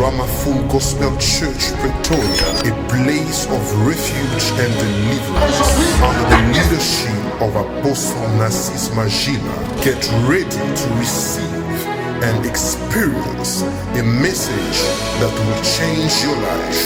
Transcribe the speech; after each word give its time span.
Rama 0.00 0.26
Full 0.26 0.62
Gospel 0.68 1.12
Church, 1.18 1.72
Pretoria, 1.80 2.48
a 2.64 2.88
place 2.88 3.44
of 3.50 3.62
refuge 3.86 4.44
and 4.62 4.72
deliverance 4.80 5.60
under 6.00 6.24
the 6.32 6.40
leadership 6.54 7.42
of 7.42 7.54
Apostle 7.54 8.28
Nassis 8.38 8.88
Magila. 8.96 9.56
Get 9.84 10.00
ready 10.26 10.56
to 10.80 10.86
receive 10.98 11.86
and 12.22 12.46
experience 12.46 13.62
a 14.00 14.02
message 14.02 14.78
that 15.20 15.32
will 15.36 15.62
change 15.76 16.12
your 16.24 16.36
life. 16.48 16.80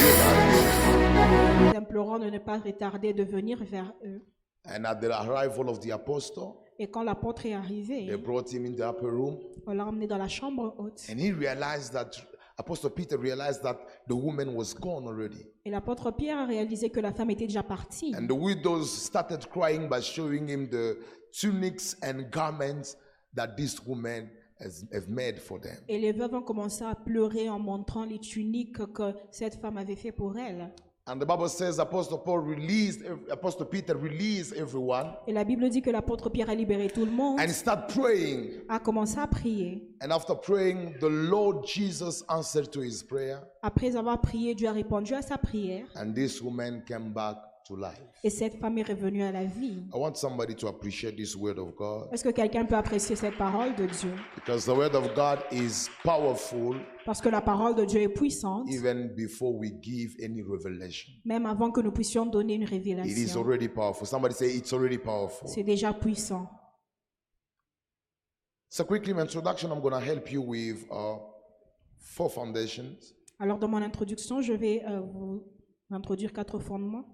Nous 1.61 1.79
implorons 1.79 2.19
de 2.19 2.31
ne 2.31 2.39
pas 2.39 2.59
retarder 2.59 3.13
de 3.13 3.23
venir 3.23 3.59
vers 3.65 3.93
eux. 4.05 4.23
And 4.67 4.85
at 4.87 4.97
the 5.01 5.11
arrival 5.13 5.69
of 5.69 5.79
the 5.81 5.91
apostle, 5.93 6.57
Et 6.81 6.89
quand 6.89 7.05
l'apôtre 7.05 7.47
est 7.47 7.55
arrivé, 7.55 8.07
they 8.09 8.17
brought 8.17 8.53
him 8.53 8.65
in 8.67 8.73
the 8.75 8.81
upper 8.81 9.09
room, 9.09 9.37
on 9.67 9.75
l'a 9.75 9.85
emmené 9.87 10.09
dans 10.09 10.19
la 10.19 10.27
chambre 10.27 10.75
haute. 10.79 11.07
and 11.09 11.21
he 11.21 11.31
realized 11.31 11.93
that 11.93 12.11
Apostle 12.57 12.91
Peter 12.91 13.19
realized 13.19 13.63
that 13.65 13.77
the 14.07 14.15
woman 14.15 14.55
was 14.55 14.75
gone 14.75 15.07
already. 15.07 15.45
Et 15.65 15.71
l'apôtre 15.71 16.13
Pierre 16.13 16.39
a 16.39 16.47
réalisé 16.47 16.91
que 16.91 17.01
la 17.01 17.13
femme 17.13 17.31
était 17.31 17.47
déjà 17.47 17.63
partie. 17.65 18.15
And 18.15 18.29
the 18.29 18.39
widows 18.39 18.87
started 18.87 19.47
crying 19.49 19.89
by 19.89 20.01
showing 20.01 20.49
him 20.49 20.69
the 20.69 20.97
tunics 21.33 21.97
and 22.03 22.31
garments 22.31 22.97
that 23.35 23.57
this 23.57 23.85
woman 23.85 24.31
has, 24.61 24.85
have 24.93 25.09
made 25.09 25.41
for 25.41 25.59
them. 25.61 25.77
Et 25.89 25.99
les 25.99 26.13
veuves 26.13 26.35
ont 26.35 26.43
commencé 26.43 26.85
à 26.85 26.95
pleurer 26.95 27.49
en 27.49 27.59
montrant 27.59 28.05
les 28.05 28.21
tuniques 28.21 28.87
que 28.93 29.15
cette 29.33 29.57
femme 29.57 29.77
avait 29.77 29.97
fait 29.97 30.13
pour 30.13 30.39
elles. 30.39 30.73
And 31.07 31.21
the 31.21 31.27
Bible 31.27 31.51
says 31.51 31.79
Apostle 31.79 32.17
Paul 32.17 32.39
released, 32.39 33.03
Apostle 33.31 33.67
Peter 33.67 33.95
released 33.95 34.55
everyone 34.55 35.13
Et 35.27 35.35
la 35.35 35.45
Bible 35.45 35.69
dit 35.69 35.83
que 35.83 35.91
l'apôtre 35.91 36.31
Pierre 36.31 36.49
a 36.49 36.55
libéré 36.55 36.89
tout 36.89 37.05
le 37.05 37.11
monde, 37.13 37.39
and 37.39 37.45
he 37.47 37.53
started 37.53 37.89
praying. 37.95 38.63
a 38.71 38.79
commencé 38.79 39.19
à 39.19 39.27
prier. 39.27 39.83
And 40.01 40.11
after 40.11 40.35
praying, 40.35 40.95
the 41.01 41.09
Lord 41.11 41.67
Jesus 41.67 42.25
answered 42.31 42.71
to 42.73 42.81
his 42.81 43.03
prayer, 43.03 43.43
Après 43.63 43.95
avoir 43.97 44.19
prié, 44.23 44.55
Dieu 44.55 44.67
a 44.67 44.73
répondu 44.73 45.13
à 45.15 45.21
sa 45.21 45.37
prière 45.37 45.85
and 45.95 46.15
this 46.15 46.41
woman 46.41 46.83
came 46.87 47.13
back 47.13 47.37
to 47.67 47.77
life. 47.77 48.01
et 48.23 48.31
cette 48.31 48.57
femme 48.57 48.79
est 48.79 48.89
revenue 48.89 49.23
à 49.23 49.33
la 49.33 49.45
vie. 49.45 49.83
I 49.95 49.97
want 49.97 50.15
somebody 50.17 50.55
to 50.55 50.69
appreciate 50.69 51.17
this 51.17 51.35
word 51.35 51.59
of 51.59 51.75
God 51.75 52.09
Est-ce 52.13 52.25
que 52.25 52.31
quelqu'un 52.31 52.65
peut 52.65 52.77
apprécier 52.77 53.17
cette 53.17 53.37
parole 53.37 53.75
de 53.77 53.87
Dieu? 53.87 54.13
Because 54.37 54.65
the 54.65 54.77
word 54.77 54.95
of 54.95 55.15
God 55.15 55.39
is 55.53 55.89
powerful 56.03 56.77
Parce 57.05 57.21
que 57.21 57.29
la 57.29 57.41
parole 57.41 57.75
de 57.75 57.85
Dieu 57.85 58.01
est 58.03 58.09
puissante, 58.09 58.67
even 58.71 59.09
before 59.15 59.55
we 59.55 59.71
give 59.83 60.15
any 60.23 60.43
revelation. 60.43 61.13
même 61.25 61.47
avant 61.47 61.71
que 61.71 61.81
nous 61.81 61.93
puissions 61.93 62.27
donner 62.27 62.55
une 62.55 62.63
It 62.63 62.71
is 62.71 62.75
révélation. 62.75 63.41
already 63.41 63.69
powerful. 63.69 64.07
Somebody 64.07 64.35
say 64.35 64.57
it's 64.57 64.73
already 64.73 64.99
powerful. 64.99 65.49
C'est 65.49 65.63
déjà 65.65 65.93
puissant. 65.93 66.49
So, 68.69 68.85
quickly, 68.85 69.15
my 69.15 69.21
introduction, 69.21 69.71
I'm 69.71 69.81
going 69.81 69.93
to 69.93 70.01
help 70.01 70.33
you 70.33 70.43
with 70.43 70.85
uh, 70.91 71.19
four 71.99 72.29
foundations. 72.29 73.15
Alors, 73.39 73.59
dans 73.59 73.69
mon 73.69 73.81
introduction, 73.83 74.43
je 74.43 74.53
vais 74.53 74.83
euh, 74.85 74.99
vous 75.01 75.45
introduire 75.91 76.33
quatre 76.33 76.59
fondements. 76.59 77.05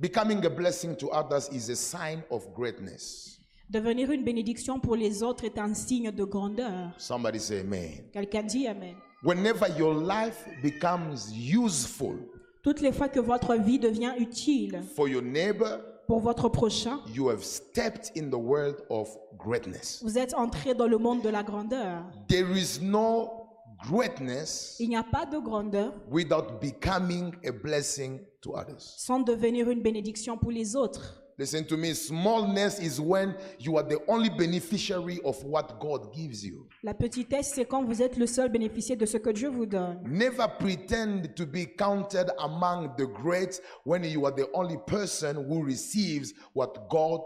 Becoming 0.00 0.44
a 0.44 0.50
blessing 0.50 0.94
to 0.96 1.08
others 1.10 1.48
is 1.52 1.68
a 1.70 1.76
sign 1.76 2.22
of 2.30 2.46
greatness. 2.54 3.40
Devenir 3.70 4.10
une 4.10 4.24
bénédiction 4.24 4.80
pour 4.80 4.96
les 4.96 5.22
autres 5.22 5.44
est 5.44 5.58
un 5.58 5.74
signe 5.74 6.10
de 6.10 6.24
grandeur. 6.24 6.90
Somebody 6.96 7.38
say 7.38 7.60
amen. 7.60 8.04
Quelqu'un 8.12 8.42
dit 8.42 8.66
Amen. 8.66 8.94
Whenever 9.22 9.66
your 9.76 9.94
life 9.94 10.46
becomes 10.62 11.30
useful 11.34 12.16
Toutes 12.62 12.80
les 12.80 12.92
fois 12.92 13.08
que 13.08 13.20
votre 13.20 13.54
vie 13.56 13.78
devient 13.78 14.12
utile 14.18 14.82
for 14.94 15.08
your 15.08 15.22
neighbor, 15.22 15.80
pour 16.06 16.20
votre 16.20 16.48
prochain, 16.48 17.00
you 17.12 17.28
have 17.28 17.42
stepped 17.44 18.10
in 18.16 18.30
the 18.30 18.38
world 18.38 18.76
of 18.88 19.08
greatness. 19.36 20.00
vous 20.02 20.16
êtes 20.18 20.34
entré 20.34 20.74
dans 20.74 20.86
le 20.86 20.96
monde 20.98 21.20
de 21.22 21.28
la 21.28 21.42
grandeur. 21.42 22.04
There 22.28 22.50
is 22.56 22.80
no 22.80 23.47
greatness 23.86 24.76
Il 24.80 24.88
n'y 24.88 24.96
a 24.96 25.02
pas 25.04 25.26
de 25.26 25.38
grandeur 25.38 25.92
without 26.10 26.60
becoming 26.60 27.32
a 27.46 27.52
blessing 27.52 28.20
to 28.40 28.52
others. 28.54 28.94
sans 28.98 29.20
devenir 29.20 29.68
une 29.70 29.82
bénédiction 29.82 30.36
pour 30.38 30.50
les 30.50 30.76
autres. 30.76 31.24
Listen 31.40 31.64
to 31.64 31.76
me. 31.76 31.94
Smallness 31.94 32.80
is 32.80 32.98
when 33.00 33.32
you 33.60 33.76
are 33.78 33.84
the 33.86 33.98
only 34.08 34.28
beneficiary 34.28 35.20
of 35.24 35.40
what 35.44 35.78
God 35.78 36.12
gives 36.12 36.42
you. 36.44 36.66
La 36.82 36.94
petitesse, 36.94 37.52
c'est 37.54 37.64
quand 37.64 37.84
vous 37.84 38.02
êtes 38.02 38.16
le 38.16 38.26
seul 38.26 38.48
bénéficiaire 38.50 38.96
de 38.98 39.06
ce 39.06 39.18
que 39.18 39.30
Dieu 39.30 39.48
vous 39.48 39.64
donne. 39.66 40.00
Never 40.04 40.46
pretend 40.58 41.32
to 41.36 41.46
be 41.46 41.64
counted 41.78 42.32
among 42.40 42.96
the 42.96 43.06
great 43.06 43.60
when 43.84 44.02
you 44.02 44.26
are 44.26 44.34
the 44.34 44.48
only 44.52 44.78
person 44.88 45.36
who 45.48 45.62
receives 45.64 46.34
what 46.56 46.88
God 46.90 47.20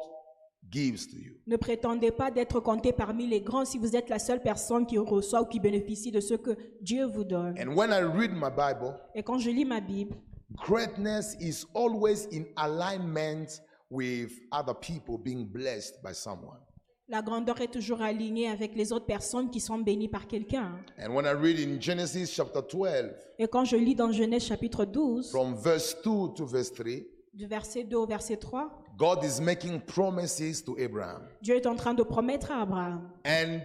gives 0.73 1.07
to 1.07 1.17
you. 1.17 1.35
Ne 1.47 1.57
prétendez 1.57 2.11
pas 2.11 2.31
d'être 2.31 2.59
compté 2.61 2.93
parmi 2.93 3.27
les 3.27 3.41
grands 3.41 3.65
si 3.65 3.79
vous 3.79 3.95
êtes 3.95 4.09
la 4.09 4.19
seule 4.19 4.41
personne 4.41 4.87
qui 4.87 4.97
reçoit 4.99 5.43
ou 5.43 5.47
qui 5.47 5.61
bénéficie 5.61 6.11
de 6.11 6.21
ce 6.21 6.35
que 6.35 6.57
Dieu 6.81 7.05
vous 7.07 7.25
donne. 7.25 7.55
And 7.61 7.77
when 7.77 7.91
I 7.91 8.01
read 8.03 8.33
my 8.33 8.51
Bible, 8.51 8.95
Et 9.15 9.23
quand 9.23 9.39
je 9.39 9.51
lis 9.51 9.65
ma 9.65 9.81
Bible, 9.81 10.17
greatness 10.67 11.37
is 11.41 11.65
always 11.75 12.27
in 12.33 12.45
alignment 12.57 13.61
with 13.91 14.33
other 14.51 14.75
people 14.75 15.19
being 15.19 15.45
blessed 15.45 16.01
by 16.03 16.15
someone. 16.15 16.59
la 17.09 17.21
grandeur 17.21 17.61
est 17.61 17.71
toujours 17.71 18.01
alignée 18.01 18.49
avec 18.49 18.75
les 18.75 18.91
autres 18.93 19.05
personnes 19.05 19.51
qui 19.51 19.61
sont 19.61 19.79
bénies 19.79 20.09
par 20.09 20.27
quelqu'un. 20.27 20.79
And 20.99 21.15
when 21.15 21.27
I 21.27 21.33
read 21.35 21.59
in 21.59 21.79
Genesis 21.79 22.29
chapter 22.33 22.63
12, 22.63 23.11
Et 23.39 23.47
quand 23.49 23.65
je 23.67 23.77
lis 23.77 23.95
dans 23.95 24.11
Genèse 24.13 24.45
chapitre 24.45 24.87
12, 24.87 25.31
from 25.31 25.55
verse 25.55 25.95
2 26.03 26.33
to 26.35 26.47
verse 26.47 26.73
3, 26.73 26.87
du 27.35 27.47
verset 27.47 27.85
2 27.85 27.97
au 27.97 28.07
verset 28.07 28.37
3, 28.39 28.82
God 28.99 29.25
is 29.25 29.41
making 29.41 29.81
promises 29.81 30.63
to 30.65 30.77
Abraham. 30.79 31.23
Dieu 31.41 31.57
est 31.57 31.67
en 31.67 31.77
train 31.77 31.95
de 31.95 32.03
promettre 32.03 32.51
à 32.51 32.63
Abraham. 32.63 33.11
And 33.25 33.63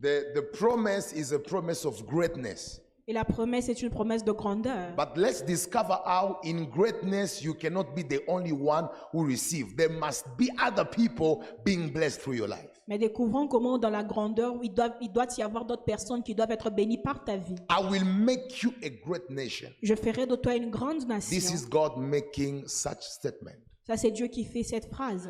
the, 0.00 0.32
the 0.34 0.42
promise 0.56 1.12
is 1.12 1.32
a 1.32 1.38
promise 1.38 1.84
of 1.84 2.04
greatness. 2.06 2.80
Et 3.06 3.12
la 3.12 3.24
promesse 3.24 3.68
est 3.68 3.82
une 3.82 3.90
promesse 3.90 4.24
de 4.24 4.32
grandeur. 4.32 4.94
But 4.96 5.16
let's 5.16 5.42
discover 5.44 5.98
how 6.06 6.38
in 6.42 6.64
greatness 6.64 7.42
you 7.42 7.52
cannot 7.52 7.94
be 7.94 8.02
the 8.02 8.22
only 8.28 8.52
one 8.52 8.88
who 9.12 9.26
receive. 9.26 9.76
There 9.76 9.90
must 9.90 10.24
be 10.38 10.48
other 10.58 10.86
people 10.86 11.44
being 11.64 11.90
blessed 11.92 12.22
through 12.22 12.36
your 12.38 12.48
life. 12.48 12.70
Mais 12.88 12.96
découvrons 12.98 13.46
comment 13.46 13.76
dans 13.78 13.90
la 13.90 14.02
grandeur, 14.04 14.54
il 14.62 14.72
doit, 14.72 14.94
il 15.02 15.12
doit 15.12 15.26
y 15.36 15.42
avoir 15.42 15.66
d'autres 15.66 15.84
personnes 15.84 16.22
qui 16.22 16.34
doivent 16.34 16.50
être 16.50 16.70
bénies 16.70 17.02
par 17.02 17.24
ta 17.24 17.36
vie. 17.36 17.56
I 17.70 17.82
will 17.90 18.04
make 18.06 18.62
you 18.62 18.72
a 18.82 18.88
great 18.88 19.28
nation. 19.28 19.68
Je 19.82 19.94
ferai 19.94 20.26
de 20.26 20.36
toi 20.36 20.54
une 20.54 20.70
grande 20.70 21.00
This 21.00 21.30
nation. 21.30 21.54
is 21.54 21.66
God 21.68 21.98
making 21.98 22.66
such 22.66 23.02
statement. 23.02 23.58
Ça, 23.86 23.96
c'est 23.96 24.10
Dieu 24.10 24.26
qui 24.28 24.44
fait 24.44 24.62
cette 24.62 24.86
phrase. 24.90 25.28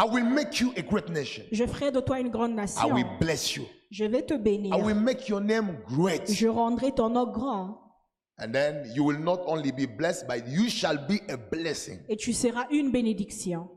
I 0.00 0.04
will 0.10 0.24
make 0.24 0.60
you 0.60 0.72
a 0.76 0.82
great 0.82 1.08
nation. 1.10 1.44
Je 1.52 1.66
ferai 1.66 1.92
de 1.92 2.00
toi 2.00 2.18
une 2.18 2.30
grande 2.30 2.52
I 2.52 2.56
nation. 2.56 2.94
will 2.94 3.06
bless 3.20 3.54
you. 3.54 3.64
Je 3.90 4.04
vais 4.04 4.22
te 4.22 4.34
bénir. 4.34 4.74
I 4.74 4.80
will 4.82 4.96
make 4.96 5.28
your 5.28 5.40
name 5.40 5.76
great. 5.86 6.32
Je 6.32 6.48
rendrai 6.48 6.92
ton 6.92 7.10
nom 7.10 7.26
grand. 7.30 7.78
And 8.38 8.50
then 8.52 8.90
you 8.94 9.04
will 9.04 9.18
not 9.20 9.40
only 9.46 9.70
be 9.70 9.86
blessed, 9.86 10.26
but 10.26 10.48
you 10.48 10.68
shall 10.68 10.96
be 11.06 11.20
a 11.28 11.36
blessing. 11.36 11.98
Et 12.08 12.16
tu 12.16 12.32
seras 12.32 12.66
une 12.70 12.90
bénédiction. 12.90 13.68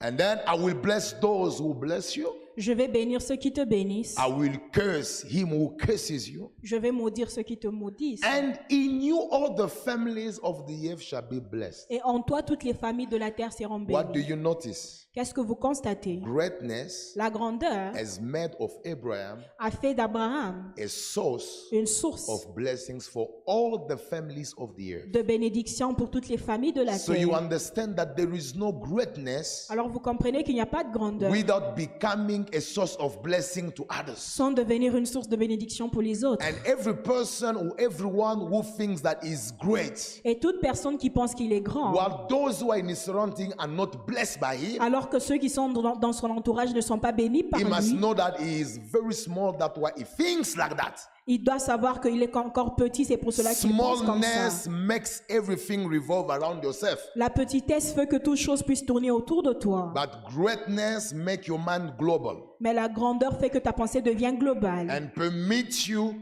And 0.00 0.16
then 0.16 0.38
I 0.46 0.54
will 0.56 0.76
bless 0.80 1.14
those 1.20 1.58
who 1.60 1.74
bless 1.74 2.16
you. 2.16 2.28
Je 2.58 2.72
vais 2.72 2.88
bénir 2.88 3.22
ceux 3.22 3.36
qui 3.36 3.52
te 3.52 3.64
bénissent. 3.64 4.16
I 4.18 4.28
will 4.28 4.58
curse 4.72 5.24
him 5.30 5.52
who 5.52 5.76
curses 5.76 6.28
you. 6.28 6.50
Je 6.62 6.74
vais 6.76 6.90
maudire 6.90 7.30
ceux 7.30 7.42
qui 7.44 7.56
te 7.56 7.68
maudissent. 7.68 8.24
And 8.24 8.54
in 8.68 9.00
you 9.00 9.16
all 9.30 9.54
the 9.54 9.68
families 9.68 10.40
of 10.42 10.66
the 10.66 10.90
earth 10.90 11.00
shall 11.00 11.22
be 11.22 11.38
blessed. 11.40 11.86
Et 11.88 12.00
en 12.02 12.20
toi, 12.20 12.42
toutes 12.42 12.64
les 12.64 12.74
familles 12.74 13.06
de 13.06 13.16
la 13.16 13.30
terre 13.30 13.52
seront 13.52 13.84
What 13.88 14.06
do 14.06 14.14
bénies. 14.14 14.28
you 14.30 14.36
notice? 14.36 15.07
Qu'est-ce 15.18 15.34
que 15.34 15.40
vous 15.40 15.56
constatez? 15.56 16.18
Greatness 16.22 17.12
La 17.16 17.28
grandeur 17.28 17.92
has 17.96 18.20
made 18.22 18.52
of 18.60 18.70
Abraham 18.84 19.40
a 19.58 19.68
fait 19.68 19.92
d'Abraham 19.92 20.72
a 20.78 20.86
source 20.86 21.64
une 21.72 21.86
source 21.88 22.28
of 22.28 22.54
blessings 22.54 23.00
for 23.12 23.28
all 23.44 23.84
the 23.88 23.96
families 23.96 24.52
of 24.58 24.76
the 24.76 24.92
earth. 24.94 25.10
de 25.10 25.20
bénédiction 25.22 25.92
pour 25.92 26.08
toutes 26.08 26.28
les 26.28 26.36
familles 26.36 26.72
de 26.72 26.82
la 26.82 26.96
So 26.96 27.14
you 27.14 27.30
terre. 27.30 27.38
understand 27.38 27.94
that 27.96 28.14
there 28.14 28.32
is 28.32 28.52
no 28.54 28.72
greatness 28.72 29.66
Alors 29.70 29.88
vous 29.88 29.98
comprenez 29.98 30.44
qu'il 30.44 30.54
n'y 30.54 30.60
a 30.60 30.66
pas 30.66 30.84
de 30.84 30.92
grandeur 30.92 31.32
without 31.32 31.74
becoming 31.74 32.44
a 32.54 32.60
source 32.60 32.94
of 33.00 33.20
blessing 33.20 33.72
to 33.72 33.84
others. 33.90 34.18
sans 34.18 34.52
devenir 34.52 34.94
une 34.96 35.06
source 35.06 35.28
de 35.28 35.34
bénédiction 35.34 35.90
pour 35.90 36.02
les 36.02 36.22
autres. 36.24 36.44
And 36.46 36.54
every 36.64 36.94
person 36.94 37.56
or 37.56 37.74
everyone 37.76 38.38
who 38.38 38.62
thinks 38.62 39.02
that 39.02 39.18
is 39.24 39.50
great, 39.60 40.20
Et 40.24 40.38
toute 40.38 40.60
personne 40.60 40.96
qui 40.96 41.10
pense 41.10 41.34
qu'il 41.34 41.52
est 41.52 41.60
grand, 41.60 41.92
while 41.92 42.28
those 42.28 42.62
who 42.62 42.70
are 42.70 42.78
in 42.78 42.88
his 42.88 42.98
surrounding 43.02 43.52
are 43.58 43.66
not 43.66 44.06
blessed 44.06 44.38
by 44.38 44.54
him, 44.54 44.80
alors 44.80 45.07
que 45.08 45.18
ceux 45.18 45.36
qui 45.36 45.48
sont 45.48 45.68
dans 45.68 45.96
dans 45.96 46.12
son 46.12 46.30
entourage 46.30 46.72
ne 46.74 46.80
sont 46.80 46.98
pas 46.98 47.12
bénis 47.12 47.44
par 47.44 47.60
he 47.60 47.64
must 47.64 47.92
lui, 47.92 47.98
know 47.98 48.14
that 48.14 48.36
he 48.38 48.60
is 48.60 48.78
very 48.78 49.14
small. 49.14 49.56
That's 49.56 49.76
why 49.76 49.90
he 49.96 50.04
thinks 50.04 50.56
like 50.56 50.76
that. 50.76 50.94
il 51.26 51.44
doit 51.44 51.58
savoir 51.58 52.00
qu'il 52.00 52.22
est 52.22 52.36
encore 52.36 52.74
petit, 52.74 53.04
c'est 53.04 53.18
pour 53.18 53.32
cela 53.32 53.54
qu'il 53.54 53.76
pense 53.76 54.02
comme 54.02 54.22
ça. 54.22 54.50
Smallness 54.50 54.68
makes 54.68 55.22
everything 55.28 55.86
revolve 55.88 56.30
around 56.30 56.62
yourself. 56.64 56.98
La 57.14 57.30
petitesse 57.30 57.92
fait 57.92 58.06
que 58.06 58.16
toute 58.16 58.38
chose 58.38 58.62
puisse 58.62 58.84
tourner 58.84 59.10
autour 59.10 59.42
de 59.42 59.52
toi. 59.52 59.92
But 59.94 60.32
greatness 60.34 61.12
make 61.12 61.46
your 61.46 61.58
mind 61.58 61.92
global 61.98 62.36
Mais 62.60 62.72
la 62.72 62.88
grandeur 62.88 63.38
fait 63.38 63.50
que 63.50 63.58
ta 63.58 63.72
pensée 63.72 64.00
devient 64.00 64.34
globale 64.38 64.90
and 64.90 65.10
you 65.86 66.14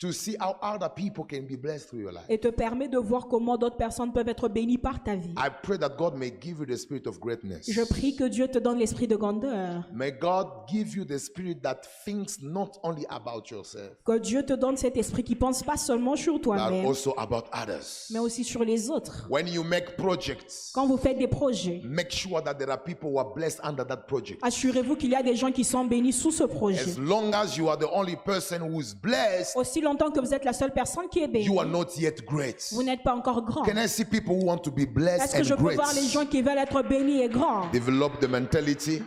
to 0.00 0.12
see 0.12 0.36
how 0.40 0.56
other 0.60 0.88
people 0.88 1.24
can 1.24 1.42
be 1.42 1.56
blessed 1.56 1.88
through 1.88 2.00
your 2.02 2.12
life. 2.12 2.24
et 2.28 2.38
te 2.38 2.48
permet 2.48 2.88
de 2.88 2.98
voir 2.98 3.28
comment 3.28 3.56
d'autres 3.56 3.76
personnes 3.76 4.12
peuvent 4.12 4.28
être 4.28 4.48
bénies 4.48 4.76
par 4.78 5.02
ta 5.02 5.14
vie. 5.14 5.32
I 5.38 5.48
pray 5.62 5.78
that 5.78 5.90
God 5.96 6.14
may 6.16 6.32
give 6.40 6.58
you 6.58 6.66
the 6.66 6.76
spirit 6.76 7.06
of 7.06 7.20
greatness. 7.20 7.70
Je 7.70 7.82
prie 7.82 8.16
que 8.16 8.24
Dieu 8.24 8.48
te 8.48 8.58
donne 8.58 8.78
l'esprit 8.78 9.06
de 9.06 9.16
grandeur, 9.16 9.84
May 9.92 10.10
God 10.12 10.48
give 10.68 10.94
you 10.96 11.04
the 11.04 11.18
spirit 11.18 11.62
that 11.62 11.82
thinks 12.04 12.40
not 12.42 12.78
only 12.82 13.06
about 13.08 13.50
yourself, 13.50 13.90
que 14.04 14.18
Dieu 14.18 14.42
te 14.44 14.52
donne 14.54 14.76
cet 14.76 14.96
esprit 14.96 15.22
qui 15.22 15.36
pense 15.36 15.62
pas 15.62 15.76
seulement 15.76 16.16
sur 16.16 16.34
but 16.34 16.42
toi-même, 16.42 16.84
also 16.86 17.14
about 17.16 17.44
others. 17.52 18.08
mais 18.10 18.18
aussi 18.18 18.42
sur 18.44 18.64
les 18.64 18.90
autres. 18.90 19.26
When 19.30 19.46
you 19.46 19.62
make 19.62 19.96
projects, 19.96 20.72
Quand 20.74 20.86
vous 20.86 20.96
faites 20.96 21.18
des 21.18 21.28
projets, 21.28 21.80
make 21.84 22.10
sure 22.10 22.42
that 22.42 22.54
there 22.54 22.70
are 22.70 22.82
people 22.82 23.10
who 23.10 23.18
are 23.18 23.32
blessed 23.32 23.60
under 23.62 23.84
that 23.86 23.98
project. 24.08 24.40
assurez-vous 24.42 24.96
qu'il 24.96 25.10
y 25.10 25.14
a 25.16 25.22
des 25.22 25.36
gens 25.36 25.52
qui 25.52 25.64
sont 25.64 25.84
bénis 25.84 26.12
sous 26.12 26.32
ce 26.32 26.44
projet. 26.44 26.80
As 26.80 26.98
long 26.98 27.32
as 27.32 27.56
you 27.56 27.68
are 27.68 27.78
the 27.78 27.88
only 27.92 28.16
person 28.16 28.58
who 28.60 28.80
is 28.80 28.94
blessed, 28.94 29.56
Aussi 29.56 29.80
longtemps 29.84 30.10
que 30.10 30.20
vous 30.20 30.34
êtes 30.34 30.44
la 30.44 30.52
seule 30.52 30.72
personne 30.72 31.08
qui 31.08 31.20
est 31.20 31.28
bénie, 31.28 31.44
you 31.46 31.60
are 31.60 31.66
not 31.66 31.86
yet 31.96 32.16
great. 32.26 32.56
vous 32.72 32.82
n'êtes 32.82 33.02
pas 33.02 33.14
encore 33.14 33.44
grand. 33.44 33.62
Can 33.62 33.76
I 33.76 33.88
see 33.88 34.04
people 34.04 34.34
who 34.34 34.46
want 34.46 34.58
to 34.58 34.70
be 34.72 34.84
blessed 34.86 35.24
Est-ce 35.24 35.36
que 35.36 35.44
je 35.44 35.54
and 35.54 35.56
peux 35.58 35.64
great? 35.64 35.76
voir 35.76 35.92
les 35.94 36.08
gens 36.08 36.26
qui 36.26 36.42
veulent 36.42 36.58
être 36.58 36.82
bénis 36.82 37.20
et 37.22 37.28
grands? 37.28 37.70
Develop 37.72 38.18
the 38.20 38.28
mentality 38.28 39.00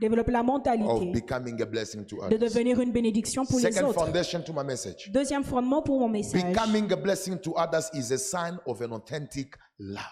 développer 0.00 0.32
la 0.32 0.40
of 0.40 0.46
mentalité 0.46 1.12
becoming 1.12 1.60
a 1.62 1.66
blessing 1.66 2.04
to 2.04 2.16
de 2.16 2.22
others. 2.22 2.38
devenir 2.38 2.80
une 2.80 2.92
bénédiction 2.92 3.44
pour 3.46 3.58
les 3.60 3.82
autres 3.82 3.94
foundation 4.04 4.42
to 4.42 4.52
my 4.52 4.64
message. 4.64 5.10
Deuxième 5.10 5.44
fondement 5.44 5.82
pour 5.82 6.00
mon 6.00 6.08
message. 6.08 6.42
Becoming 6.44 6.92
a 6.92 6.96
blessing 6.96 7.38
to 7.38 7.54
others 7.56 7.90
is 7.94 8.12
a 8.12 8.18
sign 8.18 8.58
of 8.66 8.80
an 8.82 8.92
authentic 8.92 9.54
love. 9.78 10.02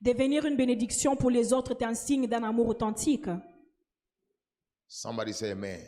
Devenir 0.00 0.44
une 0.44 0.56
bénédiction 0.56 1.16
pour 1.16 1.30
les 1.30 1.52
autres 1.52 1.72
est 1.72 1.84
un 1.84 1.94
signe 1.94 2.26
d'un 2.26 2.42
amour 2.44 2.68
authentique. 2.68 3.26
Somebody 4.86 5.32
say 5.32 5.50
amen. 5.50 5.80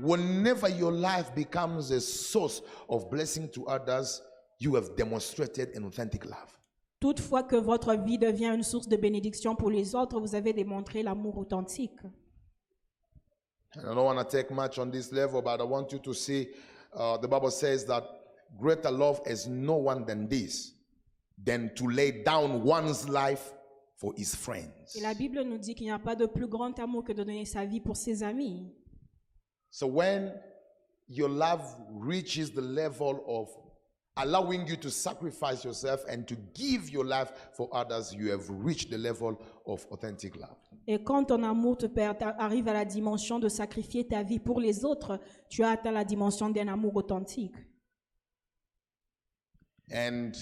Whenever 0.00 0.68
your 0.68 0.92
life 0.92 1.34
becomes 1.34 1.90
a 1.90 2.00
source 2.00 2.62
of 2.88 3.10
blessing 3.10 3.48
to 3.50 3.66
others, 3.66 4.22
you 4.58 4.74
have 4.74 4.94
demonstrated 4.96 5.74
an 5.74 5.84
authentic 5.84 6.24
love. 6.24 6.58
Toutefois 7.00 7.42
que 7.42 7.56
votre 7.56 7.94
vie 7.94 8.18
devient 8.18 8.54
une 8.54 8.62
source 8.62 8.88
de 8.88 8.96
bénédiction 8.96 9.54
pour 9.54 9.70
les 9.70 9.94
autres, 9.94 10.18
vous 10.18 10.34
avez 10.34 10.52
démontré 10.52 11.02
l'amour 11.02 11.38
authentique. 11.38 12.00
And 13.76 13.90
I 13.90 13.94
don't 13.94 14.04
want 14.04 14.18
to 14.18 14.24
take 14.24 14.50
much 14.50 14.78
on 14.78 14.90
this 14.90 15.12
level, 15.12 15.42
but 15.42 15.60
I 15.60 15.64
want 15.64 15.92
you 15.92 15.98
to 15.98 16.14
see 16.14 16.48
uh, 16.94 17.18
the 17.18 17.28
Bible 17.28 17.50
says 17.50 17.84
that 17.86 18.04
greater 18.58 18.90
love 18.90 19.20
is 19.26 19.46
no 19.46 19.76
one 19.76 20.06
than 20.06 20.28
this, 20.28 20.72
than 21.42 21.70
to 21.76 21.86
lay 21.88 22.22
down 22.22 22.62
one's 22.62 23.06
life 23.08 23.52
for 23.96 24.14
his 24.16 24.34
friends. 24.34 24.96
Et 24.96 25.00
la 25.02 25.12
Bible 25.12 25.42
nous 25.42 25.58
dit 25.58 25.74
qu'il 25.74 25.86
n'y 25.86 25.92
a 25.92 25.98
pas 25.98 26.16
de 26.16 26.26
plus 26.26 26.46
grand 26.46 26.78
amour 26.78 27.04
que 27.04 27.12
de 27.12 27.22
donner 27.22 27.44
sa 27.44 27.66
vie 27.66 27.80
pour 27.80 27.96
ses 27.96 28.22
amis. 28.22 28.72
So 29.78 29.86
when 29.86 30.32
your 31.06 31.28
love 31.28 31.60
reaches 31.90 32.50
the 32.50 32.62
level 32.62 33.22
of 33.28 33.50
allowing 34.16 34.66
you 34.66 34.74
to 34.78 34.90
sacrifice 34.90 35.66
yourself 35.66 36.02
and 36.08 36.26
to 36.28 36.34
give 36.54 36.88
your 36.88 37.04
life 37.04 37.30
for 37.52 37.68
others, 37.74 38.14
you 38.14 38.30
have 38.30 38.48
reached 38.48 38.90
the 38.90 38.96
level 38.96 39.38
of 39.66 39.86
authentic 39.90 40.34
love. 40.36 40.56
Et 40.88 40.98
quand 41.04 41.24
ton 41.26 41.42
amour 41.42 41.76
te 41.76 41.86
arrive 42.38 42.68
à 42.68 42.72
la 42.72 42.86
dimension 42.86 43.38
de 43.38 43.50
sacrifier 43.50 44.08
ta 44.08 44.22
vie 44.22 44.38
pour 44.38 44.60
les 44.60 44.82
autres, 44.86 45.20
tu 45.50 45.62
as 45.62 45.72
atteint 45.72 45.92
la 45.92 46.04
dimension 46.04 46.48
d'un 46.48 46.68
amour 46.68 46.96
authentique. 46.96 47.54
And 49.92 50.32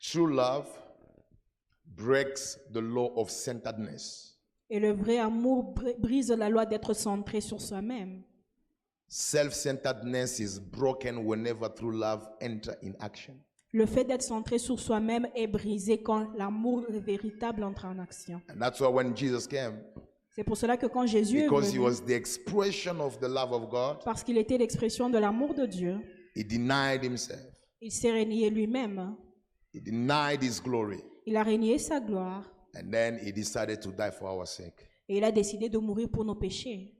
true 0.00 0.32
love 0.32 0.68
breaks 1.86 2.56
the 2.72 2.80
law 2.80 3.12
of 3.16 3.30
centeredness. 3.30 4.38
Et 4.70 4.78
le 4.78 4.92
vrai 4.92 5.18
amour 5.18 5.74
br- 5.74 5.98
brise 5.98 6.30
la 6.30 6.48
loi 6.48 6.66
d'être 6.66 6.94
centré 6.94 7.40
sur 7.40 7.60
soi-même. 7.60 8.22
Self 9.16 9.52
centeredness 9.54 10.40
is 10.40 10.58
broken 10.58 11.24
whenever 11.24 11.68
true 11.68 11.92
love 11.96 12.26
enter 12.42 12.74
in 12.82 12.94
action. 12.98 13.34
Le 13.72 13.86
fait 13.86 14.02
d'être 14.02 14.22
centré 14.24 14.58
sur 14.58 14.80
soi-même 14.80 15.28
est 15.36 15.46
brisé 15.46 16.02
quand 16.02 16.32
l'amour 16.36 16.84
véritable 16.90 17.62
entre 17.62 17.84
en 17.84 18.00
action. 18.00 18.42
And 18.50 18.58
that's 18.58 18.80
why 18.80 18.88
when 18.88 19.16
Jesus 19.16 19.46
came, 19.46 19.78
C'est 20.30 20.42
pour 20.42 20.56
cela 20.56 20.76
que 20.76 20.86
quand 20.86 21.06
Jésus 21.06 21.38
est 21.38 21.44
because 21.44 21.68
he 21.68 21.76
venu, 21.76 21.84
was 21.84 22.00
the 22.04 22.10
expression 22.10 22.98
of 23.00 23.20
the 23.20 23.28
love 23.28 23.52
of 23.52 23.68
God, 23.70 23.98
parce 24.04 24.24
qu'il 24.24 24.36
était 24.36 24.58
l'expression 24.58 25.08
de 25.08 25.18
l'amour 25.18 25.54
de 25.54 25.66
Dieu, 25.66 26.00
he 26.34 26.42
denied 26.42 27.04
himself, 27.04 27.38
il 27.80 27.92
s'est 27.92 28.10
renié 28.10 28.50
lui-même. 28.50 29.14
he 29.72 29.80
denied 29.80 30.42
his 30.42 30.60
glory, 30.60 30.98
Il 31.24 31.36
a 31.36 31.44
renié 31.44 31.78
sa 31.78 32.00
gloire 32.00 32.50
and 32.74 32.90
then 32.90 33.20
he 33.24 33.30
decided 33.32 33.78
to 33.80 33.92
die 33.92 34.10
for 34.10 34.28
our 34.28 34.44
sake. 34.48 34.88
et 35.08 35.18
il 35.18 35.22
a 35.22 35.30
décidé 35.30 35.68
de 35.68 35.78
mourir 35.78 36.08
pour 36.08 36.24
nos 36.24 36.34
péchés. 36.34 36.90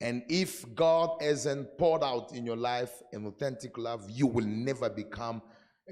And 0.00 0.20
if 0.28 0.64
God 0.74 1.20
hasn't 1.20 1.76
poured 1.76 2.04
out 2.04 2.32
in 2.32 2.46
your 2.46 2.56
life 2.56 3.02
an 3.12 3.26
authentic 3.26 3.76
love, 3.76 4.08
you 4.08 4.28
will 4.28 4.46
never 4.46 4.88
become 4.88 5.40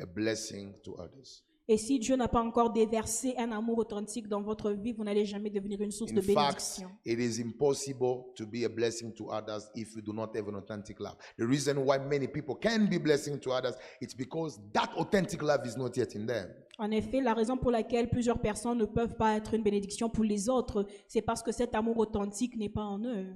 a 0.01 0.07
blessing 0.07 0.75
to 0.85 0.95
others. 0.97 1.43
Et 1.69 1.79
si 1.79 1.99
Dieu 1.99 2.15
n'a 2.15 2.29
pas 2.29 2.43
encore 2.43 2.73
déversé 2.73 3.35
un 3.39 3.51
amour 3.51 3.79
authentique 3.79 4.29
dans 4.29 4.41
votre 4.41 4.71
vie, 4.71 4.93
vous 4.93 5.03
n'allez 5.03 5.25
jamais 5.25 5.51
devenir 5.51 5.81
une 5.81 5.91
source 5.91 6.13
In 6.13 6.15
de 6.15 6.21
fact, 6.21 6.79
bénédiction. 6.79 6.91
it 7.05 7.19
is 7.19 7.41
impossible 7.43 8.27
to 8.37 8.47
be 8.47 8.65
a 8.65 8.69
blessing 8.69 9.13
to 9.15 9.31
others 9.33 9.69
if 9.75 9.93
you 9.97 10.01
do 10.01 10.13
not 10.13 10.29
have 10.37 10.47
an 10.47 10.55
authentic 10.55 11.01
love. 11.01 11.17
The 11.37 11.45
reason 11.45 11.79
why 11.79 11.99
many 11.99 12.29
people 12.29 12.55
can 12.55 12.87
be 12.89 12.99
blessing 12.99 13.41
to 13.41 13.51
others, 13.51 13.75
it's 14.01 14.15
because 14.15 14.61
that 14.75 14.91
authentic 14.97 15.43
love 15.43 15.67
is 15.67 15.77
not 15.77 15.97
yet 15.97 16.15
in 16.15 16.27
them. 16.27 16.47
En 16.79 16.93
effet, 16.93 17.21
la 17.21 17.35
raison 17.35 17.57
pour 17.57 17.73
laquelle 17.73 18.09
plusieurs 18.11 18.39
personnes 18.41 18.79
ne 18.79 18.85
peuvent 18.85 19.17
pas 19.17 19.35
être 19.37 19.53
une 19.55 19.65
bénédiction 19.65 20.09
pour 20.09 20.23
les 20.23 20.49
autres, 20.49 20.87
c'est 21.09 21.23
parce 21.23 21.43
que 21.43 21.51
cet 21.51 21.75
amour 21.75 21.99
authentique 21.99 22.57
n'est 22.57 22.69
pas 22.69 22.85
en 22.85 23.01
eux. 23.05 23.35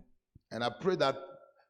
And 0.53 0.63
I 0.63 0.71
pray 0.81 0.97
that 0.97 1.15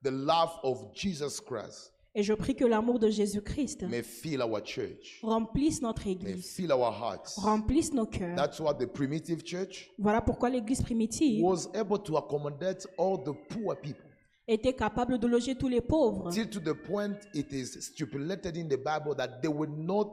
the 0.03 0.11
love 0.11 0.51
of 0.63 0.95
Jesus 0.95 1.41
Christ 1.41 1.93
Et 2.13 2.25
je 2.25 2.33
prie 2.35 2.57
que 2.57 2.65
l'amour 2.65 2.99
de 2.99 3.09
Jésus-Christ 3.09 3.85
may 3.89 4.03
fill 4.03 4.43
our 4.43 4.61
church, 4.65 5.21
remplisse 5.23 5.81
notre 5.81 6.05
may 6.07 6.13
Église, 6.13 6.45
fill 6.57 6.73
our 6.73 6.91
hearts. 6.93 7.39
remplisse 7.39 7.93
nos 7.93 8.07
cœurs. 8.07 8.35
That's 8.35 8.59
what 8.59 8.75
the 8.81 8.87
primitive 8.87 9.45
church 9.45 9.89
Voilà 9.99 10.21
pourquoi 10.21 10.51
l'Église 10.51 10.83
primitive 10.83 11.41
was 11.45 11.69
able 11.75 11.99
to 11.99 12.17
accommodate 12.17 12.85
all 12.99 13.17
the 13.17 13.33
poor 13.55 13.77
people. 13.77 14.11
était 14.49 14.73
capable 14.75 15.19
de 15.19 15.29
loger 15.29 15.55
tous 15.55 15.69
les 15.69 15.81
pauvres, 15.81 16.31
Till 16.33 16.49
to 16.51 16.59
the 16.59 16.75
point 16.75 17.15
it 17.33 17.53
is 17.53 17.79
stipulated 17.81 18.57
in 18.57 18.67
the 18.69 18.77
Bible 18.77 19.15
that 19.15 19.41
there 19.41 19.53
were 19.53 19.69
not 19.71 20.09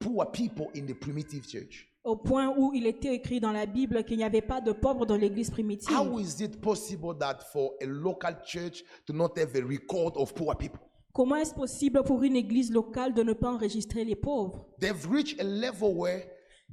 poor 0.00 0.24
people 0.24 0.70
in 0.74 0.86
the 0.86 0.94
primitive 0.94 1.46
church. 1.46 1.86
Au 2.04 2.16
point 2.16 2.52
où 2.56 2.72
il 2.74 2.86
était 2.86 3.14
écrit 3.14 3.40
dans 3.40 3.52
la 3.52 3.66
Bible 3.66 4.04
qu'il 4.04 4.16
n'y 4.16 4.24
avait 4.24 4.42
pas 4.42 4.60
de 4.60 4.72
pauvres 4.72 5.06
dans 5.06 5.16
l'Église 5.16 5.50
primitive. 5.50 5.94
How 5.94 6.18
is 6.18 6.42
it 6.42 6.60
possible 6.60 7.16
that 7.18 7.38
for 7.52 7.74
a 7.80 7.86
local 7.86 8.36
church 8.44 8.82
to 9.06 9.12
not 9.12 9.38
have 9.38 9.54
a 9.54 9.64
record 9.64 10.16
of 10.16 10.34
poor 10.34 10.54
people? 10.56 10.80
Comment 11.12 11.36
est-ce 11.36 11.54
possible 11.54 12.02
pour 12.04 12.22
une 12.22 12.36
Église 12.36 12.72
locale 12.72 13.12
de 13.12 13.22
ne 13.22 13.34
pas 13.34 13.50
enregistrer 13.52 14.04
les 14.04 14.16
pauvres? 14.16 14.66
They've 14.80 15.06
reached 15.06 15.40
a 15.40 15.44
level 15.44 15.94
where 15.94 16.24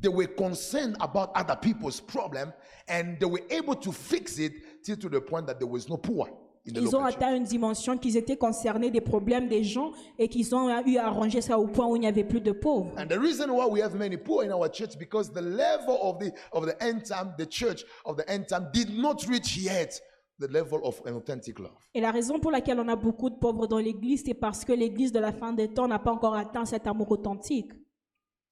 they 0.01 0.09
were 0.09 0.27
concerned 0.27 0.95
about 1.01 1.31
other 1.35 1.57
people's 1.57 1.99
problem 1.99 2.53
and 2.87 3.17
they 3.19 3.25
were 3.25 3.43
able 3.49 3.75
to 3.75 3.91
fix 3.91 4.39
it 4.39 4.53
till 4.83 4.95
to 4.95 5.09
the 5.09 5.19
point 5.19 5.45
that 5.47 5.59
there 5.59 5.67
was 5.67 5.89
no 5.89 5.97
poor 5.97 6.29
Ils 6.65 6.95
ont 6.95 7.03
atteint 7.03 7.35
une 7.35 7.43
dimension 7.43 7.97
qu'ils 7.97 8.17
étaient 8.17 8.37
concernés 8.37 8.91
des 8.91 9.01
problèmes 9.01 9.47
des 9.47 9.63
gens 9.63 9.91
et 10.17 10.27
qu'ils 10.27 10.53
ont 10.55 10.69
eu 10.85 10.97
à 10.97 11.07
arranger 11.07 11.41
ça 11.41 11.57
au 11.57 11.67
point 11.67 11.87
où 11.87 11.95
il 11.95 12.01
n'y 12.01 12.07
avait 12.07 12.23
plus 12.23 12.41
de 12.41 12.51
pauvres. 12.51 12.91
And 12.97 13.07
the 13.07 13.17
reason 13.19 13.49
why 13.49 13.65
we 13.69 13.81
have 13.81 13.95
many 13.95 14.17
poor 14.17 14.43
in 14.43 14.51
our 14.51 14.69
church 14.69 14.97
because 14.97 15.31
the 15.31 15.41
level 15.41 15.97
of 16.01 16.19
the 16.19 16.31
of 16.53 16.65
the 16.65 16.75
end 16.81 17.03
time, 17.05 17.33
the 17.37 17.47
church 17.49 17.85
of 18.05 18.17
the 18.17 18.29
end 18.29 18.47
time 18.47 18.69
did 18.73 18.89
not 18.97 19.25
reach 19.27 19.57
yet 19.57 20.01
the 20.39 20.47
level 20.47 20.79
of 20.83 21.01
an 21.05 21.15
authentic 21.15 21.59
love. 21.59 21.71
Et 21.93 22.01
la 22.01 22.11
raison 22.11 22.39
pour 22.39 22.51
laquelle 22.51 22.79
on 22.79 22.87
a 22.87 22.95
beaucoup 22.95 23.29
de 23.29 23.35
pauvres 23.35 23.67
dans 23.67 23.79
l'Église, 23.79 24.23
c'est 24.25 24.33
parce 24.33 24.63
que 24.65 24.73
l'Église 24.73 25.11
de 25.11 25.19
la 25.19 25.31
fin 25.31 25.53
des 25.53 25.69
temps 25.69 25.87
n'a 25.87 25.99
pas 25.99 26.11
encore 26.11 26.35
atteint 26.35 26.65
cet 26.65 26.87
amour 26.87 27.11
authentique. 27.11 27.71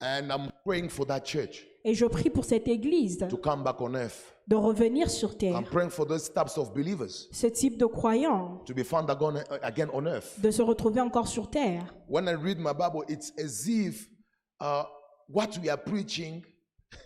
And 0.00 0.30
I'm 0.30 0.50
praying 0.64 0.90
for 0.90 1.06
that 1.06 1.24
church 1.24 1.66
Et 1.88 1.94
je 1.94 2.04
prie 2.04 2.28
pour 2.28 2.44
cette 2.44 2.68
Église 2.68 3.26
to 3.30 3.38
come 3.38 3.62
back 3.62 3.80
on 3.80 3.94
earth. 3.94 4.34
de 4.46 4.56
revenir 4.56 5.08
sur 5.08 5.30
I'm 5.30 5.38
terre, 5.38 5.64
praying 5.70 5.88
for 5.88 6.06
those 6.06 6.30
types 6.30 6.58
of 6.58 6.74
believers 6.74 7.28
ce 7.32 7.46
type 7.46 7.78
de 7.78 7.86
croyants, 7.86 8.62
to 8.66 8.74
be 8.74 8.84
found 8.84 9.08
again, 9.08 9.42
again 9.62 9.88
on 9.94 10.04
earth. 10.06 10.38
de 10.38 10.50
se 10.50 10.60
retrouver 10.60 11.00
encore 11.00 11.28
sur 11.28 11.48
terre. 11.48 11.86
When 12.06 12.28
I 12.28 12.34
read 12.34 12.58
my 12.58 12.74
Bible, 12.74 13.04
it's 13.08 13.32
as 13.42 13.66
if 13.66 14.06
uh, 14.60 14.84
what 15.28 15.58
we 15.62 15.70
are 15.70 15.78
preaching 15.78 16.44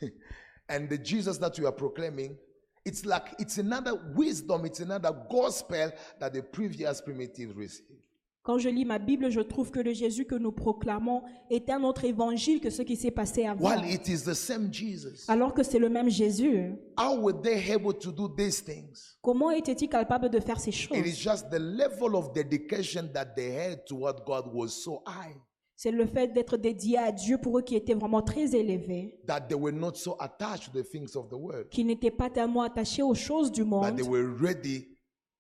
and 0.69 0.89
the 0.89 0.99
Jesus 0.99 1.39
that 1.39 1.57
we 1.61 1.65
are 1.65 1.77
proclaiming, 1.77 2.37
it's 2.85 3.07
like 3.07 3.37
it's 3.39 3.59
another 3.59 3.95
wisdom, 4.17 4.65
it's 4.65 4.81
another 4.81 5.13
gospel 5.31 5.93
that 6.19 6.33
the 6.33 6.43
previous 6.43 7.01
primitive 7.01 7.57
received. 7.57 8.02
Quand 8.43 8.59
je 8.59 8.69
lis 8.69 8.85
ma 8.85 8.99
Bible, 8.99 9.31
je 9.31 9.41
trouve 9.41 9.71
que 9.71 9.79
le 9.79 9.93
Jésus 9.93 10.25
que 10.25 10.35
nous 10.35 10.51
proclamons 10.51 11.23
est 11.49 11.71
un 11.71 11.85
autre 11.85 12.05
évangile 12.05 12.61
que 12.61 12.71
ce 12.71 12.83
qui 12.83 12.97
s'est 12.97 13.13
passé 13.13 13.47
avant. 13.47 13.65
While 13.65 13.89
it 13.89 14.09
is 14.09 14.25
the 14.25 14.35
same 14.35 14.73
Jesus, 14.73 15.27
Alors 15.29 15.55
que 15.55 15.63
c'est 15.63 15.79
le 15.79 15.89
même 15.89 16.11
Jésus. 16.11 16.73
how 16.99 17.21
were 17.21 17.41
they 17.41 17.73
able 17.73 17.95
to 17.95 18.11
do 18.11 18.29
these 18.37 18.61
things? 18.65 19.17
Comment 19.23 19.53
était-il 19.53 19.89
capable 19.89 20.29
de 20.29 20.41
faire 20.41 20.59
ces 20.59 20.71
It 20.71 20.77
is 21.07 21.15
choses? 21.15 21.23
just 21.23 21.51
the 21.51 21.59
level 21.61 22.17
of 22.17 22.33
dedication 22.33 23.09
that 23.15 23.27
they 23.37 23.53
had 23.55 23.85
toward 23.87 24.25
God 24.27 24.47
was 24.53 24.71
so 24.71 25.03
high 25.07 25.37
C'est 25.77 25.91
le 25.93 26.07
fait 26.07 26.33
d'être 26.33 26.57
dédié 26.57 26.99
à 26.99 27.11
Dieu 27.13 27.39
pour 27.39 27.59
eux 27.59 27.63
qui 27.63 27.75
était 27.77 27.95
vraiment 27.95 28.23
très 28.23 28.55
élevé, 28.57 29.21
that 29.27 29.41
they 29.49 29.57
were 29.59 29.73
not 29.73 29.95
so 29.95 30.17
attached 30.21 30.73
to 30.73 30.81
the 30.81 30.85
things 30.85 31.17
of 31.17 31.29
the 31.29 31.35
world, 31.35 31.69
qui 31.71 31.85
n'étaient 31.85 32.11
pas 32.11 32.29
tellement 32.31 32.63
attachés 32.63 33.03
aux 33.03 33.15
choses 33.15 33.51
du 33.53 33.63
but 33.63 33.71
monde, 33.71 33.97
they 33.97 34.07
were 34.09 34.29
ready 34.41 34.92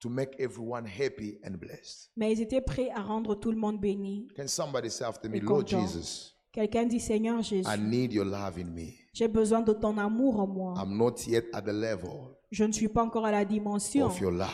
to 0.03 0.09
make 0.09 0.35
everyone 0.39 0.85
happy 0.85 1.39
and 1.45 1.53
blessed. 1.59 2.11
mais 2.17 2.33
ils 2.33 2.41
étaient 2.43 2.61
prêts 2.61 2.91
à 2.91 3.01
rendre 3.03 3.35
tout 3.35 3.51
le 3.51 3.57
monde 3.57 3.81
béni. 3.81 4.29
Can 4.37 4.49
somebody 4.49 4.91
say 4.91 5.05
after 5.05 5.29
me, 5.29 5.37
Et 5.37 5.41
Lord 5.41 5.59
content. 5.65 5.81
Jesus, 5.87 6.35
Quelqu'un 6.53 6.85
dit, 6.85 7.01
Seigneur 7.01 7.41
Jésus, 7.41 7.67
I 7.67 7.79
need 7.81 8.13
your 8.13 8.27
love 8.27 8.59
in 8.59 8.67
me. 8.67 8.93
j'ai 9.15 9.29
besoin 9.29 9.63
de 9.63 9.73
ton 9.73 9.97
amour 9.97 10.39
en 10.41 10.47
moi. 10.47 10.75
I'm 10.77 10.97
not 10.99 11.15
yet 11.27 11.45
at 11.55 11.63
the 11.63 11.73
level 11.73 12.37
Je 12.51 12.65
ne 12.65 12.73
suis 12.73 12.89
pas 12.89 13.03
encore 13.05 13.25
à 13.25 13.31
la 13.31 13.45
dimension 13.45 14.07
of 14.07 14.21
your 14.21 14.33
love. 14.33 14.49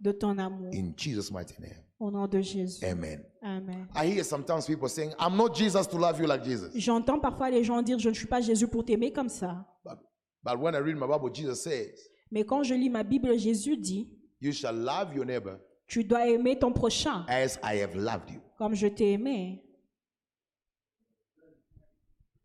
de 0.00 0.10
ton 0.12 0.36
amour. 0.38 0.70
In 0.74 0.92
Jesus' 0.96 1.30
mighty 1.30 1.54
name. 1.60 1.82
Au 2.00 2.10
nom 2.10 2.26
de 2.26 2.40
Jésus. 2.40 2.84
Amen. 2.84 3.22
Amen. 3.42 3.86
I 3.94 4.06
hear 4.08 4.24
sometimes 4.24 4.66
people 4.66 4.88
saying, 4.88 5.12
I'm 5.20 5.36
not 5.36 5.54
Jesus 5.54 5.86
to 5.86 5.96
love 5.98 6.18
you 6.20 6.26
like 6.26 6.42
Jesus. 6.44 6.70
J'entends 6.74 7.20
parfois 7.20 7.48
les 7.48 7.62
gens 7.64 7.80
dire, 7.80 7.98
je 7.98 8.08
ne 8.08 8.14
suis 8.14 8.26
pas 8.26 8.40
Jésus 8.40 8.66
pour 8.68 8.84
t'aimer 8.84 9.12
comme 9.12 9.28
ça. 9.30 9.64
But, 9.84 9.98
but 10.42 10.58
when 10.58 10.74
I 10.74 10.78
read 10.78 10.96
my 10.96 11.06
Bible, 11.06 11.30
Jesus 11.32 11.62
says, 11.62 11.94
Mais 12.30 12.44
quand 12.44 12.62
je 12.64 12.74
lis 12.74 12.90
ma 12.90 13.02
Bible, 13.04 13.38
Jésus 13.38 13.76
dit, 13.78 14.10
You 14.46 14.52
shall 14.52 14.74
love 14.74 15.12
your 15.12 15.24
neighbor 15.24 15.58
tu 15.86 16.04
dois 16.04 16.26
aimer 16.28 16.58
ton 16.58 16.72
prochain 16.72 17.24
as 17.28 17.58
I 17.62 17.80
have 17.80 17.94
loved 17.94 18.30
you. 18.30 18.40
comme 18.58 18.74
je 18.74 18.86
t'ai 18.88 19.12
aimé. 19.12 19.62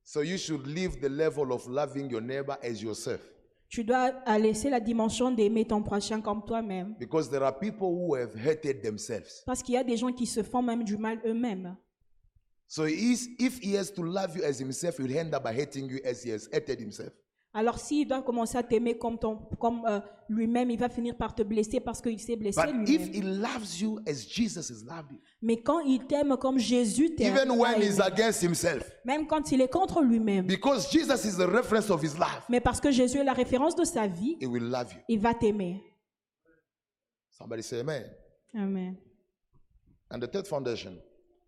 So 0.04 0.22
you 0.22 0.38
should 0.38 0.68
leave 0.68 1.00
the 1.00 1.10
level 1.10 1.54
of 1.54 1.66
loving 1.68 2.10
your 2.10 2.22
neighbor 2.22 2.58
as 2.62 2.82
yourself. 2.82 3.22
Tu 3.70 3.86
dois 3.86 4.12
laisser 4.38 4.70
la 4.70 4.82
dimension 4.82 5.32
d'aimer 5.32 5.66
ton 5.66 5.82
prochain 5.82 6.22
comme 6.22 6.44
toi-même. 6.44 6.96
Because 7.00 7.30
there 7.30 7.44
are 7.44 7.54
people 7.58 7.88
who 7.88 8.16
have 8.16 8.36
hated 8.36 8.82
themselves. 8.82 9.44
Parce 9.46 9.64
qu'il 9.64 9.76
y 9.76 9.78
a 9.78 9.84
des 9.84 9.96
gens 9.96 10.12
qui 10.12 10.26
se 10.26 10.44
font 10.44 10.62
même 10.62 10.84
du 10.84 10.98
mal 10.98 11.22
eux-mêmes. 11.26 11.78
So 12.68 12.86
he 12.86 13.14
is, 13.14 13.30
if 13.40 13.60
he 13.60 13.76
has 13.78 13.90
to 13.92 14.04
love 14.04 14.36
you 14.36 14.44
as 14.44 14.60
himself, 14.60 14.98
he'll 14.98 15.18
end 15.18 15.34
up 15.34 15.44
by 15.44 15.54
hating 15.54 15.90
you 15.90 16.00
as 16.04 16.24
he 16.24 16.32
has 16.32 16.50
hated 16.52 16.80
himself. 16.80 17.14
Alors 17.54 17.80
s'il 17.80 18.08
doit 18.08 18.22
commencer 18.22 18.58
à 18.58 18.64
t'aimer 18.64 18.98
comme, 18.98 19.20
ton, 19.20 19.36
comme 19.60 19.84
euh, 19.86 20.00
lui-même, 20.30 20.72
il 20.72 20.80
va 20.80 20.88
finir 20.88 21.18
par 21.18 21.36
te 21.36 21.44
blesser 21.44 21.82
parce 21.82 22.02
qu'il 22.02 22.18
s'est 22.20 22.38
blessé 22.38 22.62
But 22.62 22.88
if 22.90 23.02
lui-même. 23.10 23.14
he 23.14 23.22
loves 23.42 23.82
you 23.82 24.00
as 24.08 24.26
Jesus 24.26 24.72
has 24.72 24.86
loved 24.86 25.12
you, 25.12 25.18
Mais 25.42 25.62
quand 25.62 25.82
il 25.82 26.06
t'aime 26.08 26.38
comme 26.38 26.58
Jésus 26.58 27.14
t'aime, 27.14 27.36
even 27.36 27.52
when 27.60 27.82
he's 27.82 28.00
against 28.00 28.42
himself, 28.42 28.90
même 29.04 29.28
quand 29.28 29.52
il 29.52 29.60
est 29.60 29.68
contre 29.68 30.02
lui-même, 30.02 30.48
because 30.48 30.90
Jesus 30.90 31.26
is 31.28 31.36
the 31.36 31.46
reference 31.48 31.90
of 31.90 32.02
his 32.02 32.18
love, 32.18 32.44
mais 32.48 32.62
parce 32.62 32.80
que 32.80 32.90
Jésus 32.90 33.18
est 33.18 33.24
la 33.26 33.34
référence 33.34 33.76
de 33.76 33.84
sa 33.84 34.08
vie, 34.08 34.38
he 34.40 34.46
will 34.46 34.70
love 34.70 34.94
you. 34.94 35.00
il 35.10 35.20
va 35.20 35.34
t'aimer. 35.34 35.84
Somebody 37.32 37.64
say 37.64 37.80
amen. 37.82 38.06
Amen. 38.56 38.96
And 40.10 40.20
the 40.20 40.28
third 40.32 40.48
foundation, 40.48 40.94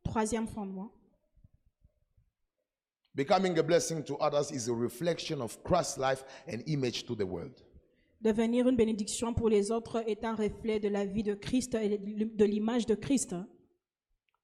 Troisième 0.04 0.48
fondement. 0.48 0.92
Becoming 3.16 3.58
a 3.60 3.64
blessing 3.64 4.04
to 4.04 4.18
others 4.18 4.52
is 4.52 4.68
a 4.68 4.74
reflection 4.74 5.42
of 5.42 5.64
Christ's 5.64 5.98
life 5.98 6.24
and 6.48 6.64
image 6.68 7.04
to 7.06 7.16
the 7.16 7.26
world. 7.26 7.62
Devenir 8.22 8.68
une 8.68 8.78
bénédiction 8.78 9.34
pour 9.34 9.50
les 9.50 9.70
autres 9.70 10.02
est 10.08 10.24
un 10.24 10.36
reflet 10.36 10.80
de 10.80 10.88
la 10.88 11.06
vie 11.06 11.24
de 11.24 11.34
Christ 11.34 11.76
et 11.76 11.98
de 11.98 12.46
l'image 12.46 12.86
de 12.86 12.96
Christ. 12.96 13.36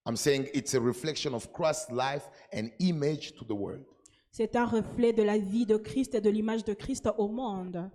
I'm 0.06 0.18
saying 0.18 0.48
it's 0.54 0.74
a 0.74 0.82
reflection 0.82 1.34
of 1.34 1.54
Christ's 1.54 1.90
life 1.92 2.28
and 2.54 2.72
image 2.80 3.34
to 3.38 3.46
the 3.46 3.56
world. 3.56 3.86
C'est 4.32 4.56
un 4.56 4.66
reflet 4.66 5.14
de 5.14 5.24
la 5.24 5.38
vie 5.38 5.66
de 5.66 5.78
Christ 5.78 6.14
et 6.14 6.22
de 6.22 6.30
l'image 6.30 6.64
de 6.64 6.74
Christ 6.74 7.08
au 7.18 7.28
monde. 7.28 7.90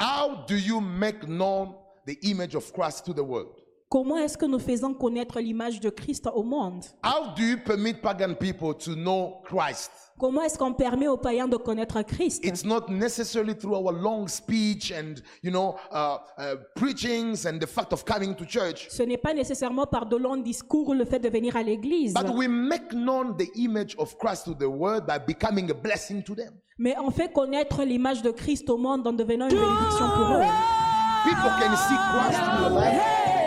How 0.00 0.44
do 0.46 0.56
you 0.56 0.80
make 0.80 1.26
known 1.28 1.74
the 2.06 2.18
image 2.22 2.54
of 2.54 2.72
Christ 2.72 3.04
to 3.06 3.12
the 3.12 3.22
world? 3.22 3.60
Comment 3.90 4.18
est-ce 4.18 4.38
que 4.38 4.46
nous 4.46 4.60
faisons 4.60 4.94
connaître 4.94 5.40
l'image 5.40 5.80
de 5.80 5.90
Christ 5.90 6.28
au 6.32 6.44
monde? 6.44 6.84
How 7.04 7.34
do 7.36 7.42
you 7.42 7.56
permit 7.56 7.94
pagan 7.94 8.34
people 8.34 8.72
to 8.72 8.94
know 8.94 9.42
Christ? 9.42 9.90
Comment 10.16 10.42
est-ce 10.42 10.56
qu'on 10.56 10.72
permet 10.72 11.08
aux 11.08 11.16
païens 11.16 11.48
de 11.48 11.56
connaître 11.56 12.00
Christ? 12.02 12.44
It's 12.44 12.64
not 12.64 12.82
necessarily 12.88 13.52
through 13.52 13.74
our 13.74 13.90
long 13.90 14.28
speech 14.28 14.92
and, 14.92 15.14
you 15.42 15.50
know, 15.50 15.74
uh, 15.90 16.18
uh, 16.38 16.54
preachings 16.76 17.44
and 17.46 17.58
the 17.58 17.66
fact 17.66 17.92
of 17.92 18.04
coming 18.04 18.36
to 18.36 18.44
church, 18.44 18.86
Ce 18.90 19.02
n'est 19.02 19.18
pas 19.18 19.34
nécessairement 19.34 19.86
par 19.86 20.06
de 20.06 20.16
longs 20.16 20.36
discours 20.36 20.90
ou 20.90 20.92
le 20.94 21.04
fait 21.04 21.18
de 21.18 21.28
venir 21.28 21.56
à 21.56 21.64
l'église, 21.64 22.14
but 22.14 22.32
we 22.32 22.46
make 22.46 22.92
known 22.92 23.36
the 23.36 23.50
image 23.56 23.96
of 23.98 24.16
Christ 24.18 24.44
to 24.44 24.54
the 24.54 24.68
world 24.70 25.04
by 25.04 25.18
becoming 25.18 25.68
a 25.68 25.74
blessing 25.74 26.22
to 26.22 26.36
them. 26.36 26.52
mais 26.78 26.94
on 27.04 27.10
fait 27.10 27.32
connaître 27.32 27.82
l'image 27.82 28.22
de 28.22 28.30
Christ 28.30 28.70
au 28.70 28.76
monde 28.76 29.04
en 29.04 29.12
devenant 29.12 29.48
une 29.48 29.56
bénédiction 29.56 30.08
pour 30.14 30.36
eux. 30.36 30.89
People 31.24 31.50
can 31.60 31.76
see 31.76 31.96
Christ 32.10 32.38
in 32.40 32.60
your 32.62 32.70
life 32.70 33.00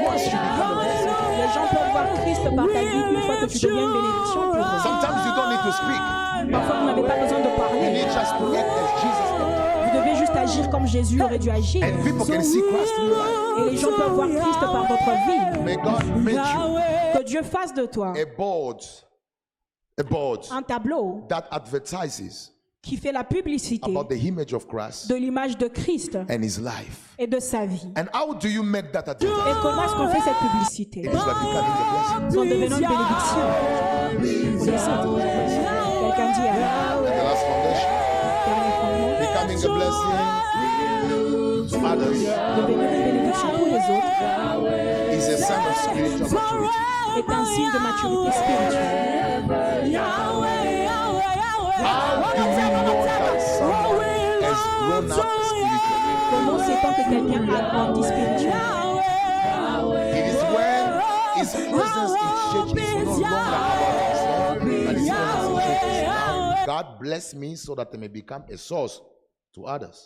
once 0.06 0.24
you 0.26 0.38
become 0.38 0.72
a 0.72 0.84
blessing. 0.84 1.10
Les 1.38 1.50
gens 1.54 1.68
peuvent 1.68 1.92
voir 1.92 2.06
Christ 2.22 2.44
par 2.56 2.68
ta 2.68 2.80
vie 2.80 3.04
une 3.14 3.22
fois 3.22 3.36
que 3.38 3.46
tu 3.46 3.60
deviens 3.66 3.84
une 3.86 3.94
bénédiction 3.94 4.42
pour 4.42 4.56
eux. 4.56 4.80
Sometimes 4.84 5.26
you 5.26 5.32
don't 5.36 5.50
need 5.50 5.64
to 5.64 5.72
speak. 5.72 6.02
Parfois, 6.52 6.76
vous 6.80 6.86
n'avez 6.88 7.04
pas 7.04 7.18
besoin 7.22 7.40
de 7.40 7.50
You 7.50 7.56
parler. 7.56 7.92
need 7.92 8.08
just 8.12 8.38
to 8.38 8.46
act 8.56 8.70
as 8.70 9.02
Jesus 9.02 9.30
acted. 9.34 9.84
Vous 9.84 9.98
devez 10.00 10.16
juste 10.16 10.36
agir 10.36 10.70
comme 10.70 10.88
Jésus 10.88 11.22
aurait 11.22 11.40
dû 11.40 11.50
agir. 11.50 11.84
And 11.84 12.04
people 12.04 12.26
can 12.26 12.42
see 12.44 12.62
Christ 12.62 12.94
in 13.00 13.06
your 13.08 13.18
life. 13.18 13.68
Et 13.68 13.72
les 13.72 13.78
gens 13.78 13.92
peuvent 13.98 14.14
voir 14.14 14.28
Christ 14.28 14.60
par 14.60 14.86
votre 14.86 15.12
vie. 15.28 15.60
May 15.64 15.76
God 15.78 16.18
make 16.18 16.36
you 16.36 16.80
Que 17.20 17.24
Dieu 17.24 17.42
fasse 17.44 17.74
de 17.74 17.86
toi 17.86 18.14
a 18.16 18.26
board, 18.38 18.82
a 20.00 20.04
board 20.04 20.46
un 20.52 20.62
tableau 20.64 21.24
that 21.30 21.46
advertises 21.52 22.52
qui 22.84 22.98
fait 22.98 23.12
la 23.14 23.24
publicité 23.24 23.90
about 23.90 24.10
the 24.14 24.22
image 24.24 24.54
of 24.54 24.68
Christ 24.68 25.08
de 25.10 25.16
l'image 25.16 25.58
de 25.58 25.68
Christ 25.70 26.16
and 26.30 26.42
his 26.44 26.60
life. 26.60 27.16
et 27.18 27.26
de 27.28 27.40
sa 27.40 27.66
vie. 27.66 27.88
And 27.98 28.06
how 28.14 28.34
do 28.36 28.50
you 28.50 28.62
make 28.62 28.92
that 28.92 29.06
Et 29.22 29.26
comment 29.62 29.84
est-ce 29.86 29.94
qu'on 29.96 30.10
fait 30.10 30.20
cette 30.20 30.38
publicité? 30.52 31.00
It 31.00 31.06
is. 31.06 31.18
En 31.18 31.22
devenant 32.44 32.78
une 32.78 32.88
bénédiction 32.88 33.48
pour 35.04 35.18
les 35.18 35.24
autres. 35.24 35.40
Quelqu'un 36.02 36.32
dit 36.34 36.42
Amen. 36.46 36.64
And 36.94 37.04
the 37.04 37.08
last 37.24 37.44
foundation, 37.48 37.92
Dernier 38.46 38.74
fondement. 38.82 39.20
becoming 39.24 39.60
a 39.64 39.70
blessing 39.74 40.14
to 41.70 41.78
others 41.88 42.20
Devenir 42.58 42.84
une 42.84 43.04
bénédiction 43.06 43.50
pour 43.56 43.66
les 43.68 43.84
autres 43.96 44.20
is 45.14 45.24
a 45.24 45.38
sign 45.38 45.64
of 45.66 45.76
spiritual 45.78 46.28
maturity. 46.34 46.84
est 47.18 47.30
un 47.32 47.46
signe 47.46 47.72
de 47.72 47.80
maturité 47.80 48.32
spirituelle. 48.38 49.44
Quelqu'un 57.10 57.46
God 66.66 66.86
bless 67.00 67.36
me 67.36 67.56
so 67.56 67.76
that 67.76 67.90
I 67.94 67.98
may 67.98 68.08
become 68.08 68.44
a 68.50 68.58
source. 68.58 69.02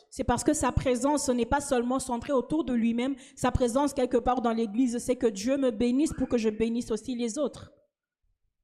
C'est 0.10 0.26
parce 0.26 0.44
que 0.44 0.54
sa 0.54 0.74
présence 0.74 1.28
ce 1.28 1.32
n'est 1.32 1.46
pas 1.46 1.62
seulement 1.62 2.00
centrée 2.00 2.34
autour 2.34 2.66
de 2.66 2.74
lui-même. 2.74 3.16
Sa 3.36 3.50
présence 3.50 3.94
quelque 3.94 4.18
part 4.18 4.42
dans 4.42 4.52
l'église, 4.52 4.98
c'est 4.98 5.16
que 5.16 5.28
Dieu 5.28 5.58
me 5.58 5.72
bénisse 5.72 6.12
pour 6.12 6.28
que 6.28 6.38
je 6.38 6.50
bénisse 6.50 6.92
aussi 6.92 7.16
les 7.16 7.38
autres. 7.38 7.72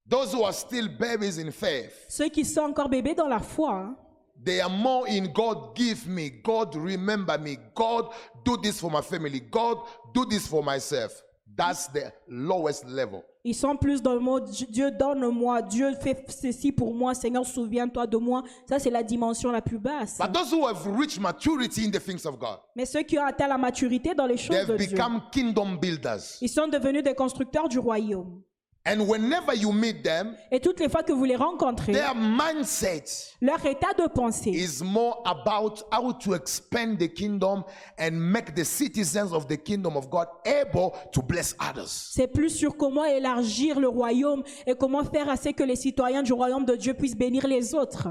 Those 0.10 0.33
who 0.33 0.43
are 0.43 0.53
still 0.53 0.89
babies 0.89 1.38
in 1.38 1.51
faith, 1.51 1.91
Ceux 2.10 2.29
qui 2.29 2.43
sont 2.43 2.62
encore 2.62 2.89
bébés 2.89 3.15
dans 3.15 3.27
la 3.27 3.39
foi, 3.39 3.95
they 4.43 4.60
are 4.60 4.69
more 4.69 5.07
in 5.07 5.27
God 5.33 5.75
give 5.75 6.07
me, 6.07 6.29
God 6.43 6.75
remember 6.75 7.38
me, 7.39 7.57
God 7.74 8.10
do 8.43 8.57
this 8.57 8.79
for 8.79 8.91
my 8.91 9.01
family, 9.01 9.39
God 9.39 9.77
do 10.13 10.25
this 10.25 10.45
for 10.48 10.62
myself. 10.63 11.24
That's 11.55 11.88
the 11.88 12.12
lowest 12.27 12.83
level. 12.86 13.24
ils 13.45 13.53
sont 13.53 13.77
plus 13.77 14.01
dans 14.01 14.13
le 14.13 14.19
mot 14.19 14.39
Dieu 14.39 14.89
donne-moi, 14.91 15.62
Dieu 15.62 15.93
fait 16.01 16.25
ceci 16.29 16.72
pour 16.72 16.93
moi, 16.95 17.13
Seigneur 17.13 17.45
souviens-toi 17.45 18.07
de 18.07 18.17
moi. 18.17 18.43
Ça 18.67 18.79
c'est 18.79 18.89
la 18.89 19.03
dimension 19.03 19.51
la 19.51 19.62
plus 19.62 19.77
basse. 19.79 20.17
But 20.17 20.33
those 20.33 20.51
who 20.51 20.65
have 20.67 20.86
reached 20.98 21.19
maturity 21.22 21.86
in 21.86 21.91
the 21.91 22.00
things 22.00 22.25
of 22.25 22.38
God, 22.39 22.57
Mais 22.75 22.86
ceux 22.86 23.03
qui 23.03 23.17
ont 23.19 23.25
atteint 23.25 23.48
la 23.48 23.57
maturité 23.57 24.13
dans 24.15 24.25
les 24.25 24.38
choses 24.38 24.65
de 24.65 24.75
Dieu, 24.75 24.88
become 24.88 25.22
kingdom 25.31 25.75
builders. 25.79 26.38
ils 26.41 26.50
sont 26.50 26.67
devenus 26.67 27.03
des 27.03 27.13
constructeurs 27.13 27.69
du 27.69 27.79
royaume. 27.79 28.41
And 28.86 29.08
whenever 29.08 29.54
you 29.56 29.72
meet 29.72 30.04
them, 30.04 30.36
Et 30.52 30.60
toutes 30.60 30.82
les 30.82 30.90
fois 30.90 31.04
que 31.04 31.13
vous 31.13 31.24
les 31.24 31.38
rencontrez, 31.38 31.94
their 31.94 32.13
mindset 32.13 33.06
leur 33.40 33.66
état 33.66 33.94
de 33.98 34.08
pensée 34.10 34.50
is 34.52 34.84
more 34.84 35.22
about 35.25 35.84
how 35.90 36.12
to 36.12 36.34
expand 36.34 36.98
the 37.00 37.08
kingdom 37.08 37.63
and 37.98 38.12
make 38.12 38.54
the 38.56 38.66
citizens 38.66 39.32
of 39.32 39.48
the 39.48 39.56
kingdom 39.56 39.96
of 39.96 40.10
God 40.10 40.28
able 40.46 40.92
to 41.13 41.22
bless 41.22 41.56
others. 41.62 42.10
C'est 42.13 42.28
plus 42.28 42.50
sur 42.50 42.75
comment 42.75 43.06
élargir 43.06 43.80
le 43.80 43.88
royaume 43.88 44.44
et 44.68 44.75
comment 44.75 45.06
faire 45.06 45.30
assez 45.30 45.54
que 45.54 45.63
les 45.63 45.78
citoyens 45.78 46.22
du 46.22 46.34
royaume 46.34 46.66
de 46.66 46.75
Dieu 46.75 46.94
puissent 46.94 47.16
bénir 47.16 47.48
les 47.48 47.74
autres. 47.74 48.10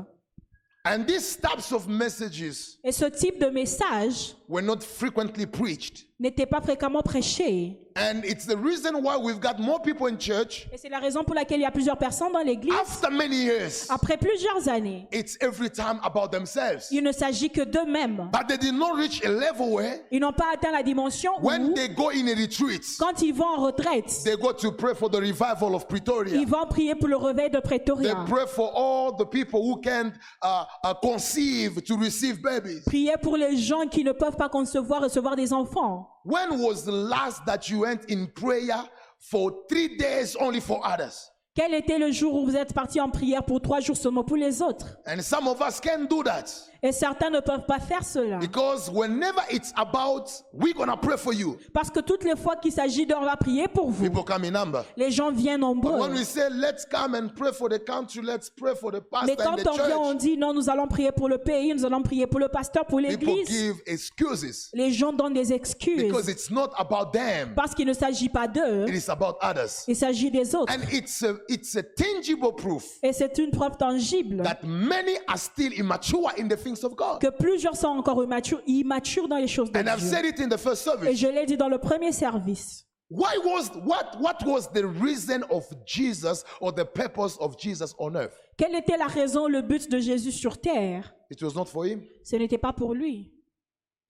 And 0.87 1.05
these 1.07 1.37
types 1.37 1.71
of 1.71 1.87
messages 1.87 2.79
Et 2.83 2.93
ce 2.93 3.05
type 3.05 3.39
de 3.39 3.47
message 3.51 4.35
were 4.49 4.65
not 4.65 4.81
frequently 4.81 5.45
preached. 5.47 6.07
n'était 6.19 6.47
pas 6.47 6.63
fréquemment 6.63 7.03
prêché. 7.03 7.79
And 7.97 8.25
it's 8.25 8.47
the 8.47 8.57
reason 8.57 8.95
why 9.03 9.17
we've 9.17 9.41
got 9.41 9.59
more 9.59 9.81
people 9.81 10.07
in 10.07 10.17
church 10.19 10.67
Et 10.73 10.79
c'est 10.79 10.89
la 10.89 10.99
raison 10.99 11.25
pour 11.25 11.35
laquelle 11.35 11.59
il 11.61 11.63
y 11.63 11.67
a 11.67 11.71
plusieurs 11.71 11.97
personnes 11.99 12.33
dans 12.33 12.41
l'église. 12.43 12.73
after 12.81 13.11
many 13.11 13.37
years. 13.45 13.87
Après 13.91 14.17
plusieurs 14.17 14.69
années, 14.69 15.07
It's 15.13 15.37
every 15.41 15.71
time 15.71 16.01
about 16.03 16.29
themselves. 16.31 16.89
il 16.91 17.03
ne 17.03 17.13
s'agit 17.13 17.51
que 17.51 17.63
d'eux-mêmes. 17.63 18.31
But 18.33 18.49
they 18.49 18.57
did 18.59 18.75
not 18.75 18.95
reach 18.97 19.23
a 19.25 19.29
level 19.31 19.73
where 19.73 20.01
Ils 20.11 20.21
n'ont 20.21 20.33
pas 20.33 20.53
atteint 20.55 20.73
la 20.73 20.83
dimension 20.83 21.33
when 21.41 21.71
où, 21.71 21.75
they 21.75 21.89
go 21.89 22.11
in 22.11 22.29
a 22.29 22.35
retreat, 22.35 22.83
quand 22.99 23.21
ils 23.23 23.33
vont 23.35 23.47
en 23.57 23.63
retraite, 23.67 24.23
they 24.25 24.37
go 24.37 24.53
to 24.53 24.73
pray 24.73 24.95
for 24.95 25.11
the 25.11 25.19
revival 25.21 25.75
of 25.75 25.87
Pretoria. 25.89 26.35
ils 26.37 26.47
vont 26.49 26.67
prier 26.67 26.95
pour 26.95 27.09
le 27.09 27.17
réveil 27.17 27.51
de 27.51 27.59
They 27.61 27.79
Pretoria. 27.79 28.15
pray 28.29 28.47
for 28.47 28.71
all 28.75 29.13
the 29.17 29.27
people 29.27 29.61
who 29.63 29.81
can't 29.81 30.13
uh, 30.43 30.65
uh, 30.85 30.95
conceive 31.03 31.83
to 31.85 31.97
receive 31.97 32.41
babies. 32.43 32.83
Prier 32.87 33.15
pour 33.21 33.37
les 33.37 33.57
gens 33.57 33.87
qui 33.87 34.05
ne 34.05 34.13
peuvent 34.13 34.37
pas 34.37 34.49
concevoir, 34.49 35.03
recevoir 35.03 35.37
des 35.37 35.53
enfants. 35.53 36.09
When 36.25 36.61
was 36.61 36.85
the 36.85 36.93
last 36.93 37.45
that 37.47 37.69
you 37.69 37.81
went 37.81 38.05
in 38.07 38.29
prayer 38.29 38.85
for 39.19 39.53
three 39.69 39.97
days 39.97 40.37
only 40.37 40.61
for 40.61 40.81
others? 40.85 41.29
Quel 41.55 41.75
était 41.75 41.99
le 41.99 42.11
jour 42.13 42.35
où 42.35 42.47
vous 42.47 42.57
êtes 42.57 42.73
parti 42.73 43.01
en 43.01 43.11
prière 43.11 43.45
pour 43.45 43.61
trois 43.61 43.81
jours 43.81 43.97
seulement 43.97 44.25
pour 44.25 44.37
les 44.37 44.63
autres 44.63 44.97
And 45.07 45.21
some 45.21 45.47
of 45.47 45.61
us 45.61 45.81
can't 45.81 46.09
do 46.09 46.23
that 46.23 46.47
Et 46.85 46.91
certains 46.91 47.31
ne 47.31 47.39
peuvent 47.39 47.65
pas 47.65 47.79
faire 47.79 48.03
cela. 48.05 48.39
because 48.39 48.91
whenever 48.91 49.41
it's 49.51 49.73
about 49.77 50.29
we're 50.53 50.75
gonna 50.75 50.97
pray 50.97 51.17
for 51.17 51.33
you, 51.33 51.57
Parce 51.73 51.91
que 51.91 52.01
toutes 52.01 52.25
les 52.25 52.35
fois 52.35 52.57
qu'il 52.57 52.73
s'agit 52.73 53.07
de 53.07 53.15
on 53.15 53.25
va 53.25 53.37
prier 53.37 53.69
pour 53.69 53.89
vous, 53.91 54.03
people 54.05 54.25
come 54.25 54.43
in 54.45 54.51
number. 54.51 54.83
les 54.97 55.13
gens 55.13 55.31
viennent 55.31 55.61
But 55.61 55.67
nombreux. 55.67 56.01
when 56.01 56.11
we 56.13 56.25
say 56.25 56.49
let's 56.51 56.85
come 56.85 57.15
and 57.15 57.29
pray 57.37 57.53
for 57.53 57.69
the 57.69 57.79
country, 57.79 58.21
let's 58.23 58.51
pray 58.51 58.75
for 58.75 58.91
the 58.91 59.01
Mais 59.27 59.37
pastor 59.37 59.49
and 59.49 59.57
quand 59.57 59.63
the 59.63 59.69
on 59.69 59.87
vient, 59.87 59.99
on 59.99 60.15
dit 60.15 60.37
non, 60.37 60.53
nous 60.53 60.69
allons 60.69 60.89
prier 60.89 61.13
pour 61.13 61.29
le 61.29 61.39
pays, 61.39 61.73
nous 61.73 61.85
allons 61.87 62.03
prier 62.03 62.27
pour 62.27 62.41
le 62.41 62.49
pasteur, 62.49 62.85
pour 62.85 62.99
l'église. 62.99 63.49
give 63.49 63.77
excuses 63.87 64.71
Les 64.75 64.91
gens 64.91 65.13
donnent 65.13 65.35
des 65.35 65.53
excuses 65.53 66.03
because 66.03 66.29
it's 66.29 66.51
not 66.51 66.71
about 66.77 67.13
them, 67.13 67.55
parce 67.55 67.77
qu'il 67.77 67.87
ne 67.87 67.93
s'agit 67.93 68.29
pas 68.29 68.49
d'eux, 68.49 68.87
it 68.89 68.95
is 69.07 69.09
about 69.09 69.37
others. 69.41 69.85
il 69.87 69.95
s'agit 69.95 70.33
des 70.33 70.53
autres. 70.57 70.73
And 70.73 70.83
it's 70.93 71.23
a 71.23 71.37
it's 71.49 71.77
a 71.77 71.83
tangible 71.85 72.57
proof 72.57 72.85
Et 73.05 73.13
c'est 73.13 73.39
une 73.39 73.53
preuve 73.53 73.77
tangible 73.77 74.43
that 74.43 74.59
many 74.65 75.17
are 75.29 75.39
still 75.39 75.73
immature 75.79 76.33
in 76.39 76.49
the 76.49 76.57
things 76.57 76.72
of 76.85 76.95
God. 76.97 77.21
que 77.21 77.31
plusieurs 77.31 77.77
sont 77.77 77.89
encore 77.89 78.23
immatures, 78.25 78.61
immatures 78.67 79.29
dans 79.29 79.37
les 79.39 79.49
choses 79.49 79.71
de 79.71 79.79
And 79.79 79.87
I've 79.87 79.99
Dieu. 80.01 80.09
said 80.09 80.25
it 80.25 80.41
in 80.41 80.49
the 80.49 80.59
first 80.59 80.83
Et 80.87 80.91
service. 80.91 81.19
je 81.19 81.27
l'ai 81.29 81.47
dit 81.47 81.57
dans 81.57 81.69
le 81.69 81.79
premier 81.79 82.13
service. 82.13 82.87
Why 83.11 83.37
was 83.45 83.71
what 83.85 84.19
what 84.21 84.39
was 84.47 84.69
the 84.73 84.85
reason 85.01 85.43
of 85.51 85.67
Jesus 85.85 86.45
or 86.61 86.73
the 86.75 86.85
purpose 86.85 87.37
of 87.41 87.57
Jesus 87.59 87.95
on 87.99 88.17
earth? 88.17 88.35
Quelle 88.57 88.75
était 88.75 88.97
la 88.97 89.07
raison, 89.07 89.49
le 89.49 89.61
but 89.61 89.91
de 89.91 89.99
Jésus 89.99 90.33
sur 90.33 90.59
terre? 90.59 91.15
It 91.31 91.43
was 91.43 91.55
not 91.55 91.67
for 91.67 91.85
him. 91.87 92.03
Ce 92.25 92.37
n'était 92.37 92.57
pas 92.59 92.73
pour 92.73 92.95
lui. 92.95 93.31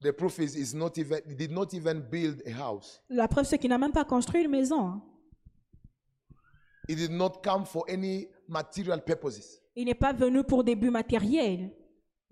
The 0.02 0.12
proof 0.12 0.38
is, 0.38 0.56
is 0.56 0.74
not 0.74 0.98
even 0.98 1.20
he 1.28 1.34
did 1.34 1.50
not 1.52 1.72
even 1.74 2.00
build 2.00 2.42
a 2.46 2.50
house. 2.52 3.00
La 3.08 3.26
preuve, 3.28 3.44
c'est 3.44 3.58
qu'il 3.58 3.70
n'a 3.70 3.78
même 3.78 3.92
pas 3.92 4.04
construit 4.04 4.42
une 4.42 4.50
maison. 4.50 5.00
He 6.88 6.94
did 6.96 7.10
not 7.10 7.40
come 7.42 7.64
for 7.64 7.84
any 7.88 8.28
material 8.48 9.00
purposes. 9.02 9.60
Il 9.76 9.86
n'est 9.86 9.94
pas 9.94 10.12
venu 10.12 10.42
pour 10.44 10.64
des 10.64 10.74
buts 10.76 10.90
matériels. 10.90 11.70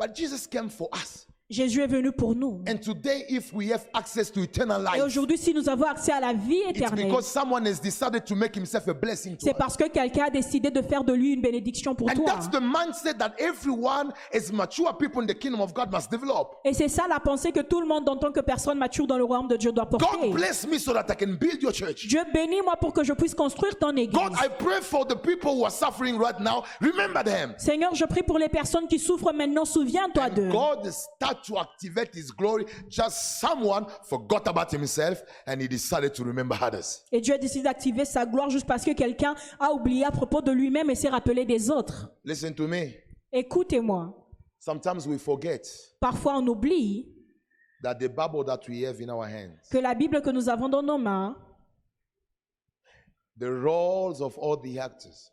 But 0.01 0.15
Jesus 0.15 0.47
came 0.47 0.71
for 0.71 0.89
us. 0.95 1.27
Jésus 1.51 1.81
est 1.83 1.89
venu 1.89 2.13
pour 2.13 2.37
nous. 2.37 2.63
And 2.69 2.77
today, 2.81 3.25
if 3.29 3.53
we 3.53 3.73
have 3.73 3.85
access 3.93 4.31
to 4.31 4.41
eternal 4.41 4.81
Et 4.95 4.99
life, 4.99 5.05
aujourd'hui, 5.07 5.37
si 5.37 5.53
nous 5.53 5.69
avons 5.69 5.85
accès 5.87 6.13
à 6.13 6.21
la 6.21 6.33
vie 6.33 6.61
éternelle, 6.69 7.07
because 7.07 7.27
someone 7.27 7.67
has 7.67 7.81
decided 7.81 8.25
to 8.25 8.37
make 8.37 8.55
himself 8.57 8.87
a 8.87 8.95
blessing 8.95 9.33
to 9.37 9.47
c'est 9.47 9.55
parce 9.55 9.77
que 9.77 9.89
quelqu'un 9.89 10.27
a 10.27 10.31
décidé 10.31 10.71
de 10.71 10.81
faire 10.81 11.03
de 11.03 11.13
lui 11.13 11.33
une 11.33 11.41
bénédiction 11.41 11.95
pour 11.97 12.09
And 12.09 12.15
toi. 12.15 12.25
that's 12.27 12.49
the 12.49 12.61
mindset 12.61 13.19
that 13.19 13.33
everyone 13.39 14.13
as 14.33 14.53
mature 14.53 14.97
people 14.97 15.21
in 15.23 15.27
the 15.27 15.35
kingdom 15.35 15.61
of 15.61 15.75
God 15.75 15.91
must 15.93 16.09
develop. 16.11 16.61
Et 16.65 16.73
c'est 16.73 16.89
ça 16.89 17.07
la 17.09 17.19
pensée 17.19 17.51
que 17.51 17.61
tout 17.63 17.81
le 17.81 17.87
monde, 17.89 18.09
en 18.09 18.17
tant 18.17 18.31
que 18.31 18.41
personne 18.41 18.79
mature 18.79 19.09
dans 19.09 19.19
le 19.19 19.25
royaume 19.25 19.49
de 19.49 19.57
Dieu, 19.57 19.73
doit 19.73 19.87
God 19.91 19.99
porter. 20.01 20.31
bless 20.31 20.65
me 20.69 20.79
so 20.79 20.93
that 20.93 21.07
I 21.11 21.17
can 21.17 21.33
build 21.35 21.61
your 21.61 21.73
church. 21.73 22.07
Dieu 22.07 22.21
bénis 22.33 22.63
moi 22.63 22.77
pour 22.77 22.93
que 22.93 23.03
je 23.03 23.13
puisse 23.13 23.35
construire 23.35 23.77
ton 23.77 23.91
église. 23.97 24.13
God, 24.17 24.35
I 24.41 24.49
pray 24.57 24.81
for 24.81 25.05
the 25.05 25.17
people 25.17 25.57
who 25.57 25.65
are 25.65 25.73
suffering 25.73 26.17
right 26.17 26.39
now. 26.39 26.63
Remember 26.81 27.25
them. 27.25 27.55
Seigneur, 27.59 27.93
je 27.97 28.05
prie 28.05 28.23
pour 28.23 28.39
les 28.39 28.49
personnes 28.49 28.87
qui 28.87 29.01
souffrent 29.01 29.33
maintenant. 29.33 29.65
Souviens-toi 29.65 30.31
d'eux. 30.31 30.49
God 30.49 30.89
start 30.93 31.40
to 31.43 31.59
activate 31.59 32.15
His 32.15 32.31
glory. 32.31 32.65
Just 32.89 33.41
someone 33.41 33.87
forgot 34.09 34.47
about 34.49 34.71
himself 34.71 35.23
and 35.47 35.61
he 35.61 35.69
decided 35.69 36.15
to 36.15 36.25
remember 36.25 36.57
others. 36.61 37.03
Et 37.13 37.21
Dieu 37.21 37.35
a 37.35 37.39
décidé 37.39 37.65
d'activer 37.65 38.05
sa 38.05 38.27
gloire 38.27 38.51
juste 38.51 38.67
parce 38.67 38.85
que 38.85 38.93
quelqu'un 38.93 39.35
a 39.59 39.71
oublié 39.73 40.05
à 40.05 40.11
propos 40.11 40.41
de 40.43 40.53
lui-même 40.53 40.91
et 40.91 40.95
s'est 40.95 41.09
rappelé 41.09 41.45
des 41.45 41.71
autres. 41.71 42.11
Listen 42.25 42.55
to 42.55 42.67
me. 42.67 42.93
Écoutez-moi. 43.33 44.17
Sometimes 44.59 45.07
we 45.07 45.19
forget 45.19 45.63
Parfois, 46.01 46.39
on 46.39 46.47
oublie 46.47 47.09
that 47.83 47.95
the 47.95 48.09
Bible 48.09 48.45
that 48.45 48.61
we 48.69 48.83
have 48.85 49.01
in 49.01 49.09
our 49.09 49.27
hands, 49.27 49.69
que 49.71 49.79
la 49.79 49.95
Bible 49.95 50.21
que 50.21 50.31
nous 50.31 50.49
avons 50.49 50.69
dans 50.69 50.83
nos 50.83 50.99
mains, 50.99 51.37
the 53.39 53.51
roles 53.51 54.21
of 54.21 54.37
all 54.39 54.57
the 54.57 54.79
actors, 54.79 55.33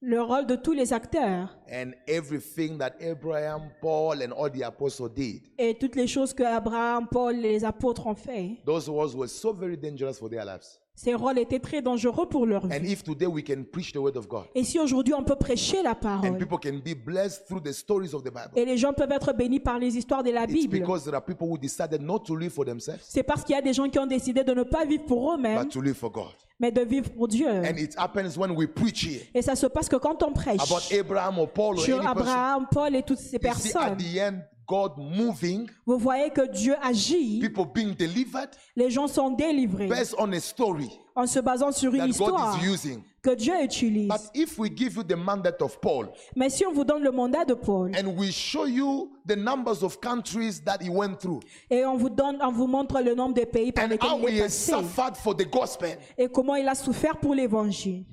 le 0.00 0.20
rôle 0.20 0.46
de 0.46 0.56
tous 0.56 0.72
les 0.72 0.92
acteurs 0.92 1.56
and 1.72 1.92
everything 2.06 2.78
that 2.78 2.92
Abraham, 3.00 3.70
Paul, 3.80 4.22
and 4.22 4.32
all 4.32 4.50
the 4.50 4.62
apostles 4.62 5.10
did, 5.14 5.42
et 5.58 5.74
toutes 5.78 5.96
les 5.96 6.06
choses 6.06 6.34
que 6.34 6.42
Abraham, 6.42 7.08
Paul 7.08 7.36
et 7.36 7.42
les 7.42 7.64
apôtres 7.64 8.06
ont 8.06 8.14
fait, 8.14 8.58
those 8.64 8.88
roles 8.88 9.16
were 9.16 9.28
so 9.28 9.52
very 9.52 9.76
dangerous 9.76 10.18
for 10.18 10.28
their 10.28 10.44
lives. 10.44 10.78
Ces 10.96 11.14
rôles 11.14 11.38
étaient 11.38 11.58
très 11.60 11.82
dangereux 11.82 12.26
pour 12.26 12.46
leur 12.46 12.64
And 12.64 12.68
vie. 12.80 12.92
if 12.92 13.04
today 13.04 13.26
we 13.26 13.44
can 13.44 13.62
preach 13.70 13.92
the 13.92 13.98
word 13.98 14.16
of 14.16 14.26
God, 14.26 14.46
Et 14.54 14.64
si 14.64 14.80
aujourd'hui 14.80 15.12
on 15.14 15.22
peut 15.22 15.36
prêcher 15.36 15.82
la 15.82 15.90
and 15.90 15.94
parole 16.00 16.38
people 16.38 16.58
can 16.58 16.78
be 16.84 16.94
blessed 16.96 17.44
through 17.46 17.60
the 17.62 17.72
stories 17.72 18.14
of 18.14 18.22
the 18.22 18.30
Bible, 18.32 18.50
et 18.56 18.64
les 18.64 18.78
gens 18.78 18.92
peuvent 18.94 19.12
être 19.12 19.32
bénis 19.34 19.60
par 19.60 19.78
les 19.78 19.96
histoires 19.96 20.22
de 20.22 20.30
la 20.30 20.44
it's 20.44 20.52
Bible, 20.54 20.80
because 20.80 21.04
there 21.04 21.14
are 21.14 21.22
people 21.24 21.46
who 21.48 21.58
decided 21.58 22.00
not 22.00 22.20
to 22.20 22.34
live 22.34 22.50
for 22.52 22.64
themselves, 22.64 23.00
c'est 23.06 23.22
parce 23.22 23.44
qu'il 23.44 23.54
y 23.54 23.58
a 23.58 23.62
des 23.62 23.74
gens 23.74 23.88
qui 23.88 23.98
ont 23.98 24.06
décidé 24.06 24.42
de 24.42 24.52
ne 24.54 24.62
pas 24.62 24.84
vivre 24.86 25.04
pour 25.04 25.34
eux-mêmes, 25.34 25.62
but 25.64 25.70
to 25.70 25.80
live 25.82 25.94
for 25.94 26.10
God. 26.10 26.32
mais 26.58 26.72
de 26.72 26.80
vivre 26.80 27.10
pour 27.10 27.28
Dieu. 27.28 27.46
And 27.48 27.76
it 27.76 27.94
happens 27.98 28.38
when 28.38 28.52
we 28.52 28.66
preach 28.66 29.04
here 29.04 29.20
Et 29.34 29.42
ça 29.42 29.54
se 29.54 29.66
passe 29.66 29.90
que 29.90 29.96
quand 29.96 30.22
on 30.22 30.32
prêche 30.32 30.62
about 30.62 30.80
Abraham 30.98 31.38
or 31.38 31.50
Paul 31.50 31.74
or 31.76 31.80
sur 31.82 31.98
any 31.98 32.06
person, 32.06 32.20
Abraham, 32.22 32.66
Paul 32.70 32.96
et 32.96 33.02
toutes 33.02 33.18
ces 33.18 33.36
you 33.36 33.40
see 33.42 33.76
at 33.76 33.82
personnes, 33.82 33.96
the 33.98 34.18
end 34.18 34.40
God 34.66 34.98
moving, 34.98 35.68
vous 35.86 35.98
voyez 35.98 36.30
que 36.30 36.46
Dieu 36.50 36.74
agit, 36.82 37.40
people 37.40 37.66
being 37.72 37.94
delivered 37.94 38.50
les 38.74 38.90
gens 38.90 39.06
sont 39.06 39.30
délivrés 39.30 39.86
based 39.86 40.14
on 40.18 40.32
a 40.32 40.40
story 40.40 40.90
en 41.14 41.26
se 41.26 41.38
basant 41.38 41.72
sur 41.72 41.92
une 41.94 42.00
that 42.00 42.08
histoire 42.08 42.56
God 42.56 42.62
is 42.62 42.66
using. 42.66 43.02
que 43.22 43.34
Dieu 43.34 43.54
utilise. 43.62 44.08
But 44.08 44.30
if 44.34 44.58
we 44.58 44.68
give 44.68 44.96
you 44.96 45.02
the 45.02 45.16
mandate 45.16 45.62
of 45.62 45.80
Paul 45.80 46.08
Mais 46.34 46.50
si 46.50 46.64
on 46.66 46.72
vous 46.72 46.84
donne 46.84 47.02
le 47.02 47.10
mandat 47.12 47.44
de 47.44 47.54
Paul 47.54 47.92
and 47.96 48.16
we 48.16 48.30
show 48.32 48.66
you 48.66 49.12
the 49.26 49.36
numbers 49.36 49.82
of 49.82 50.00
countries 50.00 50.60
that 50.64 50.78
he 50.82 50.88
went 50.90 51.18
through 51.20 51.40
et 51.70 51.84
on 51.84 51.96
vous 51.96 52.10
donne, 52.10 52.38
on 52.42 52.52
vous 52.52 52.66
montre 52.66 53.00
le 53.00 53.14
nombre 53.14 53.34
de 53.34 53.44
pays 53.44 53.72
par 53.72 53.84
and 53.84 53.88
lesquels 53.88 54.10
how 54.10 54.28
il 54.28 54.34
he 54.34 54.38
est 54.38 54.42
has 54.42 54.48
passé 54.48 54.72
suffered 54.72 55.16
for 55.16 55.34
the 55.34 55.48
gospel, 55.48 55.96
et 56.18 56.28
comment 56.28 56.56
il 56.56 56.68
a 56.68 56.74
souffert 56.74 57.16
pour 57.18 57.34
l'évangile, 57.34 58.04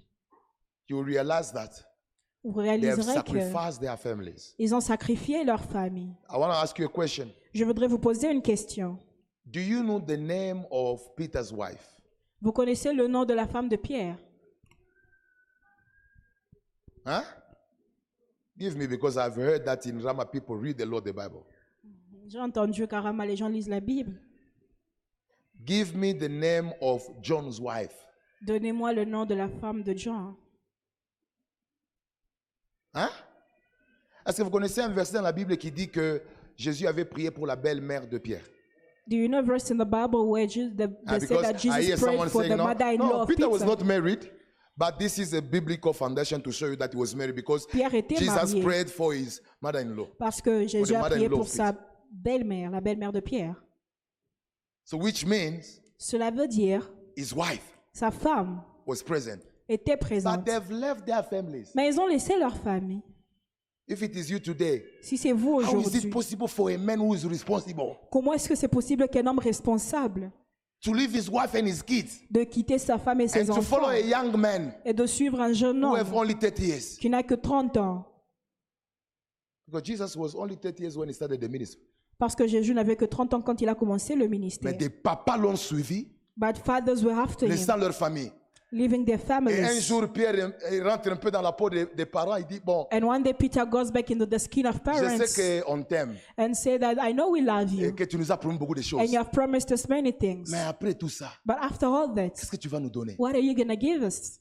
you 0.87 1.01
realize 1.01 1.51
that 1.51 1.69
vous 2.43 2.60
réaliserez 2.60 3.23
qu'ils 4.58 4.75
ont 4.75 4.82
sacrifié 4.82 5.43
leur 5.43 5.63
famille. 5.63 6.13
I 6.29 6.38
want 6.38 6.49
to 6.49 6.56
ask 6.56 6.77
you 6.77 6.86
a 6.86 6.89
question. 6.89 7.29
Je 7.53 7.63
voudrais 7.63 7.88
vous 7.88 7.99
poser 7.99 8.32
une 8.32 8.41
question. 8.41 8.97
Do 9.45 9.60
you 9.60 9.82
know 9.82 9.99
the 9.99 10.17
name 10.17 10.65
of 10.71 11.15
Peter's 11.15 11.51
wife? 11.51 11.89
Vous 12.41 12.51
connaissez 12.51 12.93
le 12.93 13.08
nom 13.08 13.23
de 13.25 13.34
la 13.34 13.47
femme 13.47 13.69
de 13.69 13.75
Pierre? 13.75 14.17
Huh? 17.06 17.23
Give 18.58 18.77
me 18.77 18.88
because 18.88 19.17
I've 19.17 19.36
heard 19.36 19.65
that 19.65 19.86
in 19.86 19.99
Rama 19.99 20.25
people 20.25 20.56
read 20.56 20.77
the 20.77 20.86
Lord 20.86 21.06
the 21.06 21.13
Bible. 21.13 21.43
J'ai 22.27 22.39
entendu 22.39 22.88
carrément 22.88 23.23
les 23.23 23.36
gens 23.36 23.47
lisent 23.49 23.69
la 23.69 23.79
Bible. 23.79 24.19
Give 25.65 25.95
me 25.95 26.13
the 26.13 26.29
name 26.29 26.73
of 26.82 27.08
John's 27.21 27.60
wife. 27.60 27.95
Donnez-moi 28.41 28.93
le 28.93 29.06
nom 29.06 29.25
de 29.25 29.36
la 29.36 29.47
femme 29.47 29.84
de 29.84 29.93
Jean. 29.93 30.36
Hein? 32.93 33.10
Est-ce 34.25 34.38
que 34.38 34.43
vous 34.43 34.49
connaissez 34.49 34.82
un 34.82 34.89
verset 34.89 35.13
dans 35.13 35.21
la 35.21 35.32
Bible 35.32 35.58
qui 35.58 35.71
dit 35.71 35.89
que 35.89 36.21
Jésus 36.56 36.88
avait 36.88 37.06
prié 37.06 37.32
pour 37.32 37.47
la 37.47 37.56
belle-mère 37.56 38.08
de 38.08 38.17
Pierre? 38.17 38.43
Do 39.08 39.17
you 39.17 39.27
know 39.27 39.39
a 39.39 39.41
verse 39.41 39.69
in 39.69 39.77
the 39.77 39.86
Bible 39.86 40.29
where 40.29 40.47
Jesus, 40.47 40.73
the, 40.77 40.89
Ah, 41.06 41.19
they 41.19 41.27
say 41.27 41.41
that 41.41 41.58
Jesus 41.60 42.01
prayed 42.01 42.29
for 42.29 42.43
the 42.43 42.56
no, 42.56 42.63
mother-in-law 42.63 43.10
no, 43.10 43.21
of 43.21 43.27
Peter 43.27 43.49
was 43.49 43.62
Peter? 43.62 43.75
not 43.75 43.86
married, 43.86 44.32
but 44.77 44.97
this 44.97 45.19
is 45.19 45.34
a 45.34 45.41
biblical 45.41 45.91
foundation 45.91 46.41
to 46.41 46.51
show 46.53 46.67
you 46.67 46.77
that 46.77 46.93
he 46.93 46.97
was 46.97 47.13
married 47.13 47.36
because 47.36 47.65
Jesus 47.65 48.53
marié. 48.53 48.63
prayed 48.63 48.89
for 48.89 49.13
his 49.13 49.41
mother-in-law. 49.62 50.08
Parce 50.17 50.39
que 50.39 50.65
Jésus 50.67 50.95
a 50.95 51.03
prié 51.10 51.27
pour 51.29 51.47
sa 51.47 51.73
belle-mère, 52.10 52.71
la 52.71 52.79
belle-mère 52.79 53.12
de 53.12 53.19
Pierre. 53.19 53.56
So 54.86 54.97
which 54.97 55.25
means 55.25 55.82
Cela 55.97 56.32
veut 56.32 56.47
dire 56.47 56.89
his 57.17 57.34
wife 57.34 57.77
sa 57.91 58.10
femme 58.10 58.62
was 58.86 59.03
present. 59.03 59.41
Était 59.67 59.95
But 59.95 60.02
présente. 60.02 60.45
they've 60.45 60.71
left 60.71 61.06
their 61.06 61.23
families. 61.26 61.69
Mais 61.76 61.88
ils 61.89 61.99
ont 61.99 62.08
laissé 62.08 62.38
leur 62.38 62.56
famille. 62.58 63.02
If 63.88 64.02
it 64.02 64.15
is 64.15 64.32
you 64.32 64.39
today, 64.39 64.84
Si 65.02 65.17
c'est 65.17 65.34
vous 65.34 65.56
aujourd'hui, 65.56 66.10
comment 68.10 68.34
est-ce 68.34 68.47
que 68.47 68.56
c'est 68.56 68.67
possible 68.69 69.08
qu'un 69.10 69.28
homme 69.28 69.39
responsable 69.39 70.32
to 70.82 70.93
leave 70.93 71.13
his 71.13 71.30
wife 71.30 71.54
and 71.54 71.65
his 71.65 71.82
kids 71.84 72.21
de 72.30 72.43
quitter 72.45 72.78
sa 72.78 72.97
femme 72.97 73.19
et 73.21 73.26
and 73.26 73.28
ses 73.28 73.45
to 73.45 73.62
follow 73.62 73.88
enfants 73.88 73.89
a 73.89 73.99
young 73.99 74.36
man 74.38 74.73
et 74.86 74.93
de 74.93 75.06
suivre 75.06 75.39
un 75.41 75.52
jeune 75.52 75.84
who 75.84 75.95
homme 75.97 76.13
only 76.13 76.34
30 76.34 76.60
years? 76.60 76.97
qui 76.97 77.10
n'a 77.10 77.23
que 77.23 77.36
30 77.36 77.76
ans? 77.78 78.06
Because 79.67 79.84
Jesus 79.86 80.15
was 80.15 80.34
only 80.36 80.56
30 80.56 80.80
years 80.82 80.97
when 80.97 81.10
he 81.10 81.13
started 81.13 81.39
the 81.41 81.49
ministry. 81.49 81.82
Parce 82.17 82.36
que 82.36 82.47
Jésus 82.47 82.73
n'avait 82.73 82.95
que 82.95 83.06
30 83.06 83.34
ans 83.34 83.41
quand 83.41 83.60
il 83.62 83.67
a 83.67 83.76
commencé 83.76 84.13
le 84.15 84.26
Mais 84.26 84.38
ministère. 84.38 84.78
des 84.78 84.89
papas 84.89 85.38
l'ont 85.38 85.56
suivi, 85.58 86.08
But 86.38 86.58
fathers 86.58 87.04
were 87.04 87.17
after 87.17 87.45
him, 87.47 87.52
laissant 87.52 87.78
leur 87.78 87.93
famille. 87.93 88.32
Leaving 88.73 89.05
their 89.05 89.19
Et 89.49 89.63
un 89.63 89.79
jour, 89.79 90.12
Pierre 90.12 90.36
il 90.71 90.81
rentre 90.83 91.12
un 91.12 91.15
peu 91.15 91.29
dans 91.31 91.41
la 91.41 91.51
peau 91.51 91.69
des, 91.69 91.86
des 91.95 92.05
parents. 92.05 92.36
Il 92.38 92.45
dit 92.45 92.59
Bon, 92.63 92.88
And 92.91 93.03
one 93.03 93.23
day 93.23 93.33
Peter 93.33 93.63
goes 93.65 93.91
back 93.91 94.09
into 94.12 94.25
the 94.25 94.39
skin 94.39 94.65
of 94.65 94.75
je 94.75 94.79
parents 94.81 95.25
sais 95.25 95.62
qu'on 95.65 95.83
t'aime 95.83 96.15
and 96.38 96.53
say 96.53 96.77
that 96.79 96.95
I 96.97 97.13
know 97.13 97.31
we 97.31 97.41
love 97.41 97.71
et 97.73 97.86
you 97.86 97.93
que 97.93 98.03
tu 98.03 98.17
nous 98.17 98.31
as 98.31 98.38
promis 98.38 98.57
beaucoup 98.57 98.75
de 98.75 98.81
choses. 98.81 98.99
and 98.99 99.05
you 99.05 99.19
have 99.19 99.31
promised 99.31 99.71
us 99.71 99.88
many 99.88 100.12
things. 100.12 100.49
Mais 100.49 100.62
après 100.67 100.93
tout 100.95 101.09
ça, 101.09 101.31
But 101.45 101.57
after 101.62 101.86
all 101.86 102.13
that, 102.15 102.29
qu'est-ce 102.31 102.51
que 102.51 102.57
tu 102.57 102.67
vas 102.67 102.79
nous 102.79 102.89
donner 102.89 103.15
what 103.19 103.31
are 103.31 103.41
you 103.41 103.53
going 103.53 103.73
to 103.73 103.79
give 103.79 104.01
us? 104.03 104.39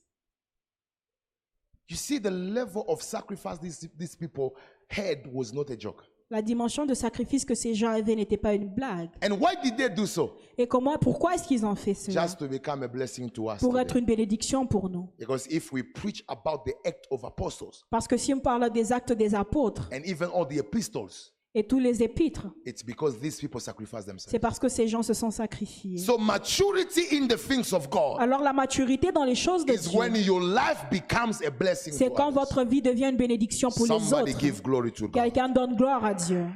You 1.92 1.98
see, 1.98 2.18
the 2.18 2.30
level 2.30 2.86
of 2.88 3.02
sacrifice 3.02 3.58
these, 3.58 3.86
these 3.98 4.16
people 4.16 4.56
had 4.88 5.26
was 5.30 5.52
not 5.52 5.68
a 5.68 5.76
joke. 5.76 6.04
La 6.30 6.40
dimension 6.40 6.86
de 6.86 6.94
sacrifice 6.94 7.44
que 7.44 7.54
ces 7.54 7.74
gens 7.74 7.90
avaient 7.90 8.16
n'était 8.16 8.38
pas 8.38 8.54
une 8.54 8.66
blague. 8.66 9.10
And 9.22 9.34
why 9.38 9.54
did 9.62 9.76
they 9.76 9.90
do 9.90 10.06
so? 10.06 10.38
Et 10.56 10.66
comment, 10.66 10.96
pourquoi 10.96 11.34
est-ce 11.34 11.46
qu'ils 11.46 11.66
ont 11.66 11.74
fait 11.74 11.92
cela? 11.92 12.22
Just 12.22 12.38
to 12.38 12.48
become 12.48 12.82
a 12.82 12.88
blessing 12.88 13.28
to 13.28 13.50
us. 13.50 13.58
Pour 13.58 13.72
today. 13.72 13.82
être 13.82 13.96
une 13.96 14.06
bénédiction 14.06 14.66
pour 14.66 14.88
nous. 14.88 15.10
Because 15.18 15.46
if 15.50 15.70
we 15.70 15.82
preach 15.82 16.24
about 16.28 16.64
the 16.64 16.72
act 16.86 17.06
of 17.10 17.22
apostles 17.24 17.84
Parce 17.90 18.08
que 18.08 18.16
si 18.16 18.32
on 18.32 18.40
parle 18.40 18.70
des 18.70 18.90
actes 18.90 19.12
des 19.12 19.34
apôtres 19.34 19.90
and 19.92 20.00
even 20.06 20.30
all 20.32 20.46
the 20.46 20.56
epistles, 20.56 21.31
et 21.54 21.66
tous 21.66 21.78
les 21.78 22.02
épîtres, 22.02 22.46
it's 22.64 22.82
because 22.82 23.18
these 23.20 23.38
people 23.38 23.60
sacrifice 23.60 24.06
themselves. 24.06 24.30
c'est 24.30 24.38
parce 24.38 24.58
que 24.58 24.68
ces 24.70 24.88
gens 24.88 25.02
se 25.02 25.12
sont 25.12 25.30
sacrifiés. 25.30 25.98
So 25.98 26.16
maturity 26.16 27.02
in 27.12 27.26
the 27.28 27.36
things 27.36 27.72
of 27.74 27.90
God 27.90 28.16
Alors 28.20 28.40
la 28.40 28.54
maturité 28.54 29.12
dans 29.12 29.24
les 29.24 29.34
choses 29.34 29.66
de 29.66 29.72
is 29.74 29.94
when 29.94 30.14
Dieu, 30.14 30.22
your 30.24 30.40
life 30.40 30.84
becomes 30.90 31.42
a 31.46 31.50
blessing 31.50 31.92
c'est 31.92 32.08
quand 32.10 32.28
others. 32.28 32.44
votre 32.44 32.64
vie 32.64 32.80
devient 32.80 33.10
une 33.10 33.16
bénédiction 33.18 33.68
pour 33.70 33.86
les 33.86 33.98
Somebody 33.98 34.32
autres. 34.32 34.40
give 34.40 34.62
glory 34.62 34.92
to 34.92 35.08
God. 35.08 35.12
Quelqu'un 35.22 35.48
donne 35.50 35.76
gloire 35.76 36.02
à 36.04 36.14
Dieu. 36.14 36.46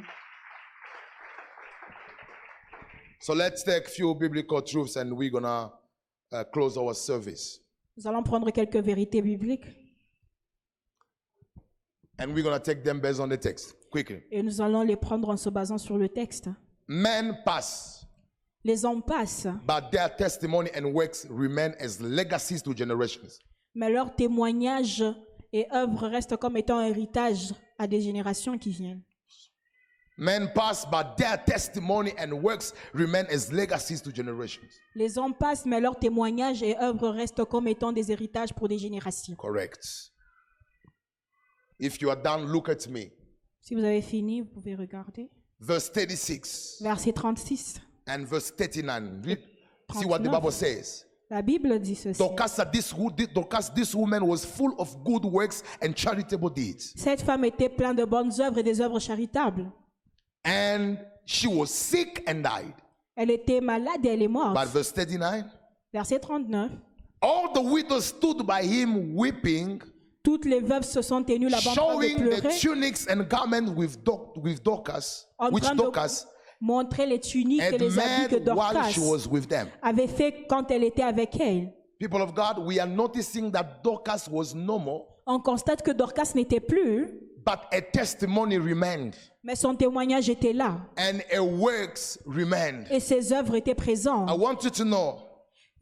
So 3.21 3.35
let's 3.35 3.65
take 3.65 3.89
few 3.89 4.15
biblical 4.15 4.63
truths 4.63 4.97
and 4.97 5.13
we're 5.13 5.31
gonna 5.31 5.73
uh, 6.33 6.45
close 6.53 6.77
our 6.79 6.95
service. 6.95 7.61
Nous 7.97 8.07
allons 8.07 8.23
prendre 8.23 8.51
quelques 8.51 8.77
vérités 8.77 9.21
bibliques 9.23 9.65
And 12.19 12.29
we're 12.35 12.43
gonna 12.43 12.59
take 12.61 12.83
them 12.83 13.01
based 13.01 13.21
on 13.21 13.29
the 13.29 13.37
text 13.39 13.77
quickly. 13.91 14.23
et 14.31 14.43
nous 14.43 14.61
allons 14.61 14.83
les 14.83 14.97
prendre 14.97 15.29
en 15.29 15.37
se 15.37 15.51
basant 15.51 15.79
sur 15.79 15.99
le 15.99 16.09
texte. 16.09 16.49
Men 16.89 17.37
pass, 17.45 18.07
Les 18.65 18.85
hommes 18.85 19.03
passent, 19.03 19.47
but 19.67 19.91
their 19.93 20.15
testimony 20.17 20.71
and 20.77 20.87
works 20.93 21.27
remain 21.31 21.73
as 21.79 22.01
legacies 22.01 22.63
to 22.63 22.73
generations. 22.75 23.39
mais 23.75 23.91
leurs 23.91 24.15
témoignages 24.17 25.05
et 25.53 25.67
œuvres 25.73 26.09
restent 26.09 26.37
comme 26.37 26.57
étant 26.57 26.79
un 26.79 26.87
héritage 26.87 27.53
à 27.79 27.87
des 27.87 28.01
générations 28.01 28.57
qui 28.59 28.71
viennent. 28.71 29.03
Men 30.19 30.51
pass, 30.55 30.87
but 30.91 31.17
their 31.19 31.37
testimony 31.45 32.13
and 32.19 32.33
works 32.43 32.73
remain 32.95 33.27
as 33.31 33.53
legacies 33.53 34.01
to 34.01 34.11
generations. 34.11 34.63
Les 34.95 35.19
hommes 35.19 35.35
passent, 35.35 35.67
mais 35.67 35.79
leurs 35.79 35.99
témoignages 35.99 36.63
et 36.63 36.75
œuvres 36.79 37.11
restent 37.11 37.45
comme 37.45 37.69
étant 37.69 37.93
des 37.93 38.11
héritages 38.11 38.55
pour 38.55 38.67
des 38.67 38.79
générations. 38.79 39.37
Correct. 39.37 39.85
If 41.79 42.01
you 42.01 42.11
are 42.11 42.21
done, 42.21 42.47
look 42.47 42.69
at 42.69 42.87
me. 42.89 43.11
Si 43.61 43.75
vous 43.75 43.85
avez 43.85 44.01
fini, 44.03 44.41
vous 44.41 44.49
pouvez 44.49 44.75
regarder. 44.75 45.29
Verse 45.61 45.91
36 45.91 46.79
Verset 46.83 47.13
36. 47.13 47.81
and 48.07 48.25
verse 48.27 48.51
39. 48.51 49.23
Read, 49.25 49.39
see 49.95 50.05
what 50.07 50.19
the 50.23 50.29
39. 50.29 50.31
Bible 50.33 50.51
says. 50.53 51.05
La 51.29 51.43
Bible 51.43 51.79
dit 51.81 51.97
ceci. 51.97 52.19
Dorcas, 52.19 52.49
said 52.49 52.71
this, 52.73 52.93
wo- 52.95 53.11
Dorcas, 53.11 53.71
this 53.75 53.95
woman 53.95 54.23
was 54.27 54.45
full 54.45 54.75
of 54.79 54.97
good 55.03 55.25
works 55.25 55.63
and 55.83 55.93
charitable 55.97 56.51
deeds. 56.51 56.93
Cette 56.97 57.21
femme 57.23 57.45
était 57.45 57.69
pleine 57.69 57.97
de 57.97 58.05
bonnes 58.05 58.31
œuvres 58.41 58.59
et 58.59 58.63
des 58.63 58.81
œuvres 58.81 59.01
charitables. 59.01 59.67
And 60.45 60.99
she 61.25 61.49
was 61.49 61.67
sick 61.67 62.23
and 62.29 62.43
died. 62.43 62.75
Elle 63.17 63.31
était 63.33 63.61
malade 63.61 64.05
et 64.05 64.11
elle 64.11 64.23
est 64.23 64.29
morte. 64.29 64.55
But 64.55 64.69
verse 64.73 64.93
39 64.93 65.45
Verset 65.93 66.21
39. 66.21 66.71
all 67.23 67.53
the 67.55 67.61
widows 67.61 68.05
stood 68.07 68.47
by 68.47 68.63
him 68.63 69.15
weeping, 69.17 69.81
Toutes 70.27 70.45
les 70.45 70.59
veuves 70.59 70.83
se 70.83 71.03
sont 71.03 71.23
tenues 71.23 71.49
là-bas 71.49 71.71
en 71.71 71.75
train 71.75 71.97
de 71.99 72.03
showing 72.03 72.17
the 72.17 72.41
pleurer, 72.41 72.59
tunics 72.59 73.07
and 73.09 73.21
garments 73.31 73.71
with, 73.77 74.03
Doc, 74.03 74.37
with 74.43 74.61
Dorcas, 74.61 75.25
en 75.39 75.51
which 75.53 75.63
train 75.63 75.77
de 75.77 75.83
Dorcas 75.83 76.27
montrer 76.61 77.07
les 77.07 77.21
tuniques 77.21 77.61
et 77.63 77.75
had 77.75 77.81
les 77.81 77.97
habits 77.97 78.29
que 78.31 78.35
made 78.41 78.49
while 78.49 78.73
Dorcas 78.73 78.91
she 78.91 78.99
was 78.99 79.29
with 79.31 79.47
them. 79.47 79.69
avait 79.83 80.09
fait 80.09 80.47
quand 80.49 80.69
elle 80.73 80.83
était 80.83 81.05
avec 81.05 81.39
elle. 81.39 81.73
People 82.01 82.21
of 82.21 82.35
God, 82.35 82.59
we 82.67 82.81
are 82.81 82.89
noticing 82.89 83.53
that 83.53 83.83
Dorcas 83.85 84.27
was 84.29 84.53
normal, 84.53 85.03
On 85.27 85.39
constate 85.39 85.83
que 85.83 85.93
Dorcas 85.93 86.33
n'était 86.35 86.59
plus, 86.59 87.07
but 87.47 87.61
a 87.73 87.81
testimony 87.81 88.59
remained 88.59 89.15
mais 89.45 89.55
son 89.55 89.77
témoignage 89.77 90.29
était 90.29 90.53
là 90.53 90.81
and 90.99 91.21
her 91.31 91.45
works 91.45 92.19
remained. 92.27 92.85
et 92.91 92.99
ses 92.99 93.33
œuvres 93.33 93.55
étaient 93.55 93.71
I 93.71 93.75
présentes. 93.77 94.29
want 94.37 94.65
you 94.65 94.71
to 94.71 94.83
know 94.85 95.21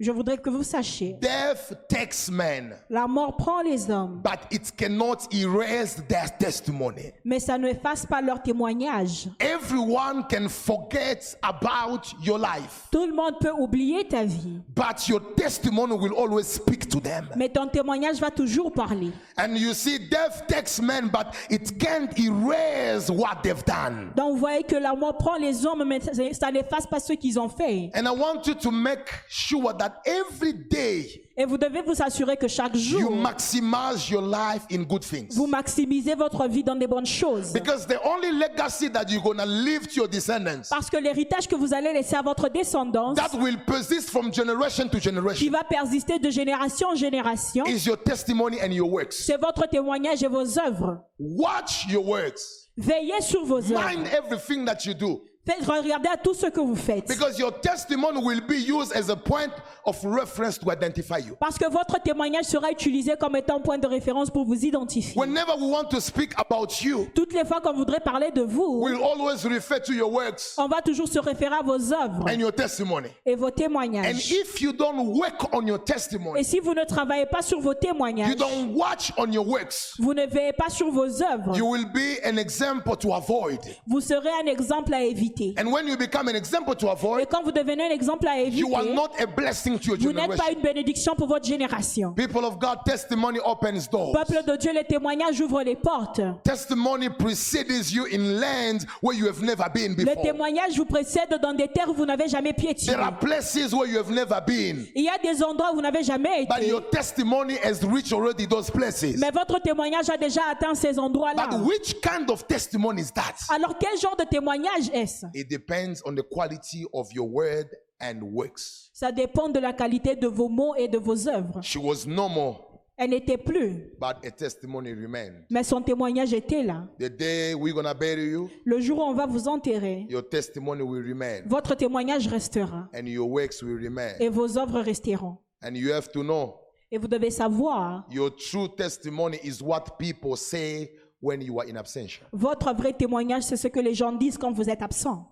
Je 0.01 0.11
voudrais 0.11 0.39
que 0.39 0.51
vous 0.51 0.65
sachiez, 0.65 1.15
death 1.21 1.73
takes 1.89 2.29
men, 2.29 2.75
la 2.91 3.07
mort 3.07 3.37
prend 3.37 3.63
les 3.63 3.89
hommes, 3.89 4.21
but 4.25 4.41
it 4.51 4.73
cannot 4.77 5.29
erase 5.33 6.03
their 6.09 6.37
testimony. 6.37 7.13
mais 7.25 7.39
ça 7.39 7.57
ne 7.57 7.69
efface 7.69 8.05
pas 8.05 8.21
leur 8.21 8.43
témoignage. 8.43 9.29
Everyone 9.39 10.25
can 10.29 10.49
forget 10.49 11.37
about 11.45 12.13
your 12.25 12.39
life, 12.39 12.89
Tout 12.91 13.07
le 13.07 13.15
monde 13.15 13.35
peut 13.41 13.53
oublier 13.57 14.03
ta 14.09 14.25
vie, 14.25 14.59
but 14.75 15.07
your 15.09 15.21
testimony 15.37 15.93
will 15.95 16.15
always 16.19 16.49
speak 16.49 16.89
to 16.89 16.99
them. 16.99 17.29
mais 17.37 17.49
ton 17.49 17.69
témoignage 17.69 18.19
va 18.19 18.33
toujours 18.33 18.73
parler. 18.73 19.13
And 19.39 19.55
you 19.57 19.75
see, 19.75 20.01
death 20.11 20.45
takes 20.49 20.81
men, 20.81 21.09
but 21.09 21.29
it 21.51 21.79
can't 21.79 22.11
erase 22.19 23.11
what 23.11 23.45
they've 23.45 23.65
done. 23.65 24.11
Donc 24.17 24.33
vous 24.33 24.39
voyez 24.39 24.65
que 24.65 24.75
la 24.77 24.93
mort 24.95 25.17
prend 25.19 25.37
les 25.37 25.65
hommes, 25.65 25.85
mais 25.87 26.01
ça, 26.01 26.11
ça 26.33 26.51
n'efface 26.51 26.87
pas 26.89 26.99
ce 26.99 27.13
qu'ils 27.13 27.39
ont 27.39 27.49
fait. 27.49 27.91
And 27.95 28.07
I 28.07 28.11
want 28.11 28.43
you 28.49 28.55
to 28.57 28.73
make 28.73 29.09
sure 29.29 29.73
that 29.77 29.84
every 30.05 30.53
day 30.55 31.21
Et 31.37 31.45
vous 31.47 31.59
devez 31.59 31.83
vous 31.83 32.01
assurer 32.01 32.37
que 32.37 32.47
chaque 32.47 32.75
you 32.77 33.01
jour, 33.01 33.11
maximize 33.17 34.09
your 34.09 34.23
life 34.23 34.63
in 34.71 34.83
good 34.85 35.03
things. 35.03 35.35
vous 35.35 35.47
maximisez 35.49 36.15
votre 36.15 36.47
vie 36.47 36.63
dans 36.63 36.77
des 36.77 36.87
bonnes 36.87 37.07
choses. 37.07 37.53
Because 37.53 37.87
the 37.87 37.99
only 38.05 38.31
legacy 38.31 38.89
that 38.89 39.07
you're 39.09 39.23
going 39.23 39.39
to 39.39 39.47
leave 39.47 39.89
to 39.89 39.95
your 39.97 40.09
descendants 40.09 40.69
Parce 40.71 40.89
que 40.89 40.97
l'héritage 40.97 41.49
que 41.49 41.57
vous 41.57 41.75
allez 41.75 41.93
laisser 41.93 42.15
à 42.15 42.23
votre 42.23 42.49
descendance, 42.49 43.17
that 43.17 43.37
will 43.37 43.59
persist 43.67 44.11
from 44.11 44.33
generation 44.33 44.85
to 44.89 44.99
qui 44.99 45.01
generation 45.01 45.51
va 45.51 45.65
persister 45.65 46.19
de 46.21 46.31
génération 46.31 46.89
en 46.91 46.95
génération, 46.95 47.65
is 47.67 47.85
your 47.85 47.97
testimony 48.01 48.59
and 48.63 48.71
your 48.73 48.89
works. 48.89 49.17
c'est 49.27 49.41
votre 49.41 49.69
témoignage 49.69 50.23
et 50.23 50.29
vos 50.29 50.59
œuvres. 50.59 51.03
Watch 51.19 51.87
your 51.89 52.07
works. 52.07 52.71
Veillez 52.77 53.21
sur 53.21 53.45
vos 53.45 53.59
œuvres. 53.59 53.89
Mind 53.89 54.07
everything 54.07 54.65
that 54.65 54.85
you 54.85 54.95
do. 54.95 55.21
Faites 55.47 55.67
regarder 55.67 56.09
à 56.09 56.17
tout 56.17 56.33
ce 56.33 56.47
que 56.47 56.61
vous 56.61 56.75
faites. 56.75 57.07
Because 57.07 57.39
your 57.39 57.53
testimony 57.61 58.19
will 58.25 58.41
be 58.41 58.55
used 58.57 58.93
as 58.97 59.11
a 59.11 59.17
point 59.17 59.53
of 59.85 60.03
reference 60.03 60.57
to 60.59 60.71
identify 60.71 61.19
you. 61.19 61.37
Parce 61.39 61.59
que 61.59 61.69
votre 61.71 62.01
témoignage 62.03 62.47
sera 62.47 62.71
utilisé 62.71 63.13
comme 63.21 63.37
étant 63.37 63.61
point 63.61 63.77
de 63.77 63.87
référence 63.87 64.31
pour 64.31 64.47
vous 64.47 64.65
identifier. 64.65 65.21
Whenever 65.21 65.53
we 65.61 65.71
want 65.71 65.91
to 65.91 66.01
speak 66.01 66.31
about 66.39 66.69
you, 66.83 67.09
Toutes 67.15 67.35
les 67.35 67.45
fois 67.45 67.61
qu'on 67.61 67.75
voudrait 67.75 68.01
parler 68.01 68.31
de 68.31 68.41
vous, 68.41 68.81
we'll 68.83 69.03
always 69.05 69.45
refer 69.45 69.81
to 69.85 69.93
your 69.93 70.11
works 70.11 70.55
on 70.57 70.67
va 70.67 70.81
toujours 70.81 71.09
se 71.09 71.19
référer 71.19 71.57
à 71.57 71.63
vos 71.63 71.93
œuvres 71.93 72.25
and 72.27 72.39
your 72.41 72.53
testimony. 72.53 73.09
et 73.27 73.35
vos 73.37 73.49
And 73.49 73.51
témoignages. 73.51 74.31
if 74.33 74.63
you 74.63 74.73
don't 74.73 75.09
work 75.15 75.53
on 75.53 75.67
your 75.67 75.77
Et 75.79 75.85
testimony, 75.93 76.43
si 76.43 76.59
vous 76.59 76.73
ne 76.73 76.85
travaillez 76.85 77.27
pas 77.27 77.43
sur 77.43 77.61
vos 77.61 77.73
you 77.73 77.79
témoignages, 77.79 78.35
don't 78.37 78.73
watch 78.75 79.13
on 79.19 79.31
your 79.31 79.47
works, 79.47 79.93
vous 79.99 80.15
ne 80.15 80.25
veillez 80.27 80.55
pas 80.55 80.71
sur 80.71 80.91
vos 80.91 81.23
œuvres, 81.23 81.55
you 81.55 81.67
will 81.71 81.85
be 81.93 82.19
an 82.25 82.39
example 82.39 82.97
to 82.97 83.13
avoid. 83.13 83.61
vous 83.87 84.01
serez 84.01 84.31
un 84.43 84.47
exemple 84.47 84.95
à 84.95 85.03
éviter. 85.03 85.34
And 85.57 85.67
when 85.73 85.87
you 85.89 85.97
become 85.97 86.29
an 86.29 86.37
example 86.37 86.75
to 86.77 86.87
Et 86.87 86.91
avoid, 86.91 87.27
quand 87.31 87.43
vous 87.43 87.53
devenez 87.53 87.85
un 87.87 87.91
exemple 87.91 88.27
à 88.29 88.39
éviter, 88.41 88.61
you 88.61 88.75
are 88.75 88.85
not 88.85 89.11
a 89.21 89.27
blessing 89.27 89.79
to 89.79 89.97
your 89.97 89.99
vous 89.99 90.13
n'êtes 90.13 90.37
pas 90.37 90.51
une 90.53 90.61
bénédiction 90.61 91.15
pour 91.15 91.27
votre 91.29 91.47
génération. 91.47 92.13
People 92.13 92.45
of 92.45 92.59
God, 92.59 92.79
testimony 92.85 93.39
opens 93.45 93.89
doors. 93.91 94.13
Peuple 94.13 94.45
de 94.47 94.57
Dieu, 94.57 94.73
les 94.73 94.85
témoignages 94.85 95.41
ouvrent 95.41 95.63
les 95.63 95.77
portes. 95.77 96.21
Testimony 96.45 97.09
precedes 97.11 97.93
you 97.93 98.07
in 98.13 98.41
lands 98.41 98.85
where 99.03 99.17
you 99.17 99.27
have 99.27 99.43
never 99.43 99.65
been 99.73 99.95
Le 99.97 100.23
témoignage 100.23 100.77
vous 100.77 100.85
précède 100.85 101.39
dans 101.43 101.53
des 101.53 101.69
terres 101.69 101.89
où 101.91 101.95
vous 101.95 102.07
n'avez 102.07 102.29
jamais 102.29 102.53
piétiné. 102.53 102.93
There 102.93 103.03
are 103.03 103.19
places 103.19 103.73
where 103.73 103.87
you 103.89 103.99
have 103.99 104.11
never 104.11 104.41
been, 104.47 104.87
Il 104.95 105.05
y 105.05 105.09
a 105.09 105.19
des 105.19 105.43
endroits 105.43 105.73
où 105.73 105.77
vous 105.77 105.83
n'avez 105.83 106.03
jamais 106.03 106.47
but 106.47 106.59
été. 106.59 106.69
your 106.69 106.89
testimony 106.91 107.55
has 107.63 107.83
reached 107.85 108.13
already 108.13 108.47
those 108.47 108.71
places. 108.71 109.17
Mais 109.19 109.31
votre 109.31 109.61
témoignage 109.61 110.09
a 110.11 110.17
déjà 110.17 110.43
atteint 110.51 110.75
ces 110.75 110.99
endroits-là. 110.99 111.49
But 111.49 111.61
which 111.67 112.01
kind 112.01 112.31
of 112.31 112.47
testimony 112.47 113.03
is 113.03 113.11
that? 113.15 113.35
Alors 113.55 113.77
quel 113.79 113.99
genre 113.99 114.17
de 114.17 114.25
témoignage 114.25 114.91
est-ce? 114.93 115.24
It 115.35 115.49
depends 115.49 116.03
on 116.05 116.15
the 116.15 116.23
quality 116.23 116.85
of 116.93 117.13
your 117.13 117.29
word 117.29 117.69
and 118.01 118.21
works. 118.23 118.91
Ça 118.93 119.13
dépend 119.13 119.49
de 119.49 119.59
la 119.61 119.73
qualité 119.73 120.17
de 120.17 120.27
vos 120.27 120.49
mots 120.49 120.75
et 120.77 120.89
de 120.89 120.99
vos 120.99 121.29
œuvres. 121.29 121.63
She 121.63 121.77
was 121.77 122.07
normal, 122.07 122.57
Elle 122.97 123.11
n'était 123.11 123.39
plus, 123.39 123.91
but 124.01 124.25
a 124.25 124.31
testimony 124.31 124.93
remained. 124.93 125.47
mais 125.51 125.65
son 125.65 125.83
témoignage 125.83 126.33
était 126.33 126.63
là. 126.63 126.87
The 127.01 127.09
day 127.09 127.55
we're 127.55 127.75
gonna 127.75 127.95
bury 127.95 128.31
you, 128.31 128.49
Le 128.65 128.81
jour 128.81 128.99
où 128.99 129.03
on 129.03 129.15
va 129.15 129.27
vous 129.27 129.49
enterrer, 129.49 130.07
your 130.09 130.23
testimony 130.29 130.83
will 130.83 131.03
remain, 131.07 131.43
votre 131.47 131.75
témoignage 131.75 132.29
restera 132.29 132.89
and 132.95 133.07
your 133.07 133.29
works 133.29 133.63
will 133.63 133.79
remain. 133.83 134.13
et 134.21 134.29
vos 134.29 134.57
œuvres 134.59 134.81
resteront. 134.81 135.39
And 135.63 135.75
you 135.75 135.93
have 135.93 136.09
to 136.13 136.23
know 136.23 136.55
Et 136.93 136.99
vous 136.99 137.09
devez 137.09 137.31
savoir, 137.33 138.07
your 138.13 138.31
true 138.37 138.69
testimony 138.77 139.39
is 139.43 139.61
what 139.61 139.97
people 139.99 140.37
say 140.37 140.93
when 141.25 141.41
you 141.41 141.59
are 141.59 141.67
in 141.67 141.77
absentia, 141.77 142.23
votre 142.33 142.73
vrai 142.75 142.93
témoignage, 142.93 143.45
c'est 143.45 143.57
ce 143.57 143.69
que 143.69 143.81
les 143.81 143.95
gens 143.95 144.13
disent 144.13 144.37
quand 144.39 144.53
vous 144.53 144.69
êtes 144.69 144.83
absent. 144.83 145.27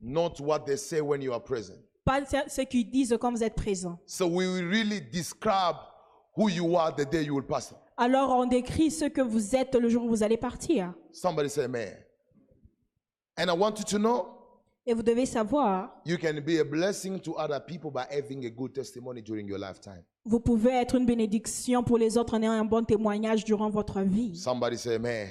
not 0.00 0.40
what 0.40 0.60
they 0.66 0.76
say 0.76 1.00
when 1.00 1.22
you 1.22 1.32
are 1.32 1.42
present. 1.42 1.78
Pas 2.04 2.24
ce 2.24 2.62
qu'ils 2.62 2.90
disent 2.90 3.16
quand 3.20 3.30
vous 3.30 3.44
êtes 3.44 3.54
présent. 3.54 3.98
So 4.06 4.26
we 4.26 4.46
will 4.46 4.66
really 4.66 5.00
describe 5.00 5.76
who 6.36 6.48
you 6.48 6.76
are 6.76 6.94
the 6.94 7.04
day 7.04 7.22
you 7.24 7.34
will 7.34 7.46
pass. 7.46 7.74
Alors 7.96 8.30
on 8.30 8.46
décrit 8.46 8.90
ce 8.90 9.04
que 9.04 9.20
vous 9.20 9.54
êtes 9.54 9.74
le 9.74 9.88
jour 9.88 10.04
où 10.04 10.08
vous 10.08 10.22
allez 10.22 10.38
partir. 10.38 10.94
Somebody 11.12 11.50
say, 11.50 11.68
man. 11.68 11.94
And 13.36 13.50
I 13.50 13.52
want 13.52 13.78
you 13.78 13.84
to 13.84 13.98
know 13.98 14.39
Et 14.86 14.94
vous 14.94 15.02
devez 15.02 15.26
savoir, 15.26 16.00
you 16.06 16.16
can 16.16 16.40
be 16.40 16.58
a 16.58 16.64
blessing 16.64 17.20
to 17.20 17.34
other 17.36 17.60
people 17.60 17.90
by 17.90 18.04
having 18.10 18.46
a 18.46 18.50
good 18.50 18.72
testimony 18.72 19.20
during 19.22 19.46
your 19.46 19.58
lifetime. 19.58 20.02
vous 20.24 20.40
pouvez 20.40 20.72
être 20.72 20.94
une 20.96 21.06
bénédiction 21.06 21.82
pour 21.82 21.98
les 21.98 22.16
autres 22.16 22.34
en 22.34 22.42
ayant 22.42 22.52
un 22.52 22.64
bon 22.64 22.84
témoignage 22.84 23.44
durant 23.44 23.70
votre 23.70 24.00
vie. 24.00 24.36
Somebody 24.36 24.76
say, 24.78 24.98
man. 24.98 25.28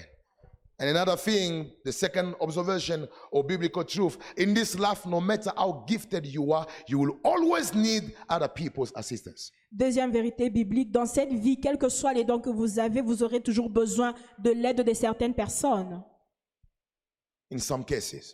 And 0.82 0.88
another 0.88 1.18
thing, 1.18 1.66
the 1.84 1.92
second 1.92 2.36
observation 2.40 3.06
or 3.32 3.44
biblical 3.44 3.84
truth 3.84 4.18
in 4.38 4.54
this 4.54 4.80
life, 4.80 5.06
no 5.06 5.20
matter 5.20 5.52
how 5.58 5.84
gifted 5.86 6.26
you 6.26 6.54
are, 6.54 6.66
you 6.88 6.98
will 7.00 7.18
always 7.24 7.74
need 7.76 8.14
other 8.30 8.48
people's 8.48 8.94
assistance. 8.96 9.52
Deuxième 9.72 10.12
vérité 10.12 10.50
biblique, 10.50 10.90
dans 10.92 11.06
cette 11.06 11.34
vie, 11.34 11.60
quels 11.60 11.78
que 11.78 11.90
soient 11.90 12.14
les 12.14 12.24
dons 12.24 12.40
que 12.40 12.50
vous 12.50 12.80
avez, 12.80 13.02
vous 13.02 13.24
aurez 13.24 13.42
toujours 13.42 13.70
besoin 13.70 14.14
de 14.42 14.52
l'aide 14.52 14.82
de 14.82 14.94
certaines 14.94 15.34
personnes. 15.34 16.02
In 17.52 17.60
some 17.60 17.84
cases, 17.84 18.34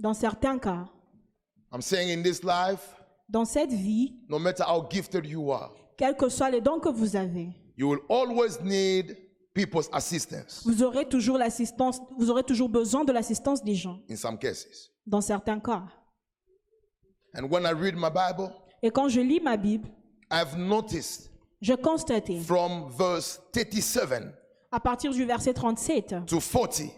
Dans 0.00 0.14
certains 0.14 0.58
cas, 0.58 0.86
I'm 1.72 1.80
saying 1.80 2.10
in 2.18 2.22
this 2.22 2.42
life, 2.42 2.94
dans 3.28 3.44
cette 3.44 3.72
vie, 3.72 4.14
no 4.28 4.38
matter 4.38 4.64
how 4.66 4.86
gifted 4.90 5.26
you 5.26 5.50
are, 5.52 5.72
quels 5.96 6.16
que 6.16 6.28
soient 6.28 6.50
les 6.50 6.60
dons 6.60 6.80
que 6.80 6.88
vous 6.88 7.16
avez, 7.16 7.48
you 7.76 7.88
will 7.88 8.00
always 8.08 8.60
need 8.62 9.16
people's 9.54 9.88
assistance. 9.92 10.62
vous 10.64 10.82
aurez 10.82 11.08
toujours 11.08 11.38
l'assistance, 11.38 12.00
vous 12.18 12.30
aurez 12.30 12.42
toujours 12.42 12.68
besoin 12.68 13.04
de 13.04 13.12
l'assistance 13.12 13.62
des 13.62 13.74
gens. 13.74 14.00
In 14.10 14.16
some 14.16 14.38
cases. 14.38 14.90
Dans 15.06 15.20
certains 15.20 15.60
cas. 15.60 15.84
And 17.36 17.50
when 17.50 17.64
I 17.64 17.72
read 17.72 17.94
my 17.96 18.10
Bible, 18.10 18.52
Et 18.82 18.90
quand 18.90 19.08
je 19.08 19.20
lis 19.20 19.40
ma 19.40 19.56
Bible, 19.56 19.88
I've 20.30 20.56
noticed 20.56 21.30
je 21.60 21.74
constatais 21.74 22.40
from 22.40 22.90
verse 22.90 23.40
37 23.52 24.24
à 24.70 24.80
partir 24.80 25.12
du 25.12 25.24
verset 25.24 25.54
37 25.54 26.26
to 26.26 26.40
40, 26.40 26.90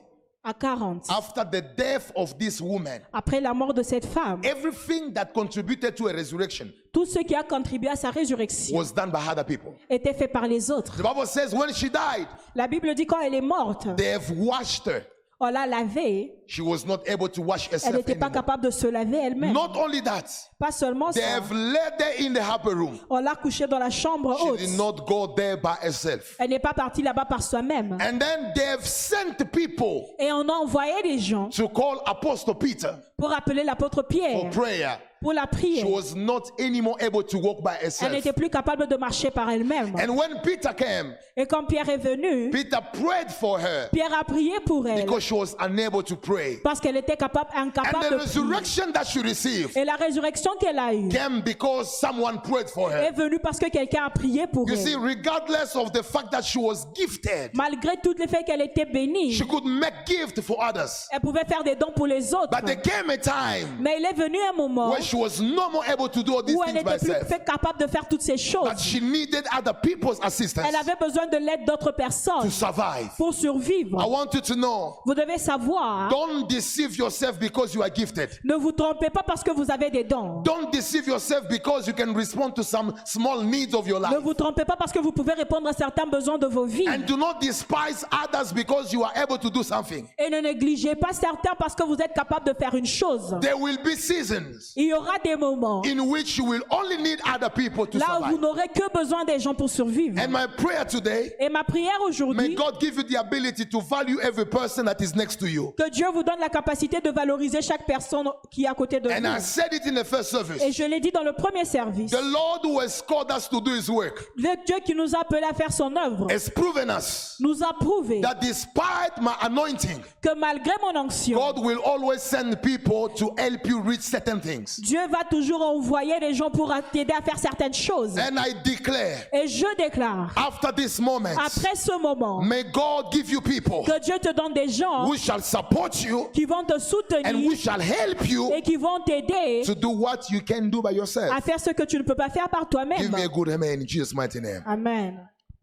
à 0.46 0.54
40, 0.54 1.10
after 1.10 1.42
the 1.44 1.62
death 1.76 2.12
of 2.14 2.38
this 2.38 2.60
woman, 2.60 3.00
après 3.12 3.40
la 3.40 3.52
mort 3.52 3.74
de 3.74 3.82
cette 3.82 4.06
femme, 4.06 4.40
everything 4.44 5.12
that 5.12 5.26
contributed 5.34 5.96
to 5.96 6.06
a 6.06 6.12
resurrection 6.12 6.68
tout 6.92 7.04
ce 7.04 7.18
qui 7.18 7.34
a 7.34 7.42
contribué 7.42 7.90
à 7.90 7.96
sa 7.96 8.10
résurrection 8.10 8.74
was 8.74 8.92
done 8.94 9.10
by 9.10 9.18
other 9.30 9.44
people. 9.44 9.74
était 9.90 10.14
fait 10.14 10.28
par 10.28 10.46
les 10.46 10.70
autres. 10.70 10.96
The 10.96 11.02
Bible 11.02 11.26
says 11.26 11.52
when 11.52 11.74
she 11.74 11.90
died, 11.90 12.28
La 12.54 12.68
Bible 12.68 12.94
dit 12.94 13.04
quand 13.04 13.20
elle 13.20 13.34
est 13.34 13.40
morte, 13.40 13.88
they've 13.96 14.30
washed 14.38 14.86
her. 14.86 15.02
On 15.38 15.50
l'a 15.50 15.66
lavée, 15.66 16.32
She 16.48 16.60
was 16.60 16.86
not 16.86 16.98
able 17.08 17.28
to 17.28 17.42
wash 17.42 17.66
elle 17.68 17.74
herself 17.74 17.94
n'était 17.96 18.14
pas 18.14 18.26
anymore. 18.26 18.44
capable 18.44 18.64
de 18.64 18.70
se 18.70 18.86
laver 18.86 19.18
elle-même. 19.18 19.52
Not 19.52 19.72
only 19.76 20.00
that, 20.02 20.24
Pas 20.58 20.70
seulement 20.70 21.12
ça, 21.12 21.20
they've 21.20 21.52
laid 21.52 22.00
her 22.00 22.26
in 22.26 22.32
the 22.32 22.40
upper 22.54 22.74
room. 22.74 22.98
on 23.10 23.18
l'a 23.20 23.34
couchée 23.34 23.66
dans 23.66 23.78
la 23.78 23.90
chambre 23.90 24.36
She 24.38 24.42
haute. 24.48 24.58
did 24.58 24.76
not 24.76 24.92
go 25.06 25.26
there 25.34 25.56
by 25.56 25.74
herself. 25.82 26.36
Elle 26.38 26.50
n'est 26.50 26.58
pas 26.58 26.72
partie 26.72 27.02
là-bas 27.02 27.24
par 27.26 27.42
soi-même. 27.42 27.92
And 28.00 28.18
then 28.18 28.52
they've 28.54 28.84
sent 28.86 29.34
people 29.52 30.06
Et 30.18 30.30
on 30.32 30.48
a 30.48 30.52
envoyé 30.52 31.02
des 31.02 31.18
gens 31.18 31.48
to 31.50 31.68
call 31.68 31.98
Apostle 32.06 32.54
Peter 32.54 32.90
pour 33.18 33.32
appeler 33.32 33.64
l'apôtre 33.64 33.96
for 33.96 34.06
Pierre 34.06 34.50
prayer. 34.50 34.98
Pour 35.26 35.32
la 35.34 35.42
She 35.52 35.56
prière. 35.58 35.88
was 35.90 36.14
not 36.14 36.52
anymore 36.60 36.96
able 37.00 37.24
to 37.24 37.36
walk 37.38 37.60
by 37.60 37.72
Elle 37.80 37.86
herself. 37.86 38.12
n'était 38.12 38.32
plus 38.32 38.48
capable 38.48 38.86
de 38.86 38.96
marcher 38.96 39.28
par 39.32 39.50
elle-même. 39.50 39.92
And 39.96 40.10
when 40.16 40.40
Peter 40.42 40.70
came, 40.76 41.16
Et 41.36 41.46
quand 41.46 41.64
Pierre 41.64 41.88
est 41.88 41.98
venu, 41.98 42.50
Peter 42.50 42.78
prayed 42.92 43.30
for 43.32 43.58
her 43.58 43.88
Pierre 43.92 44.12
a 44.18 44.22
prié 44.22 44.52
pour 44.64 44.86
elle 44.86 45.04
because 45.04 45.24
she 45.24 45.32
was 45.32 45.56
unable 45.58 46.02
to 46.04 46.14
pray. 46.16 46.58
parce 46.62 46.78
qu'elle 46.80 46.96
était 46.96 47.16
capable, 47.16 47.50
And 47.56 47.66
incapable 47.68 47.98
the 48.04 48.10
de 48.10 48.16
prier. 48.16 48.18
resurrection 48.20 48.92
that 48.92 49.04
she 49.04 49.18
received 49.20 49.76
Et 49.76 49.84
la 49.84 49.96
résurrection 49.96 50.52
qu'elle 50.60 50.78
a 50.78 50.94
eue 50.94 51.08
came 51.08 51.40
because 51.42 51.98
someone 51.98 52.40
prayed 52.40 52.70
for 52.70 52.92
est 52.92 53.08
her. 53.08 53.12
venue 53.12 53.40
parce 53.40 53.58
que 53.58 53.68
quelqu'un 53.68 54.04
a 54.06 54.10
prié 54.10 54.46
pour 54.46 54.68
You 54.70 54.76
see, 54.76 54.92
elle. 54.92 55.00
regardless 55.00 55.74
of 55.74 55.90
the 55.92 56.04
fact 56.04 56.30
that 56.30 56.42
she 56.42 56.56
was 56.58 56.86
gifted, 56.94 57.50
Malgré 57.52 57.96
tout 58.00 58.14
le 58.16 58.28
fait 58.28 58.44
qu'elle 58.44 58.62
était 58.62 58.84
bénie, 58.86 59.32
she 59.32 59.44
could 59.44 59.64
make 59.64 59.92
gift 60.06 60.40
for 60.40 60.56
others. 60.62 61.08
elle 61.10 61.20
pouvait 61.20 61.44
faire 61.44 61.64
des 61.64 61.74
dons 61.74 61.90
pour 61.96 62.06
les 62.06 62.32
autres. 62.32 62.50
But 62.50 62.64
there 62.64 62.80
came 62.80 63.10
a 63.10 63.18
time 63.18 63.76
Mais 63.80 63.96
il 63.98 64.04
est 64.04 64.14
venu 64.14 64.38
un 64.48 64.52
moment 64.56 64.90
she 65.16 65.22
was 65.22 65.40
no 65.40 65.70
more 65.70 65.84
able 65.86 66.08
to 66.08 66.22
do 66.22 66.34
all 66.34 66.42
these 66.42 66.56
où 66.56 66.62
elle 66.64 66.72
things 66.74 66.84
by 66.84 66.92
n'était 66.92 67.04
plus 67.06 67.12
herself. 67.14 67.44
capable 67.44 67.78
de 67.80 67.86
faire 67.86 68.06
toutes 68.08 68.22
ces 68.22 68.32
But 68.34 68.40
choses. 68.40 68.80
she 68.82 69.00
needed 69.00 69.44
other 69.56 69.72
people's 69.74 70.18
assistance 70.22 70.66
Elle 70.68 70.76
avait 70.76 70.96
besoin 71.00 71.26
de 71.26 71.36
l'aide 71.38 71.64
d'autres 71.66 71.90
to 71.90 71.96
personnes 71.96 72.50
survive. 72.50 73.10
pour 73.16 73.30
I 73.30 73.32
survivre. 73.32 74.08
want 74.08 74.28
you 74.34 74.40
to 74.40 74.54
know 74.54 74.96
Vous 75.04 75.14
devez 75.14 75.38
savoir, 75.38 76.08
don't 76.10 76.46
deceive 76.48 76.96
yourself 76.96 77.38
because 77.38 77.74
you 77.74 77.82
are 77.82 77.90
gifted. 77.92 78.28
ne 78.44 78.54
vous 78.54 78.72
trompez 78.72 79.10
pas 79.10 79.22
parce 79.22 79.42
que 79.42 79.50
vous 79.52 79.70
avez 79.70 79.90
des 79.90 80.04
dons. 80.04 80.42
Don't 80.42 80.70
deceive 80.72 81.06
yourself 81.06 81.48
because 81.48 81.86
you 81.86 81.92
can 81.94 82.12
respond 82.14 82.50
to 82.54 82.62
some 82.62 82.92
small 83.04 83.42
needs 83.42 83.74
of 83.74 83.86
your 83.86 84.00
Ne 84.00 84.06
life. 84.08 84.22
vous 84.22 84.34
trompez 84.34 84.64
pas 84.64 84.76
parce 84.76 84.92
que 84.92 84.98
vous 84.98 85.12
pouvez 85.12 85.32
répondre 85.32 85.68
à 85.68 85.72
certains 85.72 86.06
besoins 86.06 86.38
de 86.38 86.46
vos 86.46 86.64
vies. 86.66 86.88
And 86.88 87.06
do 87.06 87.16
not 87.16 87.38
despise 87.40 88.04
others 88.12 88.52
because 88.52 88.92
you 88.92 89.02
are 89.04 89.12
able 89.16 89.38
to 89.38 89.50
do 89.50 89.62
something. 89.62 90.06
Et 90.18 90.28
ne 90.30 90.40
négligez 90.40 90.94
pas 90.94 91.12
certains 91.12 91.54
parce 91.58 91.74
que 91.74 91.84
vous 91.84 91.96
êtes 91.96 92.12
capable 92.14 92.46
de 92.46 92.54
faire 92.54 92.74
une 92.74 92.86
chose. 92.86 93.36
There 93.40 93.58
will 93.58 93.78
be 93.82 93.94
seasons 93.96 94.72
Il 94.76 94.86
y 94.88 94.92
aura 94.96 95.18
des 95.24 95.36
moments 95.36 95.82
in 95.84 95.98
which 96.00 96.36
you 96.38 96.44
will 96.44 96.62
only 96.70 96.96
need 96.96 97.18
other 97.26 97.50
people 97.50 97.86
to 97.86 97.98
là 97.98 98.18
où 98.20 98.24
vous 98.24 98.30
survive. 98.36 98.40
n'aurez 98.40 98.68
que 98.68 98.92
besoin 98.92 99.24
des 99.24 99.38
gens 99.38 99.54
pour 99.54 99.68
survivre. 99.70 100.18
And 100.20 100.28
my 100.30 100.46
prayer 100.56 100.84
today, 100.86 101.34
Et 101.38 101.48
ma 101.48 101.64
prière 101.64 101.98
may 102.00 102.06
aujourd'hui, 102.08 102.54
God 102.54 102.80
give 102.80 102.96
you 102.96 103.02
the 103.02 103.16
ability 103.18 103.66
to 103.66 103.80
value 103.80 104.18
every 104.20 104.44
person 104.46 104.84
that 104.86 105.00
is 105.00 105.14
next 105.14 105.36
to 105.40 105.46
you. 105.46 105.72
que 105.76 105.90
Dieu 105.90 106.06
vous 106.12 106.22
donne 106.22 106.40
la 106.40 106.48
capacité 106.48 107.00
de 107.00 107.10
valoriser 107.10 107.62
chaque 107.62 107.86
personne 107.86 108.28
qui 108.50 108.64
est 108.64 108.68
à 108.68 108.74
côté 108.74 109.00
de 109.00 109.08
And 109.10 109.24
I 109.24 109.36
vous. 109.38 109.44
said 109.44 109.72
it 109.72 109.82
in 109.86 109.94
the 109.94 110.04
first 110.04 110.30
service. 110.30 110.62
Et 110.62 110.72
je 110.72 110.84
l'ai 110.84 111.00
dit 111.00 111.10
dans 111.10 111.22
le 111.22 111.32
premier 111.32 111.64
service. 111.64 112.10
The 112.10 112.22
Lord 112.22 112.60
who 112.64 112.80
has 112.80 113.02
called 113.06 113.30
us 113.30 113.48
to 113.48 113.60
do 113.60 113.72
his 113.72 113.88
work 113.88 114.24
Le 114.36 114.56
Dieu 114.66 114.76
qui 114.84 114.94
nous 114.94 115.14
a 115.14 115.20
appelés 115.20 115.46
à 115.48 115.54
faire 115.54 115.72
son 115.72 115.94
œuvre 115.96 116.26
has 116.30 116.48
proven 116.50 116.88
us 116.90 117.36
nous 117.40 117.62
a 117.62 117.72
prouvé 117.78 118.20
that 118.20 118.34
despite 118.40 119.20
my 119.20 119.32
anointing, 119.42 120.00
que 120.22 120.34
malgré 120.38 120.72
mon 120.82 120.98
onction, 121.00 121.36
God 121.36 121.58
will 121.64 121.78
always 121.84 122.20
send 122.20 122.60
people 122.62 123.08
to 123.16 123.30
help 123.38 123.66
you 123.66 123.80
reach 123.80 124.00
certain 124.00 124.40
things. 124.40 124.80
Dieu 124.86 125.00
va 125.10 125.24
toujours 125.28 125.62
envoyer 125.62 126.20
des 126.20 126.32
gens 126.32 126.48
pour 126.48 126.72
t'aider 126.92 127.12
à 127.12 127.20
faire 127.20 127.38
certaines 127.38 127.74
choses. 127.74 128.16
And 128.18 128.36
I 128.38 128.54
declare, 128.64 129.18
Et 129.32 129.48
je 129.48 129.66
déclare, 129.76 130.32
after 130.36 130.68
this 130.74 131.00
moment, 131.00 131.30
après 131.44 131.74
ce 131.74 132.00
moment, 132.00 132.40
may 132.40 132.62
God 132.64 133.06
give 133.12 133.28
you 133.30 133.40
people 133.40 133.82
que 133.84 133.98
Dieu 134.04 134.14
te 134.20 134.32
donne 134.32 134.52
des 134.54 134.68
gens 134.68 135.06
who 135.06 135.16
shall 135.16 135.42
support 135.42 135.90
you 136.04 136.28
qui 136.32 136.44
vont 136.44 136.62
te 136.64 136.74
and 136.74 136.78
soutenir 136.78 137.34
who 137.34 137.56
shall 137.56 137.80
help 137.80 138.28
you 138.28 138.52
et 138.54 138.62
qui 138.62 138.76
vont 138.76 139.00
t'aider 139.04 139.62
to 139.64 139.74
do 139.74 139.88
what 139.90 140.20
you 140.30 140.40
can 140.46 140.66
do 140.70 140.80
by 140.80 140.94
yourself. 140.94 141.32
à 141.36 141.40
faire 141.40 141.58
ce 141.58 141.70
que 141.70 141.82
tu 141.82 141.98
ne 141.98 142.02
peux 142.04 142.14
pas 142.14 142.30
faire 142.30 142.48
par 142.48 142.60
Give 142.60 142.70
toi-même. 142.70 143.10
me 143.10 143.24
a 143.24 143.28
good 143.28 143.48
amen 143.48 143.80
in 143.82 143.86
Jesus' 143.86 144.14
mighty 144.14 144.40
name. 144.40 144.62
Amen. 144.66 145.18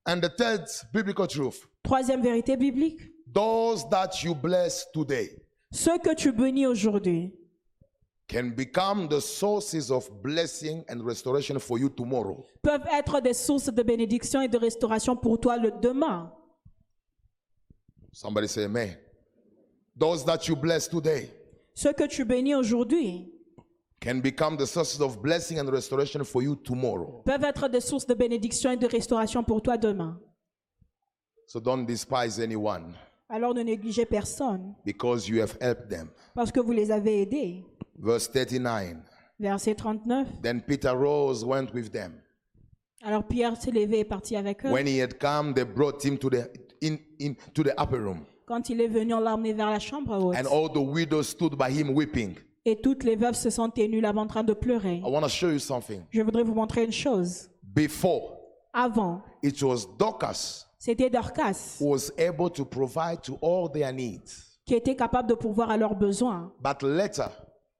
And 0.05 0.17
the 0.19 0.29
third 0.35 0.65
biblical 0.93 1.27
truth 1.27 1.61
Troisième 1.83 2.21
vérité 2.21 2.57
biblique. 2.57 2.99
those 3.33 3.87
that 3.89 4.21
you 4.23 4.35
bless 4.35 4.85
today 4.93 5.29
Ceux 5.71 5.97
que 5.97 6.13
tu 6.13 6.31
bénis 6.33 6.67
aujourd'hui 6.67 7.33
can 8.27 8.51
become 8.55 9.07
the 9.09 9.19
sources 9.19 9.91
of 9.91 10.09
blessing 10.21 10.83
and 10.89 11.01
restoration 11.05 11.59
for 11.59 11.77
you 11.77 11.89
tomorrow. 11.89 12.45
peuvent 12.61 12.85
être 12.91 13.19
des 13.21 13.33
sources 13.33 13.71
de 13.73 13.83
bénédiction 13.83 14.41
et 14.41 14.47
de 14.47 14.57
restauration 14.57 15.15
pour 15.15 15.39
toi 15.39 15.57
le 15.57 15.71
demain. 15.81 16.31
Somebody 18.11 18.47
say 18.47 18.65
amen. 18.65 18.95
Those 19.97 20.23
that 20.25 20.47
you 20.47 20.55
bless 20.55 20.87
today 20.87 21.29
Ceux 21.75 21.93
que 21.93 22.07
tu 22.07 22.23
bénis 22.25 22.55
aujourd'hui 22.55 23.29
can 23.99 24.19
become 24.21 24.57
the 24.57 24.65
sources 24.65 25.01
of 25.01 25.21
blessing 25.21 25.59
and 25.59 25.69
restoration 25.71 26.23
for 26.23 26.41
you 26.43 26.55
tomorrow. 26.55 27.21
peuvent 27.25 27.43
être 27.43 27.67
des 27.67 27.81
sources 27.81 28.05
de 28.05 28.13
bénédiction 28.13 28.71
et 28.71 28.77
de 28.77 28.87
restauration 28.87 29.43
pour 29.43 29.61
toi 29.61 29.77
demain. 29.77 30.19
So 31.47 31.59
don't 31.59 31.85
despise 31.85 32.39
anyone 32.39 32.93
Alors 33.29 33.53
ne 33.53 33.63
négligez 33.63 34.05
personne 34.05 34.75
because 34.85 35.27
you 35.27 35.41
have 35.41 35.57
helped 35.59 35.89
them. 35.89 36.09
parce 36.35 36.51
que 36.51 36.59
vous 36.59 36.71
les 36.71 36.91
avez 36.91 37.21
aidés. 37.21 37.63
Verse 37.97 38.27
39. 38.27 38.97
Verset 39.39 39.75
39. 39.75 40.41
Then 40.41 40.61
Peter 40.61 40.95
rose, 40.95 41.43
went 41.45 41.73
with 41.73 41.91
them. 41.91 42.13
Alors 43.03 43.23
Pierre 43.27 43.57
s'est 43.57 43.71
levé 43.71 43.97
et 43.97 43.99
est 44.01 44.05
parti 44.05 44.35
avec 44.35 44.65
eux. 44.65 44.71
When 44.71 44.87
he 44.87 45.01
had 45.01 45.19
come, 45.19 45.53
they 45.53 45.65
brought 45.65 46.03
him 46.03 46.17
to 46.17 46.29
the 46.29 46.49
in, 46.81 46.97
in 47.19 47.33
to 47.53 47.63
the 47.63 47.73
upper 47.77 47.99
room. 47.99 48.25
Quand 48.45 48.69
il 48.69 48.79
est 48.81 48.87
venu, 48.87 49.13
on 49.13 49.19
l'a 49.19 49.33
emmené 49.33 49.53
vers 49.53 49.69
la 49.69 49.79
chambre 49.79 50.17
haute. 50.17 50.37
And 50.37 50.47
all 50.47 50.69
the 50.69 50.77
widows 50.77 51.23
stood 51.23 51.57
by 51.57 51.69
him 51.69 51.89
weeping. 51.89 52.35
Et 52.65 52.79
toutes 52.81 53.03
les 53.03 53.17
veuves 53.17 53.35
se 53.35 53.49
sont 53.49 53.69
tenues 53.69 53.99
là-bas 53.99 54.21
en 54.21 54.27
train 54.27 54.43
de 54.43 54.53
pleurer. 54.53 55.01
I 55.05 55.09
want 55.09 55.21
to 55.21 55.29
show 55.29 55.49
you 55.49 55.59
something. 55.59 56.03
Je 56.11 56.21
voudrais 56.21 56.43
vous 56.43 56.53
montrer 56.53 56.85
une 56.85 56.93
chose. 56.93 57.49
Before, 57.61 58.37
Avant, 58.73 59.21
it 59.43 59.61
was 59.61 59.85
Dorcas 59.99 60.65
c'était 60.83 61.09
Dorcas 61.09 61.77
who 61.79 61.91
was 61.91 62.11
able 62.17 62.49
to 62.49 62.65
provide 62.65 63.21
to 63.21 63.37
all 63.41 63.69
their 63.71 63.93
needs. 63.93 64.59
qui 64.65 64.75
était 64.75 64.95
capable 64.97 65.29
de 65.29 65.33
pourvoir 65.33 65.69
à 65.69 65.77
leurs 65.77 65.95
besoins. 65.95 66.51
But 66.61 66.81
later, 66.83 67.29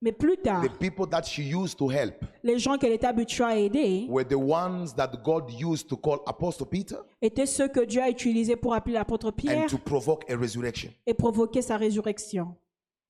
Mais 0.04 0.12
plus 0.12 0.36
tard, 0.36 0.62
the 0.64 0.78
people 0.78 1.08
that 1.10 1.24
she 1.24 1.44
used 1.44 1.78
to 1.78 1.90
help 1.90 2.26
les 2.44 2.60
gens 2.60 2.78
qu'elle 2.78 2.92
était 2.92 3.08
habituée 3.08 3.46
à 3.46 3.56
aider 3.56 4.06
were 4.10 4.28
the 4.28 4.34
ones 4.34 4.94
that 4.98 5.12
God 5.24 5.50
used 5.50 5.88
to 5.88 5.96
call 5.96 6.20
Apostle 6.26 6.68
Peter 6.68 6.98
étaient 7.22 7.46
ceux 7.46 7.70
que 7.70 7.80
Dieu 7.86 8.02
a 8.02 8.10
utilisés 8.10 8.58
pour 8.58 8.74
appeler 8.74 8.96
l'apôtre 8.96 9.32
Pierre 9.32 9.64
and 9.64 9.68
to 9.68 9.78
provoke 9.78 10.30
a 10.30 10.36
resurrection. 10.36 10.92
et 11.08 11.14
provoquer 11.14 11.62
sa 11.62 11.78
résurrection. 11.78 12.54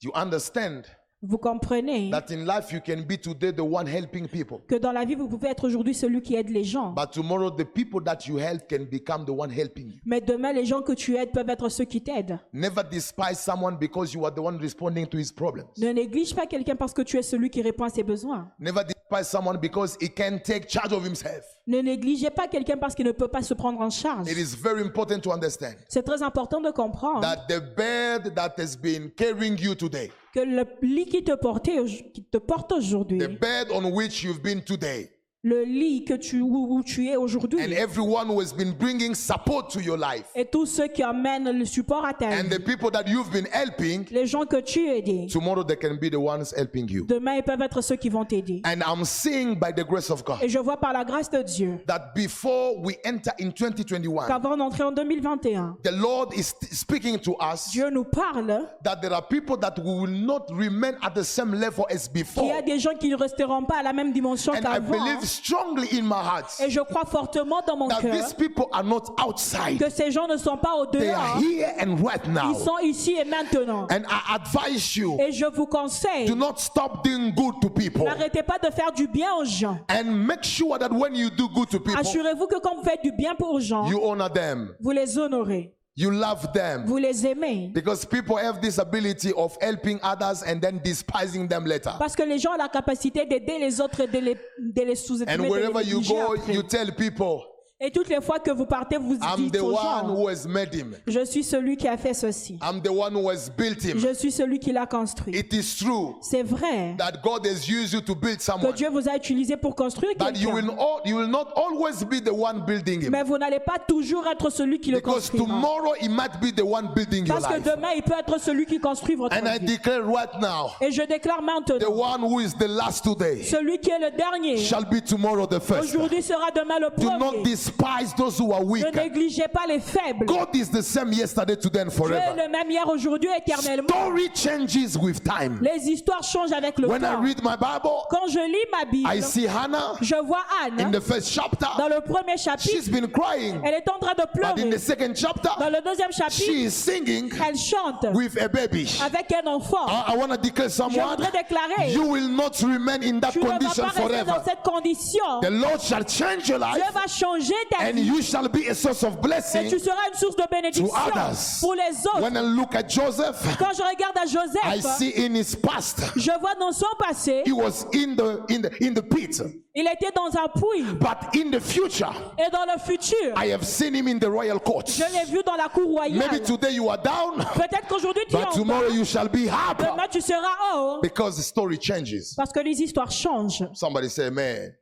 You 0.04 0.12
understand? 0.14 0.84
Vous 1.26 1.38
comprenez 1.38 2.10
that 2.12 2.26
in 2.32 2.46
life 2.46 2.72
you 2.74 2.82
can 2.86 3.04
be 3.04 3.18
today 3.18 3.54
the 3.54 3.62
one 3.62 3.88
helping 3.88 4.28
people, 4.28 4.58
que 4.68 4.76
dans 4.76 4.92
la 4.92 5.06
vie, 5.06 5.16
vous 5.16 5.30
pouvez 5.30 5.48
être 5.48 5.66
aujourd'hui 5.66 5.94
celui 5.94 6.22
qui 6.22 6.36
aide 6.36 6.50
les 6.50 6.66
gens. 6.66 6.92
but 6.92 7.12
tomorrow 7.12 7.50
the 7.50 7.64
people 7.64 8.02
that 8.04 8.28
you 8.28 8.38
help 8.38 8.68
can 8.70 8.84
become 8.92 9.24
the 9.26 9.30
one 9.30 9.50
helping 9.50 9.88
you. 9.92 10.00
Mais 10.06 10.20
demain, 10.20 10.52
les 10.52 10.66
gens 10.66 10.82
que 10.82 10.92
tu 10.92 11.16
aides 11.16 11.32
peuvent 11.32 11.50
être 11.50 11.70
ceux 11.70 11.86
qui 11.86 12.02
t'aident. 12.02 12.40
Never 12.52 12.82
despise 12.92 13.40
someone 13.40 13.78
because 13.80 14.14
you 14.14 14.26
are 14.26 14.34
the 14.34 14.40
one 14.40 14.58
responding 14.60 15.06
to 15.08 15.18
his 15.18 15.32
problems. 15.32 15.70
Ne 15.78 15.90
néglige 15.94 16.36
pas 16.36 16.46
quelqu'un 16.46 16.76
parce 16.76 16.94
que 16.94 17.02
tu 17.04 17.18
es 17.18 17.24
celui 17.24 17.50
qui 17.50 17.62
répond 17.62 17.86
à 17.86 17.90
ses 17.90 18.04
besoins. 18.04 18.50
Never 18.60 18.82
despise 19.14 19.30
someone 19.30 19.58
because 19.58 19.98
he 20.00 20.10
can 20.10 20.40
take 20.40 20.68
charge 20.68 20.92
of 20.92 21.04
himself. 21.04 21.44
Ne 21.66 21.80
négligez 21.82 22.30
pas 22.30 22.48
quelqu'un 22.48 22.78
parce 22.78 22.94
qu'il 22.96 23.06
ne 23.06 23.12
peut 23.12 23.28
pas 23.28 23.42
se 23.42 23.54
prendre 23.54 23.80
en 23.80 23.90
charge. 23.90 24.30
It 24.30 24.38
is 24.38 24.56
very 24.56 24.82
important 24.82 25.20
to 25.22 25.32
understand 25.32 25.76
C'est 25.88 26.04
très 26.04 26.22
important 26.22 26.60
de 26.60 26.72
comprendre 26.72 27.22
that 27.22 27.46
the 27.48 27.62
bed 27.76 28.36
that 28.36 28.56
has 28.58 28.76
been 28.76 29.12
carrying 29.12 29.58
you 29.58 29.76
today, 29.76 30.12
que 30.34 30.42
le 30.42 30.66
lit 30.82 31.06
qui 31.06 31.24
te, 31.24 31.34
portait, 31.36 31.78
qui 32.14 32.24
te 32.24 32.38
porte 32.38 32.74
aujourd'hui, 32.74 33.20
the 33.20 33.40
bed 33.40 33.68
on 33.72 33.86
which 33.92 34.24
you've 34.24 34.42
been 34.42 34.62
today, 34.62 35.10
le 35.46 35.64
lit 35.66 36.06
que 36.06 36.14
tu, 36.14 36.40
où, 36.40 36.68
où 36.78 36.84
tu 36.84 37.10
es 37.10 37.18
aujourd'hui, 37.18 37.60
and 37.62 37.74
everyone 37.74 38.28
who 38.30 38.40
has 38.40 38.54
been 38.54 38.72
bringing 38.72 39.14
support 39.14 39.70
to 39.70 39.82
your 39.82 39.98
life, 39.98 40.24
et 40.36 40.46
tous 40.46 40.66
ceux 40.66 40.88
qui 40.88 41.04
amènent 41.04 41.52
le 41.52 41.66
support 41.66 42.06
à 42.06 42.14
ta 42.14 42.28
and 42.28 42.44
vie, 42.44 42.50
the 42.50 42.64
people 42.64 42.90
that 42.90 43.04
you've 43.08 43.30
been 43.30 43.48
helping, 43.52 44.06
les 44.10 44.26
gens 44.26 44.46
que 44.46 44.62
tu 44.62 44.88
aides, 44.88 45.30
tomorrow 45.30 45.62
they 45.62 45.76
can 45.76 45.96
be 45.96 46.10
the 46.10 46.16
ones 46.16 46.54
helping 46.56 46.88
you. 46.90 47.06
demain 47.06 47.36
ils 47.36 47.44
peuvent 47.44 47.62
être 47.62 47.82
ceux 47.82 47.98
qui 47.98 48.08
vont 48.08 48.24
t'aider. 48.24 48.62
And 48.66 48.80
I'm 48.88 49.04
seeing 49.04 49.56
by 49.56 49.74
the 49.76 49.86
grace 49.86 50.10
of 50.10 50.24
God 50.24 50.38
Et 50.42 50.48
je 50.48 50.60
vois 50.60 50.78
par 50.78 50.94
la 50.94 51.04
grâce 51.04 51.30
de 51.30 51.42
Dieu 51.42 51.80
that 51.88 52.14
before 52.16 52.78
we 52.82 52.96
enter 53.06 53.32
in 53.42 53.50
2021, 53.52 54.28
qu'avant 54.28 54.56
d'entrer 54.56 54.84
en 54.84 54.94
2021, 54.94 55.76
the 55.84 55.92
Lord 55.92 56.34
is 56.38 56.54
speaking 56.72 57.20
to 57.20 57.36
us 57.42 57.70
Dieu 57.70 57.90
nous 57.90 58.06
parle 58.06 58.66
that 58.82 58.96
there 59.02 59.12
are 59.12 59.28
people 59.28 59.58
that 59.58 59.74
will 59.84 60.08
not 60.08 60.46
remain 60.52 60.94
at 61.02 61.14
the 61.14 61.24
same 61.24 61.54
level 61.54 61.86
as 61.90 62.08
qu'il 62.08 62.22
y 62.22 62.24
before. 62.24 62.56
a 62.58 62.62
des 62.62 62.80
gens 62.80 62.94
qui 62.98 63.10
ne 63.10 63.18
resteront 63.18 63.64
pas 63.66 63.80
à 63.80 63.84
la 63.84 63.92
même 63.92 64.14
dimension 64.14 64.54
qu'avant. 64.54 64.94
Believe 65.34 65.44
strongly 65.44 65.88
in 66.00 66.04
my 66.04 66.22
heart 66.22 66.46
Et 66.60 66.70
je 66.70 66.80
crois 66.82 67.06
fortement 67.06 67.62
dans 67.66 67.78
mon 67.78 67.88
that 67.88 68.02
cœur 68.02 68.12
these 68.14 68.34
people 68.34 68.66
are 68.72 68.84
not 68.84 69.14
outside. 69.26 69.78
que 69.80 69.90
ces 69.90 70.12
gens 70.12 70.28
ne 70.28 70.38
sont 70.38 70.58
pas 70.58 70.76
au 70.76 70.86
They 70.86 71.10
are 71.10 71.38
dehors, 71.38 71.42
here 71.44 71.74
and 71.80 71.96
right 72.04 72.28
now. 72.28 72.52
ils 72.54 72.64
sont 72.64 72.78
ici 72.84 73.16
et 73.20 73.26
maintenant. 73.26 73.88
And 73.92 74.04
I 74.10 74.36
advise 74.36 74.96
you 74.96 75.18
Et 75.20 75.32
je 75.32 75.46
vous 75.46 75.66
conseille, 75.66 76.26
do 76.28 76.36
not 76.36 76.56
stop 76.58 77.04
doing 77.04 77.32
good 77.36 77.56
to 77.62 77.70
people. 77.70 78.04
n'arrêtez 78.04 78.44
pas 78.44 78.58
de 78.60 78.72
faire 78.74 78.92
du 78.92 79.08
bien 79.08 79.34
aux 79.40 79.46
gens. 79.46 79.78
And 79.90 80.06
make 80.06 80.44
sure 80.44 80.78
that 80.80 80.90
when 80.92 81.16
you 81.16 81.30
do 81.30 81.48
good 81.50 81.70
to 81.70 81.80
people, 81.80 82.00
Assurez-vous 82.00 82.48
que 82.48 82.60
quand 82.60 82.76
vous 82.76 82.84
faites 82.84 83.04
du 83.04 83.12
bien 83.12 83.36
pour 83.36 83.52
aux 83.54 83.60
gens, 83.60 83.88
you 83.90 84.00
honor 84.04 84.32
them, 84.32 84.74
vous 84.80 84.92
les 84.92 85.18
honorez, 85.18 85.74
you 85.96 86.10
love 86.12 86.52
them. 86.54 86.86
vous 86.86 86.98
les 86.98 87.26
aimez. 87.26 87.70
Because 87.74 88.06
people 88.06 88.36
have 88.38 88.60
this 88.62 88.80
ability 88.80 89.32
of 89.34 89.56
helping 89.62 90.00
others 90.02 90.42
and 90.44 90.60
then 90.60 90.80
despising 90.84 91.48
them 91.48 91.66
later. 91.66 91.94
Parce 92.00 92.16
que 92.16 92.24
les 92.24 92.40
gens 92.40 92.54
ont 92.54 92.58
la 92.58 92.70
capacité 92.70 93.26
d'aider 93.26 93.60
les 93.60 93.80
autres 93.80 94.02
et 94.02 94.08
de 94.08 94.20
les, 94.20 94.36
de 94.60 94.82
les 94.82 94.96
sous-estimer, 94.96 95.46
And 95.48 95.50
wherever 95.50 95.82
you 95.84 96.02
go, 96.02 96.34
après. 96.36 96.54
you 96.54 96.64
tell 96.64 96.92
people, 96.94 97.42
Et 97.86 97.92
toutes 97.92 98.08
les 98.08 98.22
fois 98.22 98.40
que 98.40 98.50
vous 98.50 98.66
partez, 98.66 98.96
vous 98.96 99.16
I'm 99.16 99.36
dites 99.36 99.56
the 99.56 99.62
aux 99.62 99.72
one 99.74 100.08
gens, 100.08 100.16
who 100.16 100.30
has 100.30 100.48
made 100.48 100.74
him. 100.74 100.96
je 101.06 101.26
suis 101.26 101.44
celui 101.44 101.76
qui 101.76 101.86
a 101.86 101.98
fait 101.98 102.14
ceci. 102.14 102.58
I'm 102.62 102.80
the 102.82 102.90
one 102.90 103.14
who 103.14 103.30
has 103.30 103.50
built 103.58 103.84
him. 103.84 104.00
Je 104.00 104.14
suis 104.14 104.32
celui 104.32 104.58
qui 104.60 104.72
l'a 104.72 104.86
construit. 104.86 105.36
It 105.38 105.54
is 105.54 105.76
true 105.84 106.16
C'est 106.22 106.44
vrai 106.44 106.96
that 106.98 107.22
God 107.22 107.46
has 107.46 107.68
used 107.68 107.92
you 107.92 108.00
to 108.00 108.16
build 108.16 108.38
que 108.38 108.44
someone. 108.44 108.72
Dieu 108.72 108.88
vous 108.90 109.10
a 109.10 109.18
utilisé 109.18 109.58
pour 109.58 109.76
construire 109.76 110.14
But 110.18 110.40
you 110.40 110.50
will, 110.52 110.68
quelqu'un. 110.68 110.78
all, 110.82 111.02
you 111.04 111.18
will 111.18 111.28
not 111.28 111.48
always 111.58 112.06
be 112.06 112.22
the 112.24 112.32
one 112.32 112.64
building 112.66 113.02
him. 113.02 113.10
Mais 113.12 113.24
vous 113.24 113.38
n'allez 113.38 113.60
pas 113.60 113.80
toujours 113.86 114.26
être 114.28 114.50
celui 114.50 114.80
qui 114.80 114.92
le 114.92 115.00
Because 115.00 115.30
construira. 115.30 115.46
tomorrow 115.46 115.94
he 116.00 116.08
might 116.08 116.40
be 116.40 116.56
the 116.56 116.64
one 116.64 116.88
building 116.96 117.26
your 117.26 117.38
Parce 117.38 117.48
que 117.54 117.60
life. 117.60 117.76
demain, 117.76 117.90
il 117.98 118.04
peut 118.04 118.16
être 118.18 118.40
celui 118.40 118.66
qui 118.66 118.80
construit 118.80 119.16
votre 119.16 119.36
And 119.36 119.46
I 119.46 119.60
vie. 119.60 119.66
declare 119.76 120.06
right 120.08 120.40
now, 120.40 120.70
Et 120.80 120.90
je 120.90 121.02
déclare 121.02 121.42
the 121.42 121.44
maintenant, 121.44 121.90
one 121.92 122.22
who 122.24 122.40
is 122.40 122.54
the 122.58 122.68
last 122.70 123.04
today 123.04 123.44
celui 123.44 123.78
qui 123.80 123.90
est 123.90 124.00
le 124.00 124.16
dernier, 124.16 124.56
shall 124.56 124.86
be 124.86 125.02
tomorrow 125.04 125.46
the 125.46 125.60
first. 125.60 125.84
aujourd'hui 125.94 126.22
sera 126.22 126.50
demain 126.56 126.80
le 126.80 126.88
Do 126.98 127.10
not 127.18 127.32
premier. 127.32 127.44
Despise 127.78 128.14
those 128.16 128.38
who 128.38 128.52
are 128.52 128.64
weak. 128.64 128.84
Ne 128.86 128.92
négligez 128.92 129.48
pas 129.52 129.66
les 129.68 129.80
faibles. 129.80 130.26
God 130.26 130.56
is 130.56 130.70
the 130.70 130.82
same 130.82 131.12
yesterday, 131.14 131.56
today, 131.56 131.82
and 131.82 131.90
Dieu 131.90 131.96
est 131.96 131.98
forever. 131.98 132.34
le 132.36 132.50
même 132.50 132.70
hier, 132.72 132.88
aujourd'hui, 132.88 133.30
éternellement. 133.36 133.88
Story 133.90 134.30
changes 134.36 134.98
with 134.98 135.24
time. 135.24 135.60
Les 135.62 135.90
histoires 135.90 136.24
changent 136.24 136.52
avec 136.54 136.78
le 136.80 136.88
When 136.88 137.02
I 137.04 137.08
temps. 137.14 137.22
read 137.22 137.44
my 137.44 137.56
Bible, 137.56 137.90
Quand 138.10 138.28
je 138.28 138.40
lis 138.40 138.66
ma 138.72 138.86
Bible, 138.86 139.10
I 139.10 139.22
see 139.22 139.48
Hannah 139.48 139.96
je 140.02 140.16
vois 140.16 140.44
in 140.66 140.78
Anne 140.80 140.92
the 140.92 141.02
first 141.02 141.30
chapter. 141.32 141.68
dans 141.78 141.88
le 141.88 142.02
premier 142.02 142.38
chapitre. 142.38 142.70
She's 142.70 142.90
been 142.90 143.08
crying. 143.08 143.62
Elle 143.64 143.76
est 143.76 143.90
en 143.90 144.00
train 144.00 144.14
de 144.14 144.24
But 144.34 144.44
in 144.44 144.54
pleurer. 144.56 144.70
the 144.70 144.80
second 144.80 145.14
chapter, 145.16 145.50
Dans 145.60 145.70
le 145.70 145.82
deuxième 145.84 146.12
she 146.12 146.18
chapitre, 146.18 146.50
is 146.52 146.72
singing 146.72 147.32
elle 147.46 147.58
chante 147.58 148.06
with 148.14 148.38
a 148.42 148.48
baby. 148.48 148.88
avec 149.06 149.32
un 149.34 149.48
enfant. 149.50 149.86
I, 149.88 150.16
want 150.18 150.30
to 150.30 150.38
declare 150.38 150.70
Je 150.70 150.74
someone, 150.76 151.10
voudrais 151.18 151.32
déclarer, 151.32 151.92
you 151.92 152.04
will 152.06 152.30
not 152.30 152.52
remain 152.62 153.02
in 153.04 153.20
that 153.20 153.32
tu 153.32 153.40
ne 153.40 153.46
vas 153.46 153.58
condition 153.58 153.84
pas 153.84 153.90
rester 153.90 154.02
forever. 154.04 154.26
dans 154.32 154.44
cette 154.44 154.64
condition. 154.64 155.24
The 155.42 155.50
Lord 155.52 155.82
shall 155.82 156.04
change 156.06 156.48
your 156.50 156.60
Dieu 156.60 156.68
life 156.82 156.94
va 156.94 157.08
changer 157.08 157.54
ta 157.70 157.78
and 157.82 157.96
vie. 157.96 158.02
you 158.02 158.22
shall 158.22 158.48
be 158.50 158.68
a 158.70 158.76
source 158.76 159.04
of 159.04 159.14
Et 159.18 159.22
blessing 159.22 159.70
tu 159.70 159.80
seras 159.80 160.08
une 160.12 160.18
source 160.18 160.36
de 160.36 160.44
bénédiction 160.50 160.88
to 160.88 160.94
others. 160.96 161.58
pour 161.60 161.76
les 161.76 161.92
autres. 162.08 162.22
When 162.22 162.36
I 162.38 162.42
look 162.42 162.76
at 162.76 162.90
Joseph, 162.90 163.38
Quand 163.58 163.74
je 163.74 163.82
regarde 163.84 164.18
à 164.18 164.26
I 164.26 164.28
Joseph, 164.28 164.98
see 164.98 165.14
in 165.26 165.36
his 165.36 165.56
past, 165.56 166.00
je 166.16 166.32
vois 166.40 166.56
dans 166.56 166.72
son 166.72 166.86
passé, 167.00 167.44
he 167.46 167.52
was 167.52 167.86
in 167.94 168.16
the 168.16 168.42
in 168.50 168.62
the 168.62 168.72
in 168.82 168.94
the 168.94 169.02
pit. 169.02 169.42
il 169.76 169.88
était 169.88 170.12
dans 170.16 170.30
un 170.38 170.48
puits. 170.50 170.84
But 171.00 171.36
in 171.36 171.50
the 171.52 171.60
future, 171.60 172.14
Et 172.38 172.50
dans 172.52 172.66
le 172.66 172.80
futur, 172.80 173.34
I 173.36 173.48
have 173.52 173.64
seen 173.66 173.96
him 173.96 174.08
in 174.08 174.20
the 174.20 174.30
royal 174.30 174.60
court. 174.60 174.86
je 174.88 175.04
l'ai 175.12 175.26
vu 175.26 175.42
dans 175.46 175.56
la 175.56 175.68
cour 175.70 175.88
royale. 175.90 176.18
Maybe 176.30 176.44
today 176.44 176.74
you 176.74 176.90
are 176.90 177.02
down, 177.02 177.38
Peut-être 177.56 177.88
qu'aujourd'hui 177.88 178.24
tu 178.30 178.36
es 178.36 178.40
but 178.40 178.46
en 178.48 178.52
bas. 178.52 178.56
tomorrow 178.56 178.90
you 178.90 179.04
shall 179.06 179.28
be 179.28 179.48
happy 179.48 179.84
Demain 179.84 180.08
tu 180.12 180.22
seras 180.22 180.56
haut. 180.76 181.00
because 181.02 181.38
the 181.38 181.44
story 181.44 181.78
changes. 181.80 182.34
Parce 182.38 182.52
que 182.52 182.60
les 182.60 182.80
histoires 182.82 183.12
changent. 183.12 183.64
Somebody 183.74 184.10
say, 184.10 184.30
man. 184.30 184.74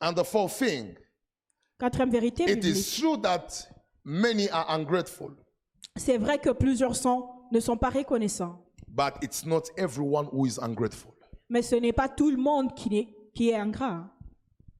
And 0.00 0.14
the 0.16 0.24
fourth 0.24 0.52
thing, 0.58 0.96
Quatrième 1.82 2.10
vérité 2.10 2.44
it 2.44 2.60
biblique. 2.60 2.76
is 2.76 2.96
true 3.00 3.16
that 3.22 3.48
many 4.04 4.48
are 4.50 4.66
ungrateful, 4.68 5.30
C'est 5.96 6.16
vrai 6.16 6.38
que 6.38 6.50
plusieurs 6.50 6.94
sont, 6.94 7.28
ne 7.50 7.58
sont 7.58 7.76
pas 7.76 7.90
reconnaissants. 7.90 8.56
but 8.86 9.14
it's 9.20 9.44
not 9.44 9.62
everyone 9.76 10.26
who 10.32 10.46
is 10.46 10.58
ungrateful. 10.62 11.10
Mais 11.48 11.60
ce 11.60 11.74
n'est 11.74 11.92
pas 11.92 12.08
tout 12.08 12.30
le 12.30 12.36
monde 12.36 12.72
qui 12.76 12.98
est, 12.98 13.08
qui 13.34 13.50
est 13.50 13.56
ingrat. 13.56 14.04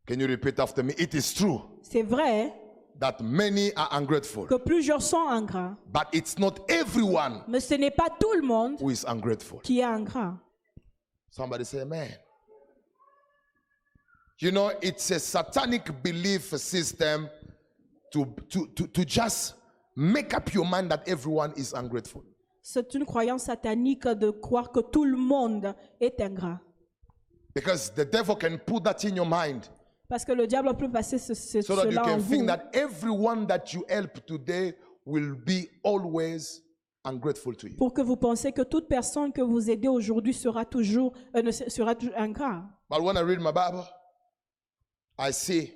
Can 0.07 0.21
you 0.21 0.29
repeat 0.29 0.61
after 0.61 0.85
me? 0.85 0.93
It 0.97 1.13
is 1.13 1.35
true 1.35 1.59
C'est 1.83 2.05
vrai 2.05 2.53
that 3.01 3.17
many 3.21 3.73
are 3.75 3.89
ungrateful, 3.91 4.47
que 4.47 4.55
plusieurs 4.59 5.03
sont 5.03 5.27
ingrats. 5.29 5.77
but 5.93 6.07
it's 6.13 6.39
not 6.39 6.55
everyone 6.69 7.43
Mais 7.49 7.59
ce 7.59 7.75
n'est 7.75 7.91
pas 7.91 8.11
tout 8.21 8.33
le 8.35 8.43
monde 8.47 8.77
who 8.81 8.91
is 8.93 9.05
ungrateful. 9.09 9.59
qui 9.63 9.81
est 9.81 9.85
ingrat. 9.85 10.35
Somebody 11.31 11.65
say, 11.65 11.85
man. 11.85 12.07
You 14.39 14.51
know, 14.51 14.71
it's 14.83 15.11
a 15.11 15.19
satanic 15.21 16.03
belief 16.03 16.55
system 16.57 17.29
to, 18.13 18.27
to, 18.51 18.67
to, 18.75 18.87
to 18.89 19.05
just 19.05 19.55
make 19.97 20.35
up 20.35 20.53
your 20.53 20.65
mind 20.67 20.91
that 20.91 21.07
everyone 21.07 21.53
is 21.57 21.73
ungrateful. 21.75 22.23
C'est 22.65 22.95
une 22.95 23.05
croyance 23.05 23.45
satanique 23.45 24.07
de 24.07 24.31
croire 24.31 24.71
que 24.71 24.81
tout 24.81 25.05
le 25.05 25.17
monde 25.17 25.75
est 26.01 26.21
ingrat. 26.21 26.61
Because 27.55 27.91
the 27.95 28.05
devil 28.05 28.35
can 28.37 28.57
put 28.59 28.83
that 28.85 29.05
in 29.05 29.15
your 29.17 29.27
mind 29.27 29.69
Parce 30.09 30.25
que 30.25 30.33
le 30.33 30.47
diable 30.47 30.75
peut 30.77 30.91
passer 30.91 31.19
ce, 31.19 31.35
ce- 31.35 31.61
so 31.63 31.75
that 31.77 31.85
you 31.87 31.91
cela 31.93 32.03
en 32.03 32.05
can 32.07 32.21
think 32.21 32.47
that 32.47 32.71
everyone 32.73 33.47
that 33.47 33.73
you 33.73 33.85
help 33.89 34.25
today 34.27 34.75
will 35.05 35.35
be 35.35 35.69
always 35.85 36.63
ungrateful 37.05 37.55
to 37.55 37.67
you. 37.69 37.77
pour 37.77 37.93
que 37.93 38.01
vous 38.03 38.17
pensez 38.17 38.53
que 38.53 38.63
toute 38.63 38.89
personne 38.89 39.33
que 39.33 39.43
vous 39.43 39.71
aidez 39.71 39.89
aujourd'hui 39.89 40.33
sera 40.35 40.65
toujours, 40.65 41.13
euh, 41.37 41.43
ne 41.43 41.51
se- 41.51 41.69
sera 41.69 41.95
toujours 41.95 42.17
ingrat. 42.17 42.63
But 42.89 43.03
when 43.03 43.17
I 43.17 43.23
read 43.23 43.41
my 43.41 43.53
Bible, 43.53 43.85
I 45.19 45.33
see 45.33 45.73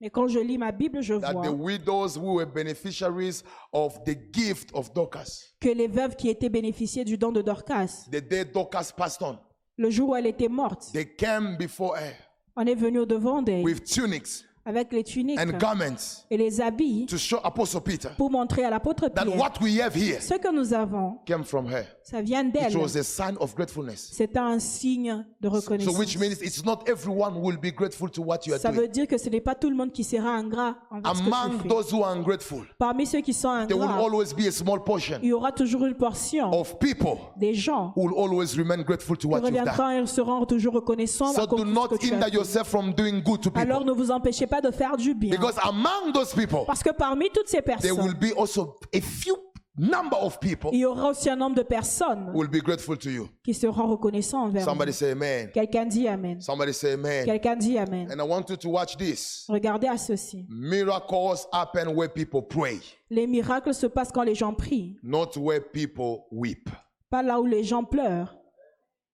Mais 0.00 0.10
quand 0.10 0.28
je 0.28 0.38
lis 0.38 0.58
ma 0.58 0.70
Bible, 0.70 1.00
je 1.02 1.14
that 1.14 1.32
vois 1.32 1.42
the 1.42 1.50
widows 1.52 2.16
who 2.16 2.34
were 2.36 2.46
beneficiaries 2.46 3.42
of 3.72 3.98
the 4.04 4.16
gift 4.32 4.70
of 4.72 4.92
Dorcas, 4.94 5.52
que 5.60 5.70
les 5.70 5.88
veuves 5.88 6.14
qui 6.14 6.28
étaient 6.28 6.48
bénéficiées 6.48 7.04
du 7.04 7.18
don 7.18 7.32
de 7.32 7.42
Dorcas, 7.42 8.06
the 8.12 8.20
day 8.20 8.44
Dorcas 8.44 8.92
passed 8.96 9.22
on, 9.22 9.38
le 9.76 9.90
jour 9.90 10.10
où 10.10 10.16
elle 10.16 10.26
était 10.26 10.48
morte, 10.48 10.90
they 10.92 11.04
came 11.16 11.56
before 11.56 11.96
her 11.96 12.14
on 12.56 12.66
est 12.66 12.74
venu 12.76 13.00
au 13.00 13.06
devant 13.06 13.42
d'elle. 13.42 13.64
with 13.64 13.82
tunics 13.84 14.44
avec 14.68 14.92
les 14.92 15.02
tuniques 15.02 15.40
and 15.40 15.56
garments 15.58 16.24
et 16.30 16.36
les 16.36 16.60
habits 16.60 17.06
to 17.06 17.16
show 17.16 17.38
Apostle 17.42 17.80
Peter 17.80 18.08
pour 18.18 18.30
montrer 18.30 18.64
à 18.64 18.70
l'apôtre 18.70 19.08
that 19.08 19.24
Pierre 19.24 19.38
what 19.38 19.52
we 19.62 19.80
have 19.80 19.96
here 19.96 20.20
ce 20.20 20.34
que 20.34 20.54
nous 20.54 20.74
avons, 20.74 21.18
came 21.24 21.42
from 21.42 21.66
her. 21.72 21.84
ça 22.02 22.20
vient 22.20 22.44
It 22.46 22.52
d'elle. 22.52 22.76
was 22.76 22.94
a 22.96 23.02
sign 23.02 23.36
of 23.40 23.54
gratefulness. 23.54 24.10
C'est 24.12 24.36
un 24.36 24.58
signe 24.58 25.24
de 25.40 25.48
So, 25.48 25.54
reconnaissance. 25.54 25.98
which 25.98 26.18
means 26.18 26.40
it's 26.42 26.62
not 26.64 26.80
everyone 26.86 27.32
who 27.34 27.40
will 27.40 27.56
be 27.58 27.70
grateful 27.72 28.10
to 28.10 28.22
what 28.22 28.40
you 28.46 28.52
are 28.52 28.58
Ça 28.60 28.70
doing. 28.70 28.82
veut 28.82 28.88
dire 28.88 29.06
que 29.06 29.16
ce 29.16 29.30
n'est 29.30 29.40
pas 29.40 29.54
tout 29.54 29.70
le 29.70 29.76
monde 29.76 29.90
qui 29.92 30.04
sera 30.04 30.28
ingrat 30.30 30.76
envers 30.90 31.14
ce 31.16 31.22
que 31.22 31.28
tu 31.28 31.32
Among 31.34 31.60
fais. 31.62 31.68
those 31.68 31.90
who 31.92 32.02
are 32.04 32.12
ungrateful, 32.14 32.64
Parmi 32.78 33.06
ceux 33.06 33.20
qui 33.22 33.32
sont 33.32 33.66
there 33.66 33.76
will 33.78 33.84
ingrats, 33.88 34.02
always 34.04 34.34
be 34.36 34.46
a 34.46 34.52
small 34.52 34.82
portion 34.84 35.18
il 35.22 35.28
y 35.30 35.32
aura 35.32 35.50
toujours 35.52 35.86
une 35.86 35.94
portion 35.94 36.50
of 36.52 36.78
people 36.78 37.16
des 37.38 37.54
gens 37.54 37.92
who 37.96 38.02
will 38.06 38.14
always 38.18 38.54
remain 38.56 38.82
grateful 38.82 39.16
to 39.16 39.28
qui 39.28 39.34
what 39.34 39.40
you've 39.40 39.50
done. 39.52 39.60
reviendront 39.68 39.90
et 40.02 40.06
seront 40.06 40.44
toujours 40.44 40.74
reconnaissants 40.74 41.32
So 41.32 41.40
à 41.42 41.46
cause 41.46 41.58
do 41.60 41.64
de 41.64 41.70
ce 41.70 41.74
not 41.74 41.88
que 41.88 41.96
tu 41.96 42.12
as 42.12 42.16
hinder 42.16 42.26
fait. 42.26 42.34
yourself 42.34 42.68
from 42.68 42.92
doing 42.92 43.22
good 43.22 43.40
to 43.42 43.50
Alors 43.54 43.78
people. 43.80 43.86
ne 43.86 43.92
vous 43.96 44.10
empêchez 44.10 44.46
pas 44.46 44.57
de 44.60 44.70
faire 44.70 44.96
du 44.96 45.14
bien. 45.14 45.30
Because 45.30 45.58
among 45.62 46.12
those 46.12 46.32
people, 46.34 46.64
Parce 46.66 46.82
que 46.82 46.90
parmi 46.90 47.30
toutes 47.30 47.48
ces 47.48 47.62
there 47.62 47.92
will 47.92 48.14
personnes, 48.14 48.18
be 48.18 48.32
also 48.36 48.76
a 48.94 49.00
few 49.00 49.36
number 49.80 50.16
of 50.20 50.40
people 50.40 50.70
il 50.72 50.80
y 50.80 50.84
aura 50.84 51.10
aussi 51.10 51.30
un 51.30 51.36
nombre 51.36 51.54
de 51.54 51.62
personnes 51.62 52.30
who 52.34 52.38
will 52.40 52.48
be 52.48 52.60
grateful 52.60 52.96
to 52.98 53.08
you. 53.10 53.28
qui 53.44 53.54
seront 53.54 53.86
reconnaissants 53.86 54.46
envers 54.46 54.64
vous. 54.64 54.68
Somebody 54.70 54.92
say 54.92 55.12
amen. 55.12 55.50
Quelqu'un 55.54 55.86
dit 55.86 56.08
Amen. 56.08 56.40
Somebody 56.40 56.72
say 56.72 56.94
amen. 56.94 57.24
Quelqu'un 57.24 57.54
dit 57.54 57.78
Amen. 57.78 58.10
And 58.10 58.18
I 58.20 58.24
want 58.24 58.50
you 58.50 58.56
to 58.56 58.68
watch 58.70 58.96
this. 58.96 59.44
Regardez 59.48 59.86
à 59.86 59.96
ceci. 59.96 60.46
Miracles 60.48 61.46
happen 61.52 61.94
where 61.94 62.08
people 62.08 62.42
pray, 62.42 62.80
Les 63.08 63.28
miracles 63.28 63.72
se 63.74 63.86
passent 63.86 64.10
quand 64.10 64.24
les 64.24 64.34
gens 64.34 64.52
prient, 64.52 64.96
not 65.04 65.36
where 65.36 65.60
people 65.60 66.24
weep. 66.32 66.68
pas 67.08 67.22
là 67.22 67.40
où 67.40 67.46
les 67.46 67.62
gens 67.62 67.84
pleurent. 67.84 68.34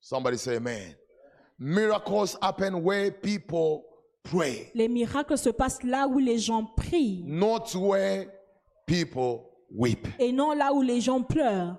Somebody 0.00 0.38
say 0.38 0.56
amen. 0.56 0.94
Miracles 1.58 2.36
happen 2.40 2.82
where 2.82 3.10
people 3.10 3.84
pray, 4.24 4.70
Les 4.74 4.88
miracles 4.88 5.38
se 5.38 5.50
passent 5.50 5.82
là 5.84 6.08
où 6.08 6.18
les 6.18 6.38
gens 6.38 6.64
prient 6.76 7.22
not 7.26 7.64
where 7.76 8.26
people 8.86 9.42
weep. 9.70 10.08
et 10.18 10.32
non 10.32 10.52
là 10.52 10.72
où 10.72 10.82
les 10.82 11.00
gens 11.00 11.22
pleurent. 11.22 11.76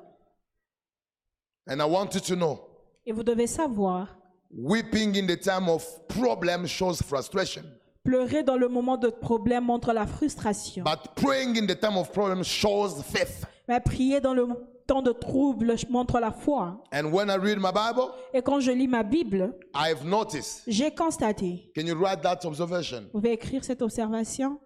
And 1.68 1.80
I 1.82 1.86
want 1.86 2.10
you 2.14 2.22
to 2.22 2.36
know 2.36 2.60
Et 3.06 3.12
vous 3.12 3.24
devez 3.24 3.48
savoir, 3.48 4.16
weeping 4.52 5.16
in 5.18 5.28
the 5.28 5.38
time 5.40 5.68
of 5.70 5.84
problem 6.08 6.66
shows 6.68 7.02
frustration, 7.04 7.64
pleurer 8.04 8.44
dans 8.44 8.56
le 8.58 8.68
moment 8.68 8.98
de 8.98 9.10
problème 9.10 9.66
montre 9.66 9.92
la 9.94 10.06
frustration. 10.06 10.84
but 10.84 11.14
praying 11.16 11.58
in 11.58 11.66
the 11.68 11.76
time 11.80 11.98
of 11.98 12.12
problem 12.12 12.44
shows 12.44 13.02
faith. 13.04 13.46
Mais 13.68 13.80
prier 13.80 14.22
dans 14.22 14.34
le 14.36 14.48
temps 14.88 15.02
de 15.02 15.12
trouble 15.12 15.76
montre 15.90 16.20
la 16.20 16.32
foi. 16.32 16.82
And 16.94 17.12
when 17.12 17.30
I 17.30 17.36
read 17.38 17.58
my 17.60 17.72
Bible, 17.72 18.12
Et 18.34 18.42
quand 18.42 18.60
je 18.60 18.72
lis 18.72 18.88
ma 18.88 19.04
Bible, 19.04 19.54
I've 19.74 20.06
noticed. 20.06 20.64
j'ai 20.68 20.92
constaté. 20.92 21.72
Can 21.76 21.86
you 21.86 21.96
write 21.96 22.22
that 22.22 22.46
observation? 22.46 23.02
Vous 23.14 23.20
pouvez 23.20 23.34
écrire 23.34 23.64
cette 23.64 23.82
observation 23.82 24.60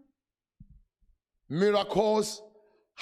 Miracles 1.50 2.42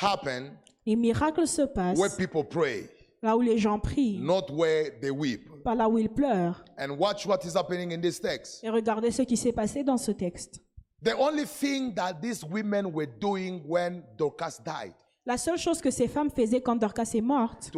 happen 0.01 0.51
Les 0.86 0.95
miracles 0.95 1.47
se 1.47 1.63
where 1.63 1.74
passent 1.74 2.15
people 2.18 2.43
pray, 2.45 2.89
là 3.22 3.36
où 3.36 3.41
les 3.41 3.57
gens 3.57 3.78
prient, 3.80 4.20
not 4.22 4.45
where 4.51 4.91
they 5.01 5.09
weep. 5.11 5.41
pas 5.63 5.76
là 5.76 5.89
où 5.89 5.97
ils 5.97 6.09
pleurent. 6.09 6.63
And 6.78 6.91
watch 6.97 7.26
what 7.26 7.39
is 7.43 7.55
happening 7.57 7.91
in 7.91 7.99
this 7.99 8.22
text. 8.22 8.63
Et 8.63 8.70
regardez 8.70 9.11
ce 9.11 9.24
qui 9.24 9.36
s'est 9.36 9.51
passé 9.51 9.84
dans 9.84 9.97
ce 9.97 10.11
texte. 10.11 10.61
The 11.03 11.13
only 11.20 11.45
thing 11.45 11.93
that 11.95 12.22
these 12.22 12.43
women 12.45 12.88
were 12.93 13.05
doing 13.20 13.61
when 13.68 14.03
Dorcas 14.18 14.59
died, 14.63 14.93
La 15.28 15.38
seule 15.38 15.57
chose 15.57 15.82
que 15.82 15.91
ces 15.91 16.07
femmes 16.07 16.30
faisaient 16.32 16.61
quand 16.61 16.78
Dorcas 16.78 17.11
est 17.13 17.19
morte, 17.21 17.69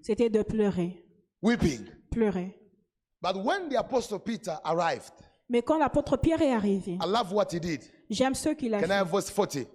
c'était 0.00 0.30
de 0.30 0.42
pleurer, 0.42 1.04
weeping. 1.42 1.84
pleurer. 2.08 2.54
But 3.20 3.34
when 3.44 3.68
the 3.68 3.74
apostle 3.76 4.20
Peter 4.20 4.54
arrived, 4.62 5.10
Mais 5.48 5.60
quand 5.60 5.76
l'apôtre 5.76 6.16
Pierre 6.16 6.40
est 6.40 6.52
arrivé, 6.52 6.92
I 7.02 7.06
love 7.08 7.32
what 7.32 7.48
he 7.52 7.58
did. 7.58 7.80
j'aime 8.08 8.34
ce 8.36 8.50
qu'il 8.50 8.72
a 8.74 8.78
Can 8.78 8.84
I 8.84 8.88
fait. 8.88 8.94
have 8.94 9.10
verse 9.10 9.28
40? 9.28 9.66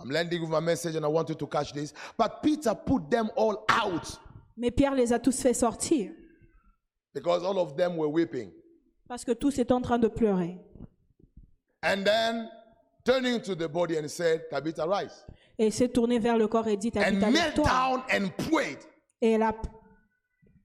I'm 0.00 0.10
landing 0.10 0.40
with 0.40 0.48
my 0.48 0.60
message 0.60 0.96
and 0.96 1.04
I 1.04 1.08
want 1.08 1.28
you 1.28 1.34
to 1.34 1.46
catch 1.46 1.74
this. 1.74 1.92
But 2.16 2.40
Peter 2.42 2.74
put 2.74 3.10
them 3.10 3.28
all 3.36 3.62
out 3.68 4.18
Mais 4.56 4.70
Pierre 4.70 4.94
les 4.94 5.12
a 5.12 5.18
tous 5.18 5.38
fait 5.42 5.52
sortir 5.54 6.10
because 7.12 7.44
all 7.44 7.58
of 7.58 7.76
them 7.76 7.98
were 7.98 8.08
weeping. 8.08 8.50
parce 9.06 9.26
que 9.26 9.32
tous 9.32 9.58
étaient 9.58 9.72
en 9.74 9.82
train 9.82 9.98
de 9.98 10.08
pleurer. 10.08 10.58
And 11.82 12.02
then 12.02 12.48
turning 13.04 13.42
to 13.42 13.54
the 13.54 13.68
body 13.68 13.98
and 13.98 14.08
said, 14.08 14.48
Tabitha, 14.48 14.86
rise. 14.86 15.26
Et 15.62 15.66
il 15.66 15.72
s'est 15.72 15.88
tourné 15.90 16.18
vers 16.18 16.36
le 16.36 16.48
corps 16.48 16.66
et 16.66 16.76
dit 16.76 16.90
And 16.96 17.00
Tabitha, 17.00 17.30
knelt 17.30 17.34
lève-toi. 17.56 17.64
down 17.64 18.00
and 18.10 18.28
prayed. 18.50 18.78
Et 19.20 19.34
il 19.34 19.42
a, 19.42 19.54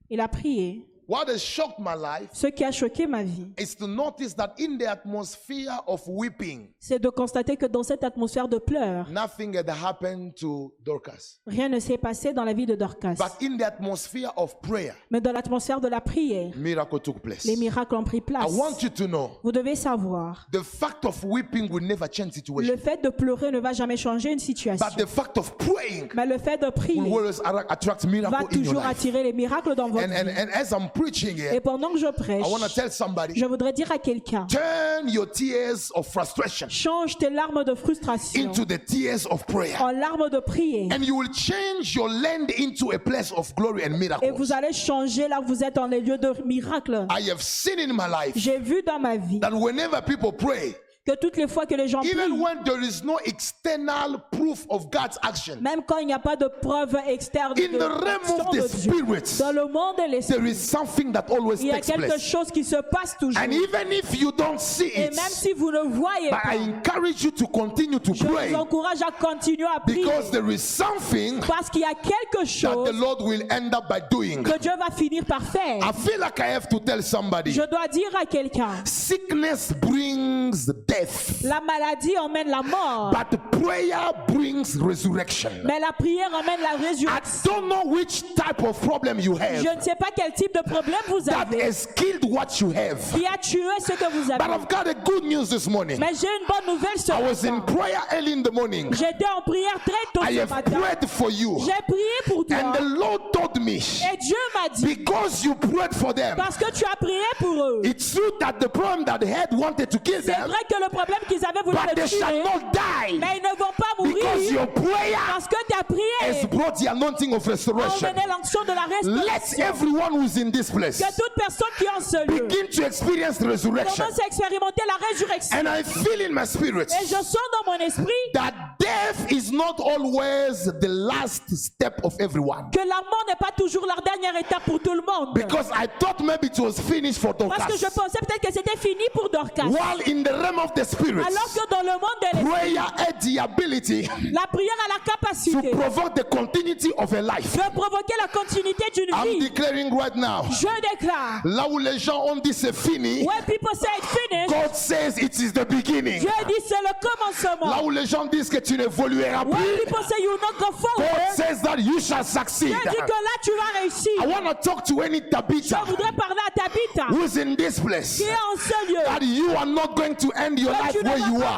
il 0.10 0.20
a 0.20 0.28
prié. 0.28 0.88
What 1.08 1.30
has 1.30 1.40
shocked 1.42 1.80
my 1.80 1.96
life 1.96 2.30
Ce 2.34 2.48
qui 2.48 2.66
a 2.66 2.72
choqué 2.72 3.08
ma 3.08 3.24
vie, 3.24 3.48
is 3.58 3.76
to 3.78 3.88
notice 3.88 4.34
that 4.36 4.54
in 4.60 4.78
the 4.78 4.88
atmosphere 4.88 5.72
of 5.88 6.02
weeping, 6.06 6.68
c'est 6.80 7.00
de 7.00 7.08
constater 7.10 7.56
que 7.56 7.66
dans 7.66 7.84
cette 7.84 8.04
atmosphère 8.04 8.50
de 8.50 8.58
pleurs, 8.58 9.10
nothing 9.10 9.56
had 9.56 9.70
happened 9.70 10.34
to 10.36 10.74
Dorcas. 10.84 11.40
rien 11.48 11.70
ne 11.70 11.80
s'est 11.80 11.98
passé 11.98 12.34
dans 12.34 12.44
la 12.44 12.52
vie 12.52 12.66
de 12.66 12.76
Dorcas. 12.76 13.14
But 13.16 13.42
in 13.42 13.56
the 13.58 13.62
atmosphere 13.64 14.32
of 14.36 14.60
prayer, 14.62 14.94
Mais 15.10 15.22
dans 15.22 15.32
l'atmosphère 15.32 15.80
de 15.80 15.88
la 15.88 16.02
prière, 16.02 16.52
miracle 16.58 17.00
took 17.00 17.20
place. 17.22 17.46
les 17.46 17.56
miracles 17.56 17.96
ont 17.96 18.04
pris 18.04 18.18
I 18.18 18.22
place. 18.22 18.52
want 18.52 18.82
you 18.84 18.90
to 18.90 19.08
know 19.08 19.32
Vous 19.44 19.54
devez 19.54 19.76
savoir, 19.76 20.46
the 20.52 20.62
fact 20.62 21.06
of 21.06 21.24
weeping 21.24 21.72
will 21.72 21.86
never 21.88 22.08
change 22.12 22.32
situation. 22.34 22.70
le 22.70 22.78
fait 22.78 23.02
de 23.02 23.10
pleurer 23.10 23.50
ne 23.52 23.60
va 23.60 23.72
jamais 23.72 23.96
changer 23.96 24.34
une 24.34 24.40
situation. 24.40 24.86
But 24.86 24.98
the 25.02 25.08
fact 25.08 25.38
of 25.38 25.56
praying 25.58 26.10
Mais 26.16 26.26
le 26.26 26.38
fait 26.38 26.58
de 26.58 26.66
will 26.66 26.74
prier 26.74 27.00
always 27.00 27.40
attra- 27.46 27.66
attract 27.70 28.06
va 28.06 28.40
your 28.42 28.50
toujours 28.50 28.82
life. 28.82 28.90
attirer 28.90 29.24
les 29.24 29.32
miracles 29.32 29.74
dans 29.76 29.88
votre 29.90 30.04
And, 30.06 30.12
and, 30.12 30.26
vie. 30.26 30.38
and 30.38 30.50
as 30.54 30.72
I'm 30.74 30.90
preaching 30.98 31.42
Et 31.54 31.60
pendant 31.60 31.92
que 31.92 32.00
je 32.00 32.08
prêche, 32.08 32.46
I 32.46 32.50
want 32.50 32.60
to 32.60 32.70
tell 32.70 32.92
somebody 32.92 33.40
je 33.40 33.46
voudrais 33.46 33.74
dire 33.74 33.92
à 33.92 33.98
quelqu'un, 33.98 34.48
turn 34.48 35.10
your 35.10 35.30
tears 35.30 35.92
of 35.96 36.08
frustration 36.08 36.68
change 36.70 37.18
tes 37.18 37.30
larmes 37.30 37.64
de 37.64 37.76
frustration 37.76 38.42
into 38.42 38.66
the 38.66 38.84
tears 38.84 39.26
of 39.30 39.46
prayer. 39.46 39.76
en 39.82 39.92
larmes 39.92 40.30
de 40.30 40.40
prière. 40.40 40.90
And 40.92 41.04
you 41.04 41.16
will 41.16 41.32
change 41.34 41.96
your 41.96 42.10
land 42.10 42.48
into 42.58 42.92
a 42.92 43.00
place 43.00 43.32
of 43.32 43.54
glory 43.56 43.84
and 43.86 43.98
Et 44.22 44.32
vous 44.32 44.52
allez 44.52 44.74
changer 44.74 45.28
là 45.28 45.42
où 45.42 45.46
vous 45.46 45.64
êtes 45.64 45.76
dans 45.76 45.88
les 45.88 46.02
lieux 46.02 46.18
de 46.18 46.34
miracles. 46.46 47.06
I 47.10 47.30
have 47.30 47.42
seen 47.42 47.80
in 47.80 47.94
my 47.94 48.08
life 48.08 48.34
J'ai 48.36 48.60
vu 48.60 48.82
dans 48.86 49.00
ma 49.00 49.18
vie 49.18 49.40
that 49.40 49.52
whenever 49.54 50.02
people 50.02 50.32
pray, 50.32 50.76
que 51.08 51.16
toutes 51.16 51.38
les 51.38 51.48
fois 51.48 51.66
que 51.66 51.74
les 51.76 51.88
gens 51.88 52.02
even 52.02 52.32
prient, 52.32 52.42
when 52.42 52.64
there 52.66 52.82
is 52.84 53.02
no 53.04 53.18
external 53.26 54.20
proof 54.32 54.66
of 54.70 54.92
God's 54.92 55.18
action, 55.24 55.56
même 55.62 55.82
quand 55.88 56.00
il 56.00 56.08
n'y 56.08 56.14
a 56.14 56.20
pas 56.20 56.36
de 56.36 56.48
preuve 56.62 56.98
externe 57.08 57.54
de 57.54 57.62
in 57.64 57.78
the 57.78 57.82
realm 57.82 58.22
l'action 58.24 58.40
of 58.42 58.52
the 58.52 58.62
de 58.62 58.68
Dieu, 58.82 58.92
spirit, 58.94 59.38
dans 59.40 59.52
le 59.54 59.68
monde 59.68 59.96
de 59.96 60.02
there 60.02 60.10
l'esprit, 60.12 60.52
is 60.52 60.56
something 60.56 61.12
that 61.14 61.26
always 61.30 61.62
il 61.62 61.68
y 61.68 61.72
a 61.72 61.76
takes 61.76 61.88
quelque 61.88 62.08
place. 62.08 62.22
chose 62.22 62.52
qui 62.52 62.64
se 62.66 62.76
passe 62.92 63.16
toujours. 63.18 63.42
And 63.42 63.52
even 63.54 63.92
if 63.92 64.20
you 64.20 64.32
don't 64.34 64.60
see 64.60 64.92
Et 64.94 65.06
it, 65.06 65.16
même 65.16 65.30
si 65.30 65.54
vous 65.54 65.72
ne 65.72 65.84
voyez 65.88 66.30
but 66.30 66.40
pas, 66.44 66.56
I 66.56 66.58
encourage 66.70 67.24
you 67.24 67.32
to 67.32 67.48
continue 67.48 68.00
to 68.00 68.14
je 68.14 68.26
pray 68.26 68.50
vous 68.50 68.56
encourage 68.56 69.02
à 69.02 69.12
continuer 69.12 69.68
à 69.74 69.80
prier 69.80 70.04
because 70.04 70.30
there 70.32 70.50
is 70.52 70.60
something 70.60 71.40
parce 71.40 71.70
qu'il 71.70 71.82
y 71.82 71.86
a 71.86 71.94
quelque 71.94 72.40
that 72.40 72.46
chose 72.46 72.90
the 72.90 72.94
Lord 72.94 73.22
will 73.22 73.44
end 73.50 73.74
up 73.74 73.88
by 73.88 74.02
doing. 74.12 74.44
que 74.44 74.58
Dieu 74.60 74.72
va 74.78 74.94
finir 74.94 75.24
par 75.24 75.42
faire. 75.42 75.78
I 75.82 75.94
feel 75.94 76.20
like 76.20 76.40
I 76.40 76.48
have 76.54 76.68
to 76.68 76.80
tell 76.82 77.02
somebody 77.02 77.54
Je 77.54 77.62
dois 77.62 77.88
dire 77.88 78.10
à 78.22 78.26
quelqu'un, 78.26 78.84
sickness 78.84 79.72
brings 79.82 80.66
death, 80.88 80.97
la 81.44 81.60
maladie 81.62 82.18
emmène 82.18 82.50
la 82.50 82.62
mort, 82.62 83.12
but 83.12 83.62
prayer 83.62 84.12
brings 84.28 84.76
resurrection. 84.82 85.50
mais 85.64 85.80
la 85.80 85.92
prière 85.92 86.30
emmène 86.34 86.62
la 86.62 86.76
I 86.78 86.90
résurrection. 86.90 87.42
don't 87.44 87.68
know 87.70 87.84
which 87.86 88.22
type 88.36 88.62
of 88.64 88.80
problem 88.82 89.20
you 89.20 89.36
have 89.38 89.62
Je 89.64 89.76
ne 89.76 89.82
sais 89.82 89.96
pas 90.00 90.08
quel 90.16 90.32
type 90.34 90.54
de 90.54 90.62
problème 90.70 90.96
vous 91.08 91.22
that 91.22 91.42
avez 91.48 91.64
has 91.64 91.88
killed 91.96 92.24
what 92.26 92.60
you 92.60 92.72
have. 92.72 92.98
qui 93.14 93.26
a 93.26 93.38
tué 93.38 93.62
ce 93.80 93.94
que 93.94 94.12
vous 94.12 94.26
But 94.28 94.42
avez. 94.42 94.54
I've 94.54 94.68
got 94.70 94.88
a 94.88 94.94
good 94.94 95.24
news 95.24 95.50
this 95.50 95.68
morning. 95.68 96.00
Mais 96.00 96.14
j'ai 96.20 96.28
une 96.28 96.48
bonne 96.48 96.76
nouvelle 96.76 96.98
ce 96.98 97.12
I 97.12 97.22
was 97.22 97.46
in 97.46 97.62
prayer 97.62 98.00
early 98.12 98.34
in 98.34 98.42
the 98.44 98.52
morning. 98.52 98.92
J'étais 98.94 99.26
en 99.38 99.42
prière 99.42 99.80
très 99.86 100.06
tôt 100.14 100.22
I 100.24 100.36
ce 100.36 100.40
have 100.42 100.50
matin. 100.50 100.80
prayed 100.80 101.10
for 101.10 101.30
you. 101.32 101.60
J'ai 101.60 101.82
prié 101.88 102.04
pour 102.26 102.46
toi. 102.46 102.58
And 102.58 102.74
the 102.74 102.82
Lord 102.82 103.32
told 103.34 103.62
me, 103.62 103.74
Et 103.78 104.18
Dieu 104.18 104.36
m'a 104.54 104.70
dit, 104.70 104.86
because 104.96 105.44
you 105.44 105.56
prayed 105.56 105.94
for 105.94 106.14
them, 106.14 106.36
parce 106.36 106.58
que 106.58 106.70
tu 106.72 106.84
as 106.86 106.96
prié 106.96 107.22
pour 107.40 107.54
eux. 107.64 107.82
it's 107.84 108.14
true 108.14 108.32
that 108.40 108.54
the 108.60 108.68
problem 108.70 109.06
that 109.06 109.20
they 109.20 109.28
had 109.32 109.50
wanted 109.54 109.90
to 109.90 110.00
kill 110.00 110.22
C'est 110.22 110.32
them, 110.34 110.48
vrai 110.48 110.60
que 110.70 110.76
le 110.84 110.87
problème 110.90 111.20
qu'ils 111.28 111.46
avaient 111.46 111.64
voulu 111.64 111.78
but 111.78 111.90
le 111.90 111.96
they 111.96 112.08
shall 112.08 112.32
tuer, 112.34 112.44
not 112.44 112.72
die 112.74 113.20
mais 113.20 113.38
ils 113.38 113.44
ne 113.44 113.58
vont 113.58 113.74
pas 113.78 113.94
because 113.98 114.38
mourir 114.38 114.52
your 114.52 114.68
prayer 114.74 115.18
parce 115.28 115.48
que 115.48 115.56
ta 115.70 115.78
has 115.80 115.84
prière 115.84 116.48
brought 116.50 116.76
the 116.76 116.88
anointing 116.88 117.34
of 117.34 117.48
a 117.48 117.52
emmené 117.52 118.24
l'onction 118.28 118.64
de 118.64 118.74
la 118.74 118.86
Let 118.88 119.24
restauration. 119.32 119.64
everyone 119.66 120.14
who's 120.14 120.38
in 120.38 120.52
this 120.52 120.70
place 120.70 120.98
Que 121.00 121.06
toute 121.16 121.34
personne 121.36 121.68
qui 121.78 121.86
est 121.86 121.90
en 121.90 122.00
ce 122.02 122.18
lieu 122.28 122.48
begin 122.48 122.68
to 122.72 122.84
experience 122.84 123.40
resurrection. 123.42 124.04
commence 124.06 124.20
à 124.20 124.26
expérimenter 124.28 124.84
la 124.88 125.08
résurrection. 125.08 125.58
And 125.58 125.68
I 125.68 125.84
feel 125.84 126.22
in 126.22 126.34
my 126.34 126.46
spirit 126.46 126.88
Et 127.02 127.06
je 127.06 127.16
sens 127.16 127.38
dans 127.66 127.72
mon 127.72 127.80
esprit 127.80 128.06
that 128.34 128.54
death 128.80 129.32
is 129.32 129.52
not 129.52 129.80
always 129.80 130.66
the 130.80 130.88
last 130.88 131.44
step 131.56 132.00
of 132.04 132.16
everyone. 132.20 132.70
que 132.72 132.80
la 132.80 132.96
mort 133.02 133.26
n'est 133.28 133.36
pas 133.36 133.52
toujours 133.58 133.86
la 133.86 133.96
dernière 134.04 134.36
étape 134.40 134.64
pour 134.66 134.80
tout 134.80 134.94
le 134.94 135.02
monde. 135.02 135.34
Because 135.34 135.70
I 135.74 135.88
thought 136.00 136.20
maybe 136.22 136.48
it 136.48 136.60
was 136.60 136.74
finished 136.80 137.20
for 137.20 137.34
Parce 137.36 137.66
que 137.74 137.78
je 137.78 137.86
pensais 137.92 138.20
peut-être 138.20 138.42
que 138.42 138.54
c'était 138.54 138.78
fini 138.78 139.04
pour 139.14 139.30
Dorcas. 139.30 139.66
While 139.66 140.02
in 140.08 140.24
the 140.24 140.32
realm 140.34 140.60
of 140.60 140.74
the 140.78 140.86
spirit, 140.86 141.24
Alors 141.26 141.50
que 141.54 141.70
dans 141.70 141.82
le 141.82 141.92
monde 141.94 142.20
de 142.22 142.38
l'esprit, 142.38 142.52
prayer 142.52 142.78
had 142.98 143.20
the 143.22 143.38
ability 143.40 144.10
la 144.32 144.46
prière 144.48 144.76
a 144.86 144.94
la 144.94 145.00
to 145.00 145.12
capacité 145.12 145.70
provoke 145.72 146.16
the 146.16 146.24
continuity 146.24 146.92
of 146.98 147.12
a 147.14 147.22
life. 147.22 147.54
de 147.54 147.72
provoquer 147.74 148.14
la 148.22 148.28
continuité 148.28 148.84
d'une 148.96 149.14
I'm 149.14 149.28
vie. 149.28 149.40
declaring 149.50 149.92
right 149.98 150.16
now, 150.16 150.44
Je 150.52 150.68
déclare, 150.92 151.42
là 151.44 151.68
où 151.70 151.80
les 151.80 151.98
gens 152.00 152.24
ont 152.26 152.36
dit 152.38 152.54
c'est 152.54 152.76
fini, 152.76 153.26
people 153.46 153.76
say 153.76 153.88
it's 153.98 154.08
finished, 154.08 154.50
God 154.50 154.76
says 154.76 155.18
it 155.18 155.38
is 155.40 155.52
the 155.52 155.66
beginning. 155.68 156.20
Dieu 156.20 156.30
dit 156.48 156.54
c'est 156.68 156.76
le 156.82 156.88
Là 156.88 156.94
commencement. 157.02 157.84
où 157.84 157.90
les 157.90 158.06
gens 158.06 158.26
disent 158.26 158.50
que 158.50 158.58
tu 158.58 158.78
n'évolueras 158.78 159.46
plus, 159.46 159.78
people 159.84 160.04
say 160.08 160.22
you 160.22 160.30
will 160.32 160.40
not 160.42 160.58
go 160.60 160.72
God 160.98 161.36
says 161.36 161.62
that 161.62 161.80
you 161.80 162.00
shall 162.00 162.24
succeed. 162.24 162.70
Dieu 162.70 162.78
dit 162.92 162.96
que 162.98 163.02
là 163.12 163.34
tu 163.44 163.52
vas 163.52 163.80
réussir. 163.82 164.12
I 164.22 164.28
want 164.28 164.46
to 164.50 164.54
talk 164.70 164.84
to 164.86 165.02
any 165.02 165.22
Je 165.22 165.76
voudrais 165.86 166.12
parler 166.14 166.42
à 166.48 166.52
Tabitha 166.52 167.08
who's 167.12 167.38
in 167.38 167.56
this 167.56 167.80
place 167.80 168.18
qui 168.18 168.24
est 168.24 168.32
en 168.32 168.58
ce 168.58 168.88
lieu. 168.92 169.04
that 169.06 169.22
you 169.26 169.52
are 169.56 169.66
not 169.66 169.96
going 169.96 170.16
to 170.16 170.32
end 170.36 170.57
your 170.58 170.74
Que 170.74 170.82
life 170.84 171.04
where 171.04 171.18
you 171.18 171.42
are. 171.44 171.58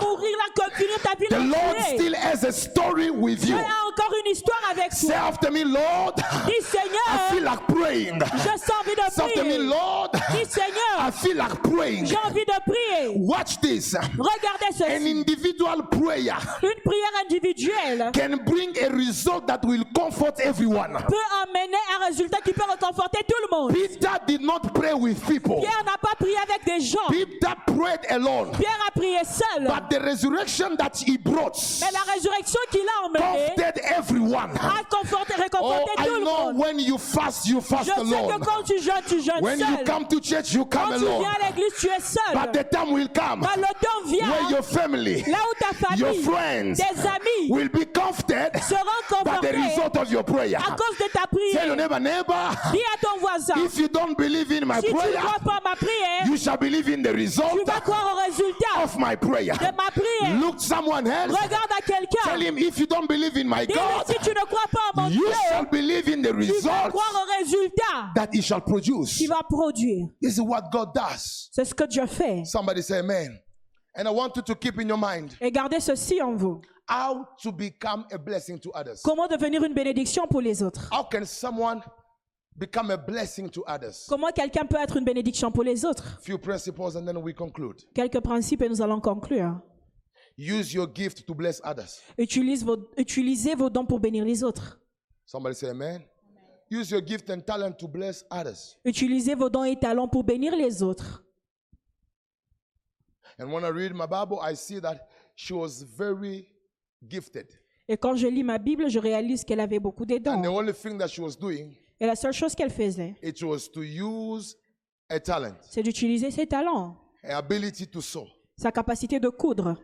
The 1.29 1.39
Lord 1.39 1.77
still 1.95 2.13
has 2.15 2.43
a 2.43 2.51
story 2.51 3.09
with 3.09 3.45
you. 3.47 3.55
a 3.55 3.59
encore 3.87 4.13
une 4.25 4.31
histoire 4.31 4.59
avec 4.71 4.93
Say 4.93 5.07
toi. 5.07 5.15
after 5.27 5.51
me, 5.51 5.63
Lord, 5.63 6.15
Dis 6.45 6.51
I 6.51 6.61
feel 6.61 6.63
Seigneur, 6.63 7.43
like 7.43 7.67
praying. 7.67 8.19
je 8.33 8.37
sens 8.39 8.71
envie 8.81 8.95
de 8.95 9.11
Say 9.11 9.23
after 9.23 9.43
me. 9.43 9.57
Lord, 9.57 10.11
Dis 10.31 10.57
I 10.99 11.11
feel 11.11 11.37
like 11.37 11.61
praying. 11.63 12.05
j'ai 12.05 12.17
envie 12.17 12.45
de 12.45 12.61
prier. 12.65 13.13
Watch 13.17 13.59
this. 13.61 13.93
Regardez 13.95 14.83
An 14.83 14.99
ceci. 14.99 15.11
individual 15.11 15.87
prayer 15.89 16.33
Une 16.63 16.81
prière 16.83 17.13
individuelle 17.25 18.11
can 18.13 18.37
bring 18.45 18.71
a 18.83 18.89
result 18.89 19.47
that 19.47 19.59
will 19.63 19.83
comfort 19.95 20.39
everyone. 20.39 20.93
peut 21.07 21.15
amener 21.43 21.77
un 21.99 22.05
résultat 22.05 22.37
qui 22.43 22.53
peut 22.53 22.63
réconforter 22.69 23.19
tout 23.27 23.35
le 23.49 23.57
monde. 23.57 23.73
Peter 23.73 24.09
did 24.27 24.41
not 24.41 24.61
pray 24.73 24.93
with 24.93 25.19
people. 25.27 25.59
Pierre 25.61 25.83
n'a 25.85 25.97
pas 26.01 26.15
prié 26.19 26.35
avec 26.37 26.65
des 26.65 26.79
gens. 26.85 27.07
Peter 27.09 27.53
prayed 27.65 27.99
alone. 28.09 28.51
Pierre 28.57 28.77
a 28.89 28.99
prié 28.99 29.19
seul. 29.23 29.65
But 29.67 29.89
the 29.89 29.99
resurrection 30.03 30.75
that 30.77 30.97
he 31.05 31.17
brought 31.17 31.57
Mais 31.81 31.91
la 31.91 32.11
résurrection 32.13 32.59
qu'il 32.71 32.81
a 32.81 33.05
emmenée 33.05 33.53
comforted 33.55 33.81
everyone. 33.97 34.51
a 34.57 34.83
conforté, 34.89 35.33
Oh, 35.37 35.41
réconforté 35.41 35.91
I 35.97 36.05
tout 36.05 36.13
le 36.15 36.19
know 36.23 36.43
monde. 36.53 36.57
when 36.57 36.79
you 36.79 36.97
fast, 36.97 37.47
you 37.47 37.59
Je 37.61 37.65
fast 37.65 37.85
sais 37.85 37.93
que 37.93 38.39
quand 38.43 38.63
tu 38.65 38.79
jeûnes, 38.79 39.03
tu 39.07 39.21
jeûnes 39.21 39.41
When 39.41 39.59
you 39.59 39.77
come 39.85 40.05
to 40.07 40.19
church, 40.19 40.53
you 40.53 40.65
come 40.65 40.89
Quand 40.91 40.97
tu 40.99 41.05
alone. 41.05 41.19
viens 41.21 41.29
à 41.41 41.47
l'église, 41.49 41.73
tu 41.79 41.87
es 41.87 41.99
seul. 41.99 42.33
But 42.33 42.53
the 42.53 42.69
time 42.69 42.91
will 42.91 43.09
come 43.09 43.41
Quand 43.41 43.55
le 43.57 43.73
temps 43.81 44.05
where 44.05 44.19
vient, 44.25 44.49
your 44.49 44.63
family, 44.63 45.23
là 45.27 45.37
où 45.49 45.53
ta 45.59 45.95
your 45.95 46.09
famille, 46.13 46.23
friends 46.23 46.73
tes 46.77 46.99
amis 47.07 47.49
will 47.49 47.69
be 47.69 47.85
comforted 47.93 48.51
seront 48.61 49.23
by 49.23 49.37
the 49.41 49.47
confortés 49.47 49.51
result 49.69 49.97
of 49.97 50.11
your 50.11 50.23
prayer. 50.23 50.57
à 50.57 50.71
cause 50.75 50.97
de 50.97 51.05
ta 51.11 51.25
Tell 51.29 51.67
your 51.67 51.75
prière. 51.75 51.75
neighbor, 51.75 51.99
neighbor, 51.99 52.51
Dis 52.71 52.79
à 52.93 52.97
ton 53.01 53.19
voisin, 53.19 53.53
if 53.65 53.77
you 53.77 53.87
don't 53.87 54.17
believe 54.17 54.51
in 54.51 54.65
my 54.65 54.75
si 54.81 54.87
tu 54.87 54.93
ne 54.93 54.97
prayer, 54.99 55.17
crois 55.17 55.39
pas 55.43 55.57
à 55.57 55.69
ma 55.69 55.75
prière, 55.75 56.25
you 56.25 56.37
shall 56.37 56.57
believe 56.57 56.87
in 56.89 57.01
the 57.01 57.11
tu 57.13 57.21
result 57.21 57.65
vas 57.67 57.81
croire 57.81 58.13
au 58.13 58.17
résultat 58.25 58.78
of 58.83 58.97
my 58.97 59.15
prayer. 59.15 59.53
de 59.57 59.75
ma 59.75 59.89
prière. 59.91 60.39
Look 60.39 60.59
someone 60.59 61.07
else. 61.07 61.31
Regarde 61.31 61.71
à 61.77 61.81
Tell 61.85 62.07
quelqu'un. 62.07 62.37
him 62.41 62.57
if 62.57 62.77
you 62.79 62.85
don't 62.85 63.07
believe 63.07 63.35
in 63.37 63.47
my 63.47 63.65
God, 63.65 64.05
si 64.07 64.13
tu 64.23 64.29
ne 64.29 64.45
crois 64.45 64.67
pas 64.71 64.91
en 64.95 65.01
mon 65.03 65.09
you 65.09 65.25
Dieu, 65.25 65.33
shall 65.49 65.65
believe 65.65 66.07
in 66.09 66.21
the 66.21 66.33
result 66.33 66.89
croire 66.91 67.23
au 67.23 67.37
résultat 67.43 68.11
that 68.15 68.29
he 68.33 68.41
shall 68.41 68.61
produce. 68.61 69.17
qu'il 69.17 69.29
va 69.29 69.41
produire. 69.47 70.07
This 70.21 70.37
is 70.37 70.41
what 70.41 70.69
God 70.71 70.93
does. 70.93 71.49
C'est 71.51 71.65
ce 71.65 71.73
que 71.73 71.85
Dieu 71.85 72.05
fait. 72.05 72.43
Somebody 72.45 72.81
say 72.81 72.99
amen. 72.99 73.39
And 73.95 74.07
I 74.07 74.11
want 74.11 74.35
you 74.35 74.41
to 74.43 74.55
keep 74.55 74.79
in 74.79 74.87
your 74.87 74.97
mind 74.99 75.35
Et 75.41 75.51
gardez 75.51 75.79
ceci 75.79 76.21
en 76.21 76.35
vous. 76.35 76.61
how 76.87 77.25
to 77.43 77.51
become 77.51 78.05
a 78.11 78.17
blessing 78.17 78.59
to 78.59 78.71
others. 78.73 79.01
Comment 79.03 79.27
devenir 79.27 79.63
une 79.63 79.73
bénédiction 79.73 80.25
pour 80.27 80.41
les 80.41 80.63
autres 80.63 80.89
How 80.91 81.03
can 81.03 81.25
someone 81.25 81.81
become 82.57 82.91
a 82.91 82.97
blessing 82.97 83.49
to 83.49 83.63
others? 83.67 84.05
Comment 84.07 84.31
quelqu'un 84.31 84.65
peut 84.65 84.77
être 84.81 84.97
une 84.97 85.05
bénédiction 85.05 85.51
pour 85.51 85.63
les 85.63 85.85
autres? 85.85 86.19
Few 86.21 86.37
principles 86.37 86.95
and 86.97 87.05
then 87.05 87.17
we 87.17 87.33
conclude. 87.33 87.77
Quelques 87.93 88.19
principes 88.21 88.61
et 88.61 88.69
nous 88.69 88.81
allons 88.81 88.99
conclure. 89.01 89.59
Use 90.37 90.73
your 90.73 90.87
gift 90.93 91.25
to 91.25 91.33
bless 91.33 91.61
others. 91.63 91.99
Utilise 92.17 92.63
vos- 92.63 92.89
utilisez 92.97 93.55
vos 93.55 93.69
dons 93.69 93.85
pour 93.85 93.99
bénir 93.99 94.23
les 94.23 94.43
autres. 94.43 94.79
Somebody 95.25 95.55
say 95.55 95.69
amen. 95.69 96.01
Use 96.71 96.91
your 96.91 97.01
gift 97.05 97.29
and 97.29 97.41
talent 97.41 97.73
to 97.77 97.87
bless 97.87 98.23
others. 98.31 98.77
Utilisez 98.85 99.35
vos 99.35 99.49
dons 99.49 99.63
et 99.65 99.75
talents 99.77 100.07
pour 100.07 100.23
bénir 100.23 100.55
les 100.55 100.81
autres. 100.83 101.23
And 103.39 103.51
when 103.51 103.63
I 103.63 103.69
read 103.69 103.93
my 103.93 104.05
Bible, 104.05 104.39
I 104.41 104.53
see 104.55 104.79
that 104.81 105.07
she 105.35 105.53
was 105.53 105.83
very 105.83 106.47
gifted. 107.07 107.47
Et 107.87 107.97
quand 107.97 108.15
je 108.15 108.27
lis 108.27 108.43
ma 108.43 108.57
Bible, 108.59 108.89
je 108.89 108.99
réalise 108.99 109.43
qu'elle 109.43 109.59
avait 109.61 109.79
beaucoup 109.79 110.05
de 110.05 110.15
And 110.15 110.41
the 110.41 110.45
dons. 110.45 110.57
only 110.57 110.73
thing 110.73 110.97
that 110.99 111.07
she 111.07 111.19
was 111.21 111.35
doing, 111.35 111.75
Et 111.99 112.05
la 112.07 112.15
seule 112.15 112.33
chose 112.33 112.55
qu'elle 112.55 112.69
faisait, 112.71 113.15
it 113.21 113.41
was 113.43 113.67
to 113.73 113.81
use 113.83 114.55
a 115.09 115.19
talent, 115.19 115.55
c'est 115.69 115.83
d'utiliser 115.83 116.31
ses 116.31 116.47
talents, 116.47 116.97
an 117.23 117.35
ability 117.35 117.87
to 117.87 118.01
sow, 118.01 118.25
sa 118.57 118.71
capacité 118.71 119.19
de 119.19 119.29
coudre 119.29 119.75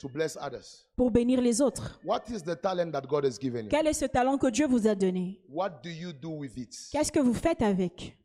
to 0.00 0.08
bless 0.08 0.36
others. 0.40 0.86
pour 0.96 1.10
bénir 1.10 1.40
les 1.40 1.60
autres. 1.60 2.00
What 2.04 2.22
is 2.30 2.42
the 2.42 2.60
talent 2.60 2.90
that 2.92 3.02
God 3.02 3.24
has 3.26 3.38
given 3.38 3.64
you? 3.66 3.70
Quel 3.70 3.86
est 3.86 3.92
ce 3.92 4.06
talent 4.06 4.38
que 4.38 4.48
Dieu 4.50 4.66
vous 4.66 4.86
a 4.88 4.94
donné? 4.94 5.40
What 5.48 5.82
do 5.84 5.90
you 5.90 6.12
do 6.12 6.30
with 6.30 6.56
it? 6.56 6.74
Qu'est-ce 6.90 7.12
que 7.12 7.20
vous 7.20 7.34
faites 7.34 7.62
avec? 7.62 8.16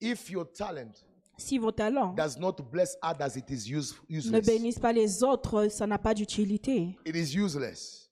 If 0.00 0.30
your 0.30 0.50
talent 0.52 0.92
Si 1.36 1.58
vos 1.58 1.70
talents 1.70 2.14
does 2.14 2.36
not 2.38 2.56
bless 2.72 2.96
others, 3.02 3.36
it 3.36 3.48
is 3.50 3.68
use, 3.70 3.94
ne 4.08 4.16
useless. 4.18 4.44
bénissent 4.46 4.78
pas 4.80 4.92
les 4.92 5.22
autres, 5.22 5.68
ça 5.68 5.86
n'a 5.86 5.98
pas 5.98 6.12
d'utilité. 6.14 6.96
It 7.06 7.14
is 7.14 7.36
useless. 7.36 8.07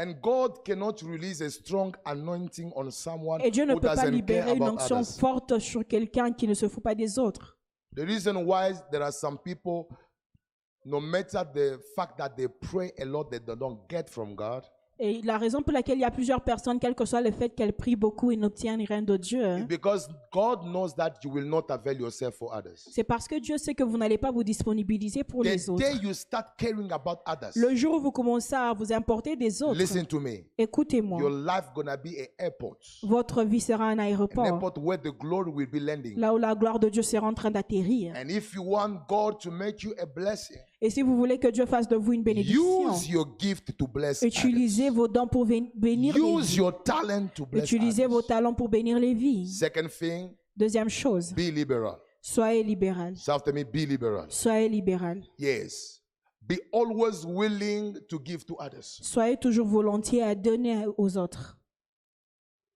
And 0.00 0.14
God 0.22 0.64
cannot 0.64 1.02
release 1.02 1.40
a 1.40 1.50
strong 1.50 1.92
anointing 2.06 2.70
on 2.76 2.88
someone 2.92 3.40
Et 3.40 3.50
Dieu 3.50 3.64
ne 3.64 3.72
who 3.72 3.80
peut 3.80 3.88
pas 3.88 3.96
doesn't 3.96 4.04
care 4.04 4.12
libérer 4.12 4.50
une 4.52 4.62
about 4.62 4.74
onction 4.74 4.98
others. 4.98 5.18
forte 5.18 5.58
sur 5.58 5.84
quelqu'un 5.84 6.32
qui 6.32 6.46
ne 6.46 6.54
se 6.54 6.68
fout 6.68 6.82
pas 6.84 6.94
des 6.94 7.18
autres. 7.18 7.58
The 7.96 8.02
reason 8.02 8.36
why 8.44 8.74
there 8.92 9.02
are 9.02 9.10
some 9.10 9.38
people, 9.38 9.88
no 10.84 11.00
matter 11.00 11.42
the 11.52 11.80
fact 11.96 12.16
that 12.18 12.30
they 12.36 12.46
pray 12.46 12.92
a 13.00 13.04
lot, 13.04 13.24
that 13.32 13.44
they 13.44 13.56
don't 13.56 13.88
get 13.88 14.08
from 14.08 14.36
God, 14.36 14.64
Et 15.00 15.22
la 15.22 15.38
raison 15.38 15.62
pour 15.62 15.72
laquelle 15.72 15.98
il 15.98 16.00
y 16.00 16.04
a 16.04 16.10
plusieurs 16.10 16.40
personnes, 16.40 16.78
quel 16.80 16.94
que 16.94 17.04
soit 17.04 17.20
le 17.20 17.30
fait 17.30 17.50
qu'elles 17.50 17.72
prient 17.72 17.94
beaucoup 17.94 18.32
et 18.32 18.36
n'obtiennent 18.36 18.82
rien 18.82 19.00
de 19.00 19.16
Dieu, 19.16 19.44
hein, 19.44 19.58
is 19.60 19.66
because 19.66 20.08
God 20.32 20.62
knows 20.64 20.92
that 20.96 21.14
you 21.22 21.30
will 21.30 21.46
not 21.48 21.66
avail 21.70 22.00
yourself 22.00 22.34
for 22.34 22.52
others. 22.52 22.78
c'est 22.90 23.04
parce 23.04 23.28
que 23.28 23.38
Dieu 23.38 23.58
sait 23.58 23.74
que 23.74 23.84
vous 23.84 23.96
n'allez 23.96 24.18
pas 24.18 24.32
vous 24.32 24.42
disponibiliser 24.42 25.22
pour 25.22 25.42
The 25.42 25.46
les 25.46 25.70
autres. 25.70 25.78
day 25.84 25.96
you 26.02 26.12
start 26.12 26.48
caring 26.58 26.90
about 26.90 27.18
others, 27.26 27.52
Le 27.54 27.74
jour 27.76 27.94
où 27.96 28.00
vous 28.00 28.10
commencez 28.10 28.56
à 28.56 28.72
vous 28.72 28.92
importer 28.92 29.36
des 29.36 29.62
autres, 29.62 29.78
listen 29.78 30.04
to 30.04 30.18
me. 30.18 30.30
Your 30.30 30.44
écoutez-moi, 30.58 31.20
life 31.30 31.66
gonna 31.74 31.96
be 31.96 32.08
an 32.18 32.26
airport, 32.38 32.78
votre 33.04 33.44
vie 33.44 33.60
sera 33.60 33.84
un 33.90 33.94
an 33.94 33.98
aéroport, 34.00 34.46
airport 34.46 34.78
where 34.78 34.98
the 35.00 35.12
glory 35.16 35.50
will 35.52 35.68
be 35.70 35.78
landing. 35.80 36.18
là 36.18 36.34
où 36.34 36.38
la 36.38 36.54
gloire 36.56 36.78
de 36.80 36.88
Dieu 36.88 37.02
sera 37.02 37.26
en 37.28 37.34
train 37.34 37.50
d'atterrir. 37.52 38.14
And 38.16 38.28
if 38.28 38.52
you 38.52 38.64
want 38.64 39.02
God 39.08 39.38
to 39.42 39.50
make 39.52 39.82
you 39.84 39.92
a 40.00 40.06
blessing, 40.06 40.58
Et 40.80 40.90
si 40.90 41.02
vous 41.02 41.16
voulez 41.16 41.38
que 41.38 41.48
Dieu 41.48 41.66
fasse 41.66 41.88
de 41.88 41.96
vous 41.96 42.12
une 42.12 42.22
bénédiction, 42.22 42.92
use 42.94 43.08
your 43.08 43.26
gift 43.38 43.76
to 43.76 43.86
bless 43.88 44.22
utilisez 44.22 44.84
others. 44.90 44.94
vos 44.94 45.08
dons 45.08 45.26
pour 45.26 45.44
bénir 45.44 46.14
les 46.14 46.20
Use 46.20 46.46
vies. 46.50 46.56
your 46.58 46.82
talent 46.84 47.26
to 47.34 47.44
bless 47.46 47.64
Utilisez 47.64 48.06
vos 48.06 48.22
talents 48.22 48.54
pour 48.54 48.68
bénir 48.68 48.98
les 48.98 49.12
vies. 49.14 49.48
Second 49.48 49.88
thing, 49.88 50.30
Deuxième 50.56 50.88
chose, 50.88 51.32
be 51.34 51.50
liberal. 51.52 51.96
soyez 52.20 52.62
libéral. 52.62 53.16
Say 53.16 53.32
after 53.32 53.52
me, 53.52 53.64
be 53.64 53.86
liberal. 53.88 54.26
Soyez 54.28 54.68
libéral. 54.68 55.22
Yes. 55.38 56.00
Be 56.40 56.60
always 56.72 57.24
willing 57.26 57.98
to 58.08 58.18
give 58.24 58.44
to 58.46 58.54
others. 58.60 59.00
Soyez 59.02 59.36
toujours 59.36 59.66
volontiers 59.66 60.22
à 60.22 60.34
donner 60.36 60.86
aux 60.96 61.16
autres. 61.18 61.56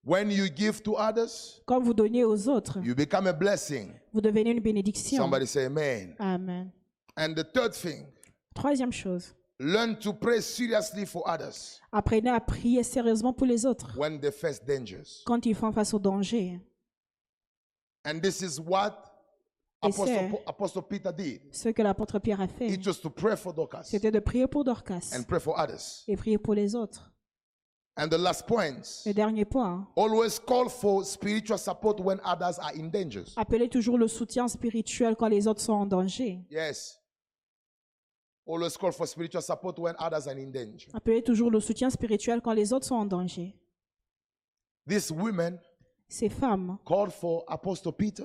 When 0.04 0.30
you 0.32 0.46
give 0.54 0.82
to 0.82 0.96
others, 0.98 1.62
Quand 1.66 1.80
vous 1.80 1.94
donnez 1.94 2.24
aux 2.24 2.48
autres, 2.48 2.78
you 2.84 2.94
become 2.96 3.28
a 3.28 3.32
blessing. 3.32 3.92
vous 4.12 4.20
devenez 4.20 4.50
une 4.50 4.60
bénédiction. 4.60 5.18
Somebody 5.22 5.46
say 5.46 5.66
amen. 5.66 6.16
Amen. 6.18 6.72
And 7.16 7.34
the 7.34 7.44
third 7.44 7.74
thing, 7.74 8.06
Troisième 8.54 8.92
chose, 8.92 9.34
learn 9.58 9.96
to 9.98 10.12
pray 10.12 10.40
seriously 10.40 11.04
for 11.06 11.22
others 11.28 11.80
apprenez 11.92 12.30
à 12.30 12.40
prier 12.40 12.82
sérieusement 12.82 13.32
pour 13.32 13.46
les 13.46 13.64
autres 13.66 13.96
when 13.98 14.18
they 14.20 14.30
face 14.32 14.58
dangers. 14.64 15.22
quand 15.26 15.44
ils 15.46 15.54
font 15.54 15.72
face 15.72 15.92
au 15.94 15.98
danger. 15.98 16.60
And 18.04 18.20
this 18.20 18.40
is 18.42 18.58
what 18.60 19.08
Et 19.84 19.88
Apostle, 19.88 20.06
c'est- 20.06 20.28
Po- 20.30 20.40
Apostle 20.46 20.82
Peter 20.82 21.10
did. 21.12 21.40
Ce 21.52 21.68
que 21.68 21.82
l'apôtre 21.82 22.18
Pierre 22.20 22.40
a 22.40 22.48
fait, 22.48 22.68
It 22.68 22.86
was 22.86 23.00
to 23.00 23.10
pray 23.10 23.36
for 23.36 23.52
Dorcas 23.52 23.82
c'était 23.84 24.10
de 24.10 24.20
prier 24.20 24.46
pour 24.46 24.64
Dorcas 24.64 25.12
and 25.16 25.24
pray 25.24 25.40
for 25.40 25.58
others. 25.58 26.04
et 26.08 26.16
prier 26.16 26.38
pour 26.38 26.54
les 26.54 26.74
autres. 26.74 27.10
And 27.96 28.08
the 28.08 28.16
last 28.18 28.46
point, 28.46 28.80
Le 29.04 29.12
dernier 29.12 29.44
point, 29.44 29.86
always 29.96 30.38
call 30.38 30.68
for 30.70 31.04
spiritual 31.04 31.58
support 31.58 32.00
when 32.00 32.18
others 32.24 32.58
are 32.58 32.72
in 32.74 32.88
dangers. 32.88 33.34
appelez 33.36 33.68
toujours 33.68 33.98
le 33.98 34.08
soutien 34.08 34.48
spirituel 34.48 35.14
quand 35.14 35.28
les 35.28 35.46
autres 35.46 35.60
sont 35.60 35.74
en 35.74 35.84
danger. 35.86 36.40
Yes. 36.50 36.98
Always 38.46 38.76
call 38.76 38.92
for 38.92 39.06
spiritual 39.06 39.42
support 39.42 39.78
when 39.78 39.94
others 39.98 40.26
are 40.26 40.36
in 40.38 40.50
danger. 40.50 40.88
Appelez 40.94 41.22
toujours 41.22 41.50
le 41.50 41.60
soutien 41.60 41.90
spirituel 41.90 42.40
quand 42.40 42.52
les 42.52 42.72
autres 42.72 42.86
sont 42.86 42.96
en 42.96 43.04
danger. 43.06 43.54
These 44.86 45.12
women 45.12 45.58
Ces 46.08 46.28
femmes 46.28 46.76
called 46.84 47.12
for 47.12 47.44
Apostle 47.46 47.92
Peter 47.92 48.24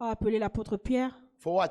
ont 0.00 0.06
appelé 0.06 0.38
l'apôtre 0.38 0.76
Pierre. 0.76 1.16
for 1.38 1.54
what? 1.56 1.70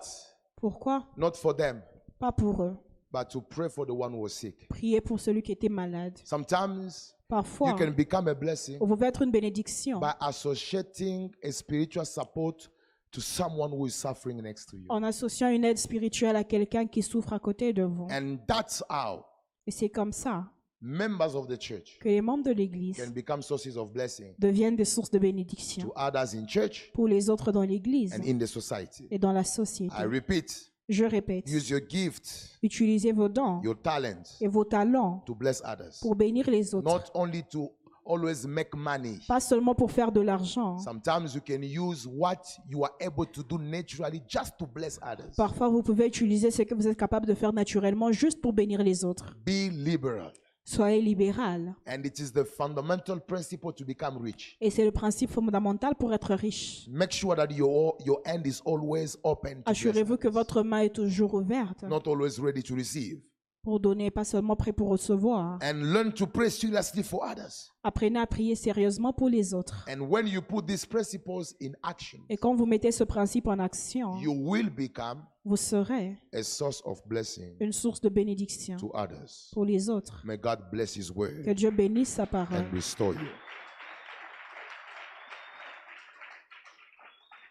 Pourquoi? 0.56 1.06
Not 1.18 1.34
for 1.36 1.54
them, 1.56 1.82
Pas 2.18 2.32
pour 2.32 2.62
eux. 2.64 2.78
but 3.12 3.30
to 3.30 3.42
pray 3.42 3.68
for 3.68 3.86
the 3.86 3.92
one 3.94 4.14
who 4.14 4.22
was 4.22 4.30
sick. 4.34 4.70
Prier 4.70 5.02
pour 5.02 5.20
celui 5.20 5.42
qui 5.42 5.52
était 5.52 5.68
malade. 5.70 6.18
Sometimes 6.24 7.14
Parfois, 7.28 7.72
you 7.72 7.76
can 7.78 7.92
become 7.92 8.28
a 8.30 8.34
blessing 8.34 8.78
vous 8.80 8.88
pouvez 8.88 9.08
être 9.08 9.22
une 9.22 9.32
bénédiction 9.32 10.00
by 10.00 10.12
associating 10.22 11.30
a 11.44 11.52
spiritual 11.52 12.06
support 12.06 12.70
to 13.12 13.22
someone 13.22 13.72
who 13.72 13.86
is 13.88 13.92
suffering 13.92 14.42
next 14.42 14.68
to 14.70 14.78
you. 14.78 14.86
en 14.90 15.04
associant 15.04 15.50
une 15.50 15.66
aide 15.66 15.78
spirituelle 15.78 16.36
à 16.36 16.44
quelqu'un 16.44 16.88
qui 16.88 17.02
souffre 17.04 17.34
à 17.34 17.40
côté 17.40 17.74
de 17.74 17.84
vous. 17.84 18.08
And 18.12 18.38
that's 18.48 18.84
how 18.90 19.24
Et 19.68 19.72
c'est 19.72 19.90
comme 19.90 20.12
ça 20.14 20.46
members 20.84 21.36
of 21.36 21.48
the 21.48 21.62
church 21.62 22.00
que 22.00 22.10
les 22.10 22.22
membres 22.22 22.44
de 22.44 22.52
l'Église 22.52 22.98
can 22.98 23.12
become 23.12 23.42
sources 23.44 23.76
of 23.78 23.92
blessing 23.92 24.34
deviennent 24.40 24.76
des 24.76 24.86
sources 24.86 25.12
de 25.12 25.20
bénédiction 25.20 25.84
to 25.84 25.94
others 25.96 26.34
in 26.34 26.48
church 26.48 26.90
pour 26.94 27.08
les 27.08 27.30
autres 27.30 27.52
dans 27.52 27.62
l'Église 27.62 28.14
and 28.16 28.24
in 28.28 28.38
the 28.40 28.48
society. 28.48 29.08
et 29.12 29.20
dans 29.20 29.32
la 29.32 29.44
société. 29.44 29.94
I 29.96 30.06
repeat, 30.06 30.72
Je 30.90 31.06
répète, 31.06 31.48
use 31.48 31.70
your 31.70 31.82
gift, 31.88 32.58
utilisez 32.64 33.12
vos 33.12 33.30
dons 33.30 33.62
your 33.62 33.80
talent 33.80 34.24
et 34.42 34.48
vos 34.48 34.66
talents 34.66 35.22
to 35.26 35.36
bless 35.36 35.62
others. 35.64 36.00
pour 36.02 36.16
bénir 36.16 36.50
les 36.50 36.74
autres. 36.74 36.90
Not 36.90 37.04
only 37.14 37.44
to 37.52 37.72
always 38.06 38.46
make 38.48 38.76
money. 38.76 39.20
Pas 39.28 39.40
seulement 39.40 39.76
pour 39.76 39.92
faire 39.92 40.12
de 40.12 40.22
l'argent. 40.22 40.78
Sometimes 40.80 41.34
you 41.34 41.42
can 41.42 41.62
use 41.62 42.08
what 42.08 42.42
you 42.70 42.84
are 42.84 42.94
able 43.00 43.26
to 43.26 43.44
do 43.44 43.58
naturally 43.58 44.22
just 44.28 44.58
to 44.58 44.66
bless 44.66 45.00
others. 45.02 45.36
Parfois, 45.36 45.70
vous 45.70 45.84
pouvez 45.84 46.08
utiliser 46.08 46.52
ce 46.52 46.64
que 46.64 46.76
vous 46.76 46.88
êtes 46.88 46.98
capable 46.98 47.26
de 47.26 47.34
faire 47.34 47.54
naturellement 47.54 48.12
juste 48.12 48.42
pour 48.42 48.54
bénir 48.54 48.84
les 48.84 49.06
autres. 49.06 49.36
Be 49.46 49.70
liberal. 49.72 50.32
Soyez 50.64 51.02
libéral. 51.02 51.76
And 51.88 52.06
it 52.06 52.20
is 52.20 52.32
the 52.32 52.44
fundamental 52.44 53.20
principle 53.20 53.74
to 53.74 53.84
become 53.84 54.18
rich. 54.22 54.58
Et 54.62 54.70
c'est 54.70 54.86
le 54.86 54.92
principe 54.92 55.32
fondamental 55.32 55.96
pour 55.96 56.14
être 56.14 56.36
riche. 56.36 56.88
Make 56.90 57.12
sure 57.12 57.36
that 57.36 57.48
your, 57.52 57.98
your 58.06 58.22
hand 58.26 58.46
is 58.46 58.62
always 58.66 59.18
open 59.24 59.64
to 59.64 59.72
Assurez-vous 59.72 60.18
que 60.18 60.28
votre 60.28 60.62
main 60.62 60.82
est 60.82 60.96
toujours 60.96 61.34
ouverte 61.34 61.84
not 61.84 62.04
always 62.06 62.40
ready 62.40 62.62
to 62.62 62.76
receive. 62.76 63.20
Pour 63.64 63.80
donner, 63.80 64.10
pas 64.12 64.24
seulement 64.24 64.56
prêt 64.56 64.74
pour 64.74 64.90
recevoir. 64.90 65.60
And 65.62 65.82
learn 65.94 66.12
to 66.14 66.26
pray 66.28 66.50
seriously 66.50 67.04
for 67.04 67.24
others. 67.24 67.72
Apprenez 67.84 68.20
à 68.20 68.26
prier 68.28 68.56
sérieusement 68.56 69.14
pour 69.14 69.30
les 69.30 69.54
autres. 69.54 69.86
And 69.88 70.02
when 70.10 70.28
you 70.28 70.42
put 70.42 70.66
these 70.68 70.86
principles 70.86 71.54
in 71.62 71.72
action, 71.84 72.20
Et 72.30 72.38
quand 72.38 72.56
vous 72.56 72.66
mettez 72.66 72.92
ce 72.92 73.04
principe 73.04 73.48
en 73.48 73.60
action, 73.60 74.18
you 74.20 74.32
will 74.34 74.70
become 74.70 75.24
vous 75.44 75.58
serez 75.58 76.18
a 76.34 76.44
source 76.44 76.82
of 76.86 77.02
blessing 77.08 77.56
une 77.60 77.72
source 77.74 78.00
de 78.02 78.10
bénédiction 78.10 78.78
to 78.78 78.92
others. 78.94 79.50
pour 79.54 79.66
les 79.66 79.90
autres. 79.90 80.22
May 80.26 80.38
God 80.38 80.60
bless 80.72 80.96
His 80.96 81.10
Que 81.12 81.18
word 81.18 81.54
Dieu 81.56 81.72
bénisse 81.72 82.10
sa 82.10 82.26
parole. 82.26 82.58
and 82.58 82.74
restore 82.74 83.14
you. 83.14 83.28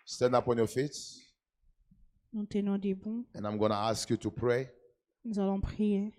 Stand 0.06 0.34
up 0.34 0.48
on 0.48 0.56
your 0.56 0.66
feet, 0.68 0.92
Nous 2.32 2.44
tenons 2.46 2.78
debout. 2.78 3.24
and 3.34 3.44
I'm 3.46 3.56
going 3.58 3.70
to 3.70 3.76
ask 3.76 4.08
you 4.10 4.16
to 4.18 4.30
pray. 4.30 4.68
Nous 5.26 5.38
allons 5.38 5.60
prier. 5.60 6.14